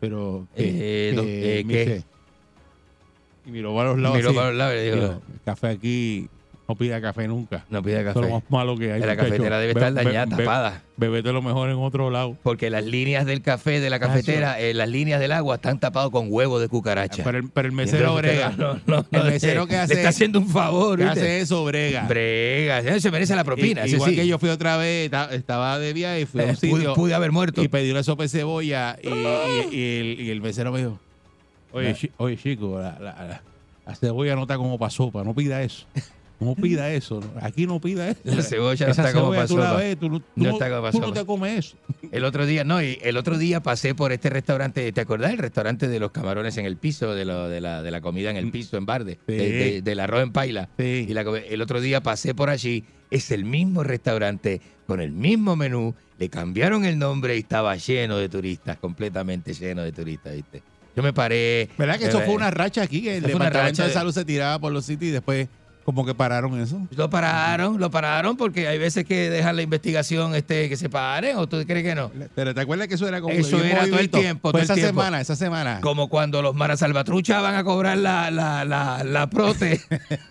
[0.00, 1.60] pero, Eh, ¿qué?
[1.60, 1.78] eh, Me ¿qué?
[1.84, 2.04] dice,
[3.46, 4.36] Y miró para los lados Miró así.
[4.36, 6.28] para los lados y dijo, café aquí,
[6.68, 7.64] no pida café nunca.
[7.70, 8.32] no pida Eso es lo café.
[8.34, 9.00] más malo que hay.
[9.00, 10.82] La cafetera debe Be- estar be- dañada, be- tapada.
[10.96, 12.36] Bebete lo mejor en otro lado.
[12.42, 16.10] Porque las líneas del café de la cafetera, eh, las líneas del agua están tapadas
[16.10, 17.22] con huevo de cucaracha.
[17.22, 18.52] Pero el, pero el mesero brega.
[18.56, 20.98] No, no, no, el mesero que hace, Le está haciendo un favor.
[20.98, 21.20] que ¿viste?
[21.20, 22.06] hace eso brega.
[22.08, 22.98] Brega.
[23.00, 23.84] Se merece la propina.
[23.84, 24.16] Ese igual sí.
[24.16, 26.70] que yo fui otra vez, ta- estaba de viaje y fui a Eh, un pude-
[26.76, 27.62] sitio pude haber muerto.
[27.62, 30.98] y pedí una sopa de cebolla y, y- y el, y el mesero me dijo,
[31.72, 31.94] oye, Ah.
[31.94, 33.42] chi- oye chico, la, la- la-
[33.86, 35.86] La cebolla no está como para sopa, no pida eso.
[36.38, 38.20] No pida eso, aquí no pida eso.
[38.24, 40.44] La cebolla no Esa está como cebolla pa' tú la ves, tú, no- tú No
[40.44, 41.76] no- está como tú no te comes eso.
[42.12, 45.32] El otro día, no, y el otro día pasé por este restaurante, ¿te acordás?
[45.32, 48.30] El restaurante de los camarones en el piso, de, lo, de, la, de la comida
[48.30, 49.32] en el piso, en Barde, Sí.
[49.34, 50.68] de- de- del arroz en paila.
[50.78, 51.06] Sí.
[51.08, 55.56] Y la el otro día pasé por allí, es el mismo restaurante, con el mismo
[55.56, 60.62] menú, le cambiaron el nombre y estaba lleno de turistas, completamente lleno de turistas, ¿viste?
[60.94, 61.68] Yo me paré...
[61.76, 63.02] ¿Verdad que eso fue una racha aquí?
[63.02, 65.48] Que el departamento de- salud se tiraba por los sitios y después
[65.86, 66.80] como que pararon eso.
[66.96, 71.36] Lo pararon, lo pararon porque hay veces que dejan la investigación este, que se paren,
[71.36, 72.10] ¿o tú crees que no?
[72.34, 74.80] Pero ¿te acuerdas que eso era como Eso era todo el tiempo, todo esa el
[74.80, 75.00] tiempo.
[75.00, 75.80] semana, esa semana.
[75.80, 79.80] Como cuando los marasalvatruchas van a cobrar la, la, la, la prote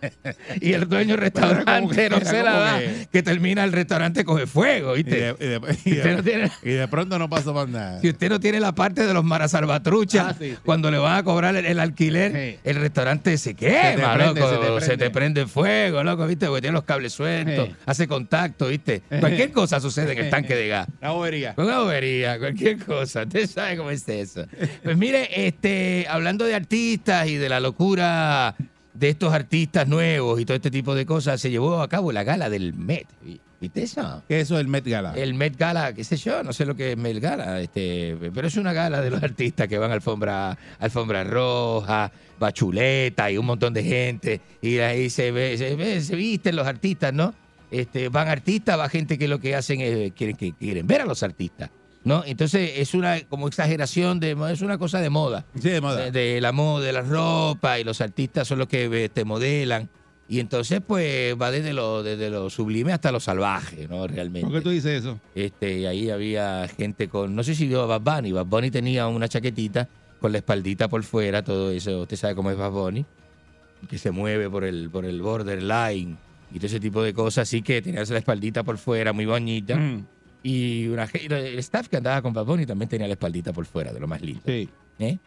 [0.61, 4.25] y el dueño del restaurante que- no se la da, que- que termina el restaurante
[4.25, 5.33] coge fuego, Y ¿viste?
[5.33, 8.01] de, y de- y de- usted no tiene- y de pronto no pasó más nada.
[8.01, 10.57] Si usted no tiene la parte de los marasalvatruchas, Ah, sí, sí.
[10.65, 12.59] cuando le van a cobrar el, el alquiler, Sí.
[12.63, 14.49] el restaurante se quema, prende, loco.
[14.49, 15.44] se te Se te, prende.
[15.47, 16.47] Fuego, loco, ¿viste?
[16.47, 19.01] Porque tiene los cables sueltos, hace contacto, ¿viste?
[19.19, 20.87] Cualquier cosa sucede en el tanque de gas.
[21.01, 21.53] La bobería.
[21.57, 23.23] Una bobería, cualquier cosa.
[23.23, 24.45] Usted sabe cómo es eso.
[24.83, 28.55] Pues mire, este, hablando de artistas y de la locura
[28.93, 32.23] de estos artistas nuevos y todo este tipo de cosas, se llevó a cabo la
[32.23, 33.07] gala del Met.
[33.59, 34.21] ¿Viste eso?
[34.27, 35.13] ¿Qué es eso del Met Gala?
[35.15, 38.47] El Met Gala, qué sé yo, no sé lo que es Met Gala, este, pero
[38.47, 43.45] es una gala de los artistas que van a alfombra, alfombra roja, bachuleta y un
[43.45, 44.41] montón de gente.
[44.61, 47.33] Y ahí se ve, se ve, se visten los artistas, ¿no?
[47.71, 51.05] Este, van artistas, va gente que lo que hacen es quieren, que quieren ver a
[51.05, 51.69] los artistas.
[52.03, 52.23] ¿No?
[52.23, 55.43] Entonces es una como exageración de es una cosa de moda.
[55.59, 56.11] Sí, de moda.
[56.11, 59.89] De, de la moda, de la ropa, y los artistas son los que te modelan.
[60.27, 64.07] Y entonces, pues, va desde lo, desde lo sublime hasta lo salvaje, ¿no?
[64.07, 64.47] Realmente.
[64.47, 65.19] ¿Por qué tú dices eso?
[65.35, 69.07] Este, ahí había gente con, no sé si vio a Bad Bunny, Bad Bunny tenía
[69.07, 69.87] una chaquetita
[70.19, 73.05] con la espaldita por fuera, todo eso, usted sabe cómo es Bad Bunny,
[73.89, 76.17] que se mueve por el, por el borderline
[76.51, 79.75] y todo ese tipo de cosas, así que tenía la espaldita por fuera, muy bonita.
[79.75, 80.05] Mm.
[80.43, 83.91] Y una, el staff que andaba con Bad Bunny también tenía la espaldita por fuera,
[83.91, 84.41] de lo más lindo.
[84.45, 84.69] Sí.
[84.99, 85.17] ¿Eh?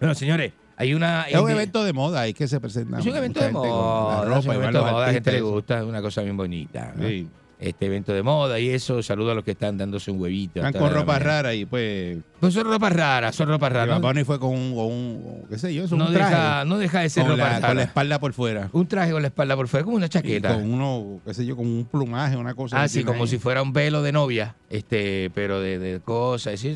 [0.00, 1.22] Bueno, señores, hay una...
[1.22, 2.98] Es un evento de moda ahí que se presenta.
[2.98, 5.32] Es un evento de moda, la es ropa un evento de moda, a la gente
[5.32, 6.92] le gusta, es una cosa bien bonita.
[6.96, 7.08] ¿no?
[7.08, 7.28] Sí.
[7.62, 10.58] Este evento de moda y eso, saludo a los que están dándose un huevito.
[10.64, 12.18] Están con ropa rara y pues.
[12.40, 14.00] Pues son ropas raras, son ropas raras.
[14.00, 16.30] Bunny fue con un, con un- qué sé yo, es un No traje.
[16.34, 17.68] deja, no deja de ser con, ropa la, rara.
[17.68, 18.68] con la espalda por fuera.
[18.72, 20.54] Un traje con la espalda por fuera, como una Y chaqueta.
[20.54, 22.82] con uno, qué sé yo, con un plumaje, una cosa.
[22.82, 23.28] Ah, sí, como ahí.
[23.28, 26.54] si fuera un velo de novia, este, pero de, de cosas.
[26.64, 26.68] Eso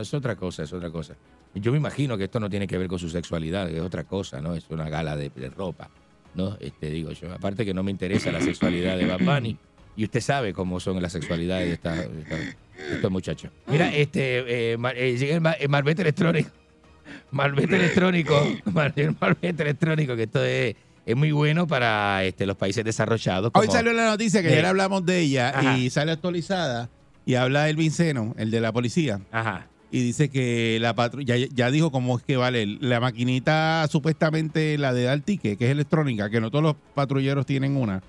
[0.00, 1.14] es, otra cosa, es otra cosa.
[1.54, 4.40] Yo me imagino que esto no tiene que ver con su sexualidad, es otra cosa,
[4.40, 4.54] ¿no?
[4.56, 5.88] Es una gala de, de ropa,
[6.34, 6.56] ¿no?
[6.58, 7.32] Este, digo yo.
[7.32, 9.56] Aparte que no me interesa la sexualidad de Bad Bunny.
[9.96, 13.50] Y usted sabe cómo son las sexualidades de, esta- de esta- de estos muchachos.
[13.66, 16.50] Mira, este, eh, mar- eh, llega el, el Marbete electrónico.
[17.30, 18.34] Marbete electrónico.
[18.72, 20.74] Mar- el Marbete electrónico, que esto es,
[21.06, 23.50] es muy bueno para este, los países desarrollados.
[23.54, 24.54] Hoy salió la noticia que Sí.
[24.54, 25.78] ayer hablamos de ella Ajá.
[25.78, 26.88] y sale actualizada
[27.26, 29.20] y habla el Vinceno, el de la policía.
[29.30, 29.68] Ajá.
[29.90, 32.66] Y dice que la patrulla, ya, ya dijo cómo es que vale.
[32.80, 37.46] La maquinita, supuestamente la de dar ticket, que es electrónica, que no todos los patrulleros
[37.46, 38.02] tienen una.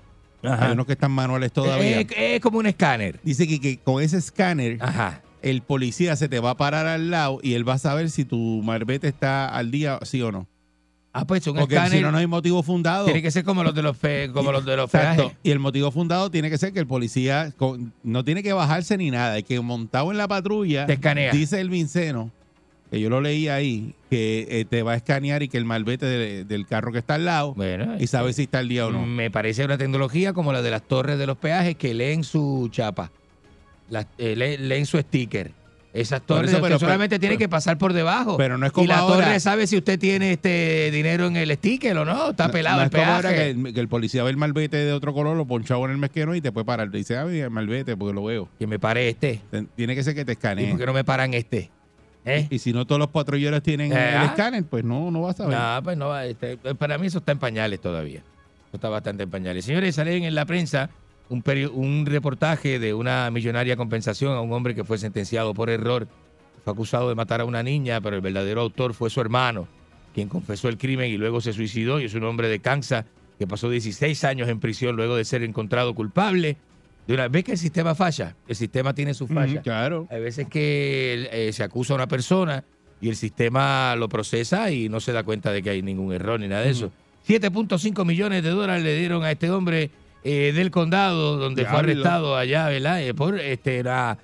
[0.46, 0.66] Ajá.
[0.66, 2.00] Hay unos que están manuales todavía.
[2.00, 3.20] Es, es como un escáner.
[3.22, 5.22] Dice que, que con ese escáner, Ajá.
[5.42, 8.24] el policía se te va a parar al lado y él va a saber si
[8.24, 10.46] tu marbete está al día, sí o no.
[11.18, 13.06] Ah, pues un Porque escáner si no, no hay motivo fundado.
[13.06, 15.32] tiene que ser como los de los pe- como los de los Exacto.
[15.42, 18.98] Y el motivo fundado tiene que ser que el policía con- no tiene que bajarse
[18.98, 19.38] ni nada.
[19.38, 21.32] Es que montado en la patrulla, Te escanea.
[21.32, 22.30] dice el Vinceno,
[22.96, 26.06] que yo lo leí ahí, que eh, te va a escanear y que el malvete
[26.06, 28.90] de- del carro que está al lado Bueno, y sabe si está al día o
[28.90, 29.04] no.
[29.06, 32.68] me parece una tecnología como la de las torres de los peajes que leen su
[32.72, 33.10] chapa,
[33.90, 35.52] Las- eh, le- leen su sticker.
[35.92, 38.36] Esas Por torres eso, usted pero- solamente pero- tiene que pasar por debajo.
[38.36, 41.36] pero no es y como la ahora- torre sabe si usted tiene este dinero en
[41.36, 42.30] el sticker o no.
[42.32, 44.36] Está No- pelado no el es como ahora que el, que el policía ve el
[44.36, 46.90] malvete de otro color, lo ponchado en el mesqueno y te puede parar.
[46.90, 48.48] Te dice, ah, mira, el malvete, porque lo veo.
[48.58, 49.40] Que me pare este.
[49.50, 50.68] Ten- Tiene que ser que te ¿Y escanee.
[50.70, 51.70] por qué no me paran este?
[52.28, 52.46] ¿Eh?
[52.50, 54.24] Y si no todos los patrulleros tienen Eh, el ah.
[54.26, 55.56] escáner, pues no, no vas a ver.
[55.56, 58.18] No, pues no, este, para mí eso está en pañales todavía.
[58.18, 59.64] Eso está bastante en pañales.
[59.64, 60.90] Señores, salen en la prensa
[61.28, 65.70] un, peri- un reportaje de una millonaria compensación a un hombre que fue sentenciado por
[65.70, 66.08] error.
[66.64, 69.68] Fue acusado de matar a una niña, pero el verdadero autor fue su hermano,
[70.12, 72.00] quien confesó el crimen y luego se suicidó.
[72.00, 73.04] Y es un hombre de Kansas
[73.38, 76.56] que pasó 16 años en prisión luego de ser encontrado culpable.
[77.06, 79.54] De una vez que el sistema falla, el sistema tiene sus fallas.
[79.56, 80.08] Ujú, claro.
[80.10, 82.64] Hay veces que eh, se acusa a una persona
[83.00, 86.40] y el sistema lo procesa y no se da cuenta de que hay ningún error
[86.40, 86.90] ni nada de eso.
[87.28, 89.90] 7.5 millones de dólares le dieron a este hombre
[90.24, 93.02] eh, del condado donde fue arrestado allá, ¿verdad?
[93.02, 94.18] Eh, por este era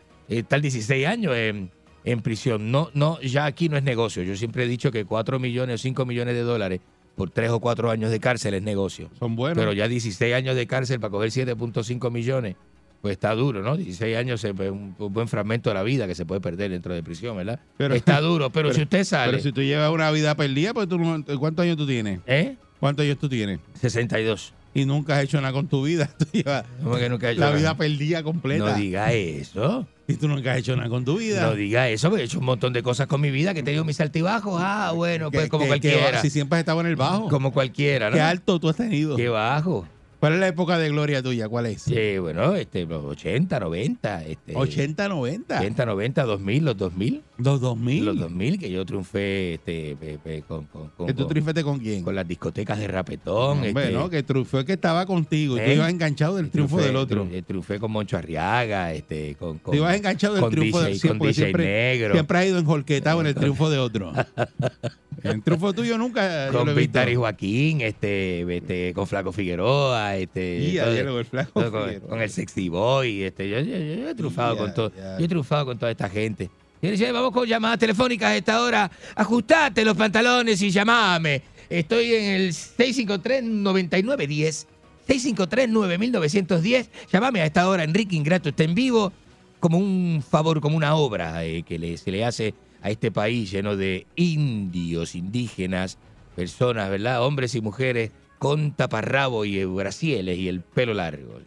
[0.48, 1.70] tal 16 años en,
[2.04, 2.72] en prisión.
[2.72, 4.22] No, no, ya aquí no es negocio.
[4.22, 6.80] Yo siempre he dicho que 4 millones o 5 millones de dólares
[7.14, 9.10] por tres o cuatro años de cárcel es negocio.
[9.18, 9.58] Son buenos.
[9.58, 12.56] Pero ya 16 años de cárcel para coger 7.5 millones,
[13.02, 13.76] pues está duro, ¿no?
[13.76, 17.02] 16 años es un, buen fragmento de la vida que se puede perder dentro de
[17.02, 17.58] prisión, ¿verdad?
[17.76, 19.32] Pero- está duro, pero, si usted sale...
[19.32, 20.98] Pero si tú llevas una vida perdida, pues tú
[21.38, 22.20] ¿cuántos años tú tienes?
[22.26, 22.56] ¿Eh?
[22.78, 23.58] ¿Cuántos años tú tienes?
[23.80, 24.54] 62.
[24.74, 26.08] Y nunca has hecho nada con tu vida.
[26.18, 27.58] Tú llevas ¿Cómo que nunca he hecho la nada?
[27.58, 28.64] vida perdida completa.
[28.70, 29.86] No diga eso.
[30.08, 31.42] Y tú nunca has hecho nada con tu vida.
[31.42, 33.62] No diga eso, porque he hecho un montón de cosas con mi vida, que he
[33.62, 34.58] tenido mis altibajos.
[34.64, 36.22] Ah, bueno, pues como que- que cualquiera.
[36.22, 37.28] si siempre has estado en el bajo.
[37.28, 38.14] Como cualquiera, ¿no?
[38.16, 39.14] ¿Qué alto tú has tenido?
[39.14, 39.86] Qué bajo.
[40.22, 41.48] ¿Cuál es la época de gloria tuya?
[41.48, 41.82] ¿Cuál es?
[41.82, 44.24] Sí, bueno, este, los 80, 90.
[44.24, 45.58] Este, 80, 90.
[45.58, 47.22] 80, 90, 2000, los 2000.
[47.38, 48.04] ¿Los 2000?
[48.04, 51.80] Los 2000, que yo triunfé este, pe- pe- con, con, con, ¿Que tú triunfaste con
[51.80, 52.04] quién?
[52.04, 53.64] con las discotecas de rapetón.
[53.64, 55.56] Hombre, este, no, que triunfó el que estaba contigo.
[55.56, 55.74] Y tú ¿Eh?
[55.74, 57.26] ibas enganchado del triunfo triunfé- del otro.
[57.26, 60.90] tri- triunfé con Moncho Arriaga, este, con, con, Tú ibas enganchado del con triunfo DJ,
[61.00, 62.14] del con DJ siempre, Negro.
[62.14, 64.12] siempre has ido enjolquetado en el triunfo de otro.
[65.22, 66.80] el triunfo tuyo nunca lo con he visto.
[67.00, 71.72] Víctor y Joaquín, este, este, con Flaco Figueroa, este, Y todo- ayer el Flaco todo
[71.72, 72.08] con, Figueroa.
[72.08, 75.28] con el Sexy Boy, este, yo, yo- yo he triunfado Ya, con todo, yo he
[75.28, 76.50] triunfado con toda esta gente.
[76.80, 81.42] Decía, vamos con llamadas telefónicas a esta hora, ajustate los pantalones y llamame.
[81.70, 84.66] Estoy en el 653-9910,
[85.08, 89.12] 653-9910, llamame a esta hora, Enrique Ingrato está en vivo,
[89.60, 92.52] como un favor, como una obra eh, que le- se le hace
[92.82, 95.98] a este país lleno de indios, indígenas,
[96.36, 97.24] personas, ¿verdad?
[97.24, 101.38] Hombres y mujeres con taparrabo y brasieles y el pelo largo.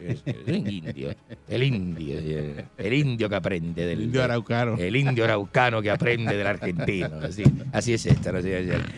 [0.46, 1.14] El indio,
[1.46, 2.18] el indio,
[2.78, 4.76] el indio que aprende del El indio araucano.
[4.78, 7.10] El indio araucano que aprende del argentino.
[7.22, 7.42] Así,
[7.72, 8.38] así es esta, ¿no?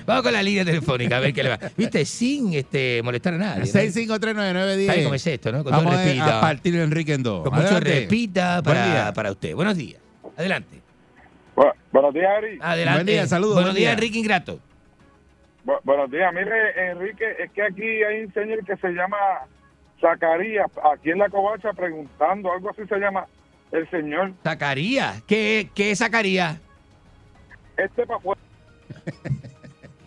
[0.06, 1.58] Vamos con la línea telefónica a ver qué le va.
[1.76, 3.60] Viste, sin este molestar a nadie.
[3.62, 3.66] ¿no?
[3.66, 4.86] 6539910.
[4.86, 5.64] ¿Sabe cómo es esto, no?
[5.64, 7.42] Con todo Vamos a- a partir de Enrique en dos.
[7.42, 8.00] Con mucho Adelante.
[8.02, 9.56] repita Buen para, para usted.
[9.56, 10.00] Buenos días.
[10.36, 10.78] Adelante.
[11.92, 12.58] Buenos días, Eri.
[12.60, 12.98] Adelante.
[12.98, 13.92] Buen día, saludos, Buenos buen días, día.
[13.94, 14.60] Enrique Ingrato.
[15.64, 16.32] Bu- buenos días.
[16.32, 19.16] Mire, Enrique, es que aquí hay un señor que se llama
[20.00, 23.26] Zacarías, aquí en la covacha, preguntando, algo así se llama
[23.72, 24.32] el señor.
[24.42, 25.22] Zacarías.
[25.26, 26.58] ¿Qué, qué es Zacarías?
[27.76, 28.40] Este para afuera.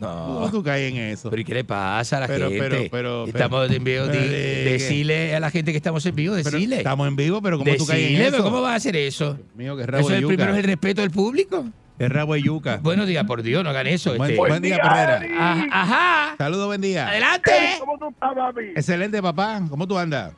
[0.01, 0.33] No.
[0.35, 1.29] ¿Cómo tú caes en eso?
[1.29, 2.59] ¿Pero y qué le pasa a la Pero, gente?
[2.69, 4.07] pero, pero, estamos en vivo.
[4.07, 6.77] di- ¿de decile a la gente que estamos en vivo, Pero decile.
[6.77, 8.31] Estamos en vivo, pero ¿cómo tú caes en Decile, eso?
[8.31, 9.37] pero ¿cómo vas a hacer eso?
[9.55, 11.65] Mío, que rabo Eso de es primero es el respeto del público.
[11.99, 12.79] Es rabo de yuca.
[12.81, 14.15] Buenos días, por Dios, no hagan eso.
[14.17, 14.37] Buen, este.
[14.47, 15.21] buen día, Perrera.
[15.37, 16.35] Ajá, ajá.
[16.39, 17.07] Saludos, buen día.
[17.07, 17.51] Adelante.
[17.79, 18.61] ¿Cómo tú estás, papi?
[18.75, 19.61] Excelente, papá.
[19.69, 20.33] ¿Cómo tú andas?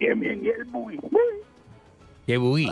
[0.00, 0.98] Bien, bien, y el muy.
[2.26, 2.68] Qué buí.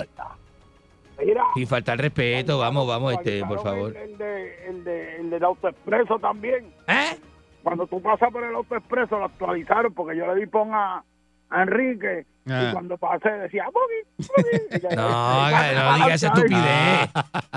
[1.24, 1.44] Mira.
[1.54, 3.96] Sin faltar respeto, vamos, vamos, este, por favor.
[3.96, 6.72] El, el de, el, de, el del autoexpreso también.
[6.88, 7.16] ¿Eh?
[7.62, 11.04] Cuando tú pasas por el autoexpreso lo actualizaron porque yo le di pon a,
[11.52, 12.66] a Enrique Ah.
[12.68, 17.10] y cuando pasé decía "Boogie, boogie", y ya- No, haga, no diga esa estupidez.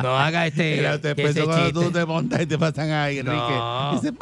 [0.04, 0.76] No haga este.
[0.78, 1.86] Mira, te que pensó ese cuando chiste.
[1.86, 3.36] tú te montas y te pasan ahí, Enrique.
[3.58, 3.92] No.
[3.94, 4.14] Dice,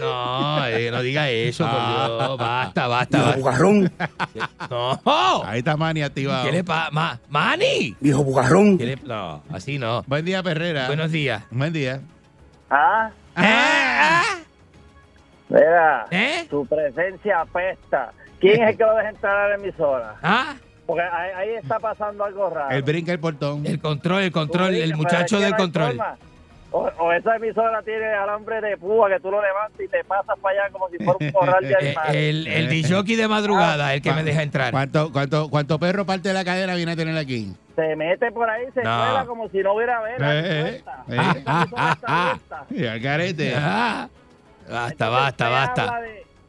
[0.00, 2.06] No, eh, no diga eso, por Ah.
[2.18, 2.38] Dios.
[2.38, 3.32] Basta, basta.
[3.36, 3.92] bugarrón.
[4.70, 5.00] No.
[5.44, 6.44] Ahí está Manny activado.
[6.46, 6.90] ¿Qué le pasa?
[6.92, 7.96] Ma ¡Mani!
[8.00, 8.78] Viejo bugarrón.
[8.78, 10.02] ¿Qué le- No, así no.
[10.06, 10.86] Buen día, Perrera.
[10.86, 11.42] Buenos días.
[11.50, 12.00] Buen día.
[12.70, 14.44] Ah, ¿Eh?
[15.48, 16.46] mira, ¿Eh?
[16.50, 18.12] tu presencia apesta.
[18.40, 20.14] ¿Quién es el que lo deja entrar a la emisora?
[20.22, 20.54] ¿Ah?
[20.86, 22.70] Porque ahí, ahí está pasando algo raro.
[22.74, 23.64] Él brinca el portón.
[23.66, 25.98] El control, el control, dices, el muchacho del control.
[26.70, 30.36] O, o esa emisora tiene alambre de púa que tú lo levantas y te pasas
[30.40, 32.14] para allá como si fuera un corral de Eh, animales.
[32.16, 34.72] El, el disjockey de madrugada, el que me deja entrar.
[34.72, 37.54] ¿Cuánto, cuánto, ¿Cuánto perro parte de la cadena viene a tener aquí?
[37.76, 38.90] Se mete por ahí, se No.
[39.04, 40.34] cuela como si no hubiera vela.
[40.34, 41.34] Eh, eh, eh.
[41.38, 41.62] Está
[42.06, 42.64] abierta.
[42.70, 43.54] Y al carete.
[43.56, 44.08] Ah,
[44.68, 46.00] basta, Entonces, basta, basta.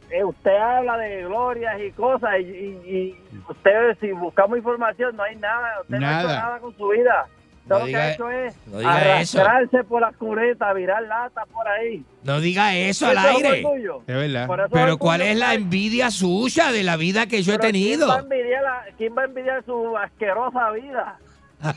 [0.10, 3.18] De- eh, usted habla de glorias y cosas y, y- y
[3.50, 7.26] usted si buscamos información no hay nada, usted no ha hecho nada con su vida.
[7.68, 8.88] Todo No lo diga- que ha hecho es no eso.
[8.90, 12.06] arrastrarse por las curetas, virar latas por ahí.
[12.24, 13.64] No diga eso al Eso aire.
[14.06, 14.46] Es verdad.
[14.46, 18.06] Por eso Pero ¿cuál es la envidia suya de la vida que yo he tenido?
[18.06, 21.18] ¿quién va, a envidiar la- ¿Quién va a envidiar su asquerosa vida?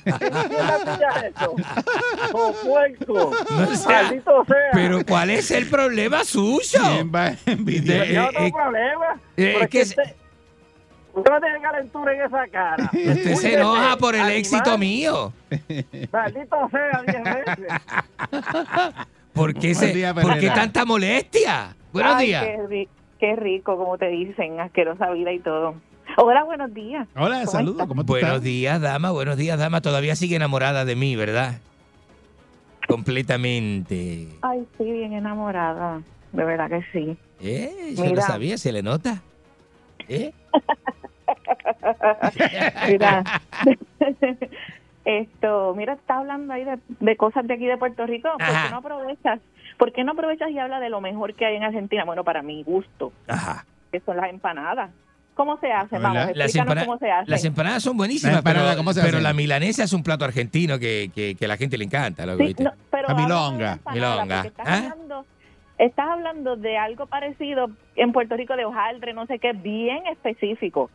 [0.05, 1.55] ¿Quién va a envidiar eso?
[2.33, 3.31] ¡Oh, puerco!
[3.51, 4.57] No sea- ¡Maldito sea!
[4.73, 6.81] Pero ¿cuál es el problema suyo?
[6.93, 8.07] ¿Quién va a envidiar?
[8.07, 9.21] Yo no eh, tengo eh, problema.
[9.37, 10.15] eh, es que que se- usted,
[11.15, 12.91] usted no tiene calentura en esa cara.
[12.93, 14.39] Usted se enoja por el animal.
[14.39, 15.33] éxito mío.
[16.13, 17.73] Maldito sea, diez veces.
[19.33, 21.77] ¿Por qué, se, día, ¿por qué tanta molestia?
[21.93, 22.45] Buenos Ay, días.
[22.69, 22.89] Qué,
[23.21, 25.75] qué rico, como te dicen, asquerosa vida y todo.
[26.16, 27.06] Hola, buenos días.
[27.16, 27.74] Hola, ¿Cómo saludos.
[27.76, 27.89] estás?
[27.89, 28.43] ¿Cómo tú Buenos estás?
[28.43, 29.10] días, dama.
[29.12, 29.80] Buenos días, dama.
[29.80, 31.60] Todavía sigue enamorada de mí, ¿verdad?
[32.89, 34.28] Completamente.
[34.43, 36.01] Ay, sí, bien enamorada.
[36.32, 37.16] De verdad que sí.
[37.40, 37.94] ¿Eh?
[37.94, 39.22] Yo lo sabía, se le nota.
[40.09, 40.32] ¿Eh?
[42.89, 43.22] Mira,
[45.05, 48.30] esto, mira, está hablando ahí de, de cosas de aquí de Puerto Rico.
[48.32, 48.64] ¿Por Ajá.
[48.66, 49.40] qué no aprovechas
[49.78, 52.05] ¿por qué no aprovechas y hablas de lo mejor que hay en Argentina?
[52.05, 53.64] Bueno, para mi gusto, Ajá.
[53.93, 54.90] que son las empanadas.
[55.39, 55.69] ¿Cómo se?
[55.69, 55.86] ¿Verdad?
[55.93, 57.31] Vamos, Las, explícanos empana- cómo se hacen.
[57.31, 59.23] las empanadas son buenísimas, empanadas, pero, ¿cómo se pero hacen?
[59.23, 62.27] la milanesa es un plato argentino que, que, que a la gente le encanta.
[62.27, 62.65] loco, Sí, ¿viste?
[62.65, 63.74] no, pero milonga.
[63.74, 63.94] empanada,
[64.24, 64.35] Milonga.
[64.43, 64.77] porque Estás, ¿Ah?
[64.93, 65.27] hablando,
[65.78, 70.90] estás hablando de algo parecido en Puerto Rico de hojaldre, no sé qué, bien específico.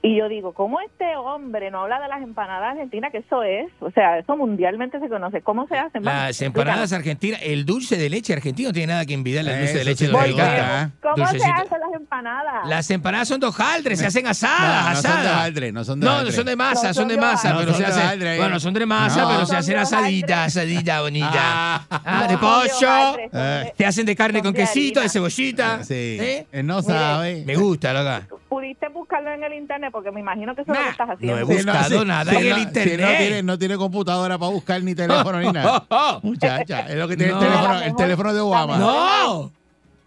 [0.00, 3.10] Y yo digo, ¿cómo este hombre no habla de las empanadas argentinas?
[3.10, 5.42] Que eso es, o sea, eso mundialmente se conoce.
[5.42, 6.04] ¿Cómo se hacen?
[6.04, 9.78] Las empanadas argentinas, el dulce de leche argentino no tiene nada que envidiarle al dulce
[9.78, 10.06] de leche.
[10.08, 10.90] ¿verdad?
[11.02, 12.66] ¿Cómo se hacen las empanadas?
[12.68, 15.32] Las empanadas son de hojaldre, se hacen No, asadas, no son de asadas.
[15.36, 16.30] hojaldre, no son de No, hojaldre.
[16.30, 18.36] no son de masa, No son de masa, pero No se hacen.
[18.38, 19.28] Bueno, son de masa, No.
[19.30, 21.30] pero se hacen asaditas, asaditas, bonitas.
[21.34, 21.84] Ah.
[21.90, 23.18] Ah, de No pollo.
[23.32, 23.72] Eh.
[23.76, 25.82] Te hacen de carne con quesito, de cebollita.
[25.82, 25.94] Sí.
[26.20, 26.46] ¿Eh?
[26.52, 27.42] Él no sabe.
[27.44, 28.26] Me gusta, loca.
[28.48, 31.08] Pudiste buscarlo en el internet porque me imagino que eso es lo Nah, que estás
[31.08, 31.38] no haciendo.
[31.38, 33.00] he buscado nada en no, internet.
[33.00, 35.84] no tiene, no tiene computadora para buscar ni teléfono ni nada.
[36.22, 37.40] Muchacha, es lo que tiene No.
[37.40, 38.72] el, teléfono, el teléfono de Obama.
[38.74, 39.52] la No.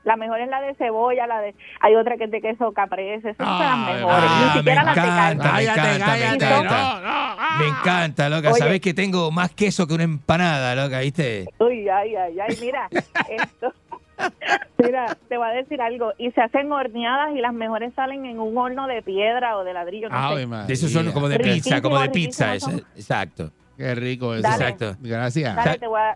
[0.04, 3.30] La mejor es la de cebolla, la de hay otra que es de queso caprese,
[3.30, 4.20] esas son las Ay, mejores.
[4.32, 5.36] Ah, Ni me siquiera las de encanta, carne.
[5.36, 7.38] me Cállate, encanta, me encanta.
[7.60, 8.50] Me encanta, loca.
[8.50, 8.58] Oye.
[8.60, 11.46] Sabes que tengo más queso que una empanada, loca, ¿viste?
[11.60, 12.90] Uy, ay, ay, ay, mira,
[13.30, 13.72] esto,
[14.78, 18.40] mira, te voy a decir algo, y se hacen horneadas y las mejores salen en
[18.40, 20.74] un horno de piedra o de ladrillo, no Ave sé.
[20.74, 22.56] Esos son como de Riquísimo, pizza, como de pizza.
[22.56, 23.52] Exacto.
[23.78, 24.44] Qué rico eso.
[24.44, 24.56] Dale.
[24.70, 24.96] Exacto.
[25.02, 25.56] Gracias.
[25.56, 26.16] Dale, te voy a,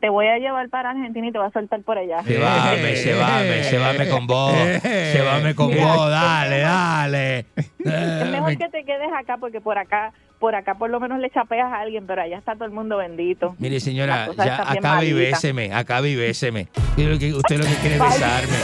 [0.00, 2.22] te voy a llevar para Argentina y te voy a soltar por allá.
[2.22, 2.96] Llévame, Eh.
[3.04, 4.52] llévame, llévame con vos.
[4.56, 5.12] Eh.
[5.14, 7.38] Llévame con vos, dale, dale.
[7.56, 10.12] Es Eh, mejor me- que te quedes acá porque por acá,
[10.42, 12.96] por acá por lo menos le chapeas a alguien, pero allá está todo el mundo
[12.96, 13.54] bendito.
[13.60, 16.66] Mire, señora, ya acabe y béseme, acabe y béseme.
[16.96, 18.56] Yo lo que- Usted lo que quiere es besarme.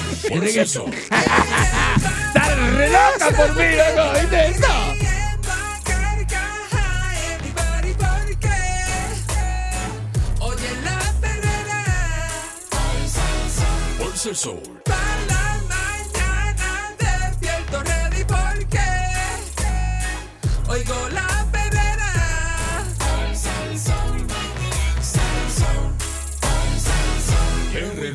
[0.52, 0.84] Que- eso.
[0.88, 4.12] ¡Está re loca por mí, loco!
[4.20, 4.54] ¿Viste
[13.98, 14.60] Por el sol.
[14.84, 14.98] para
[15.28, 18.86] la mañana despierto ready porque
[20.68, 21.17] oigo la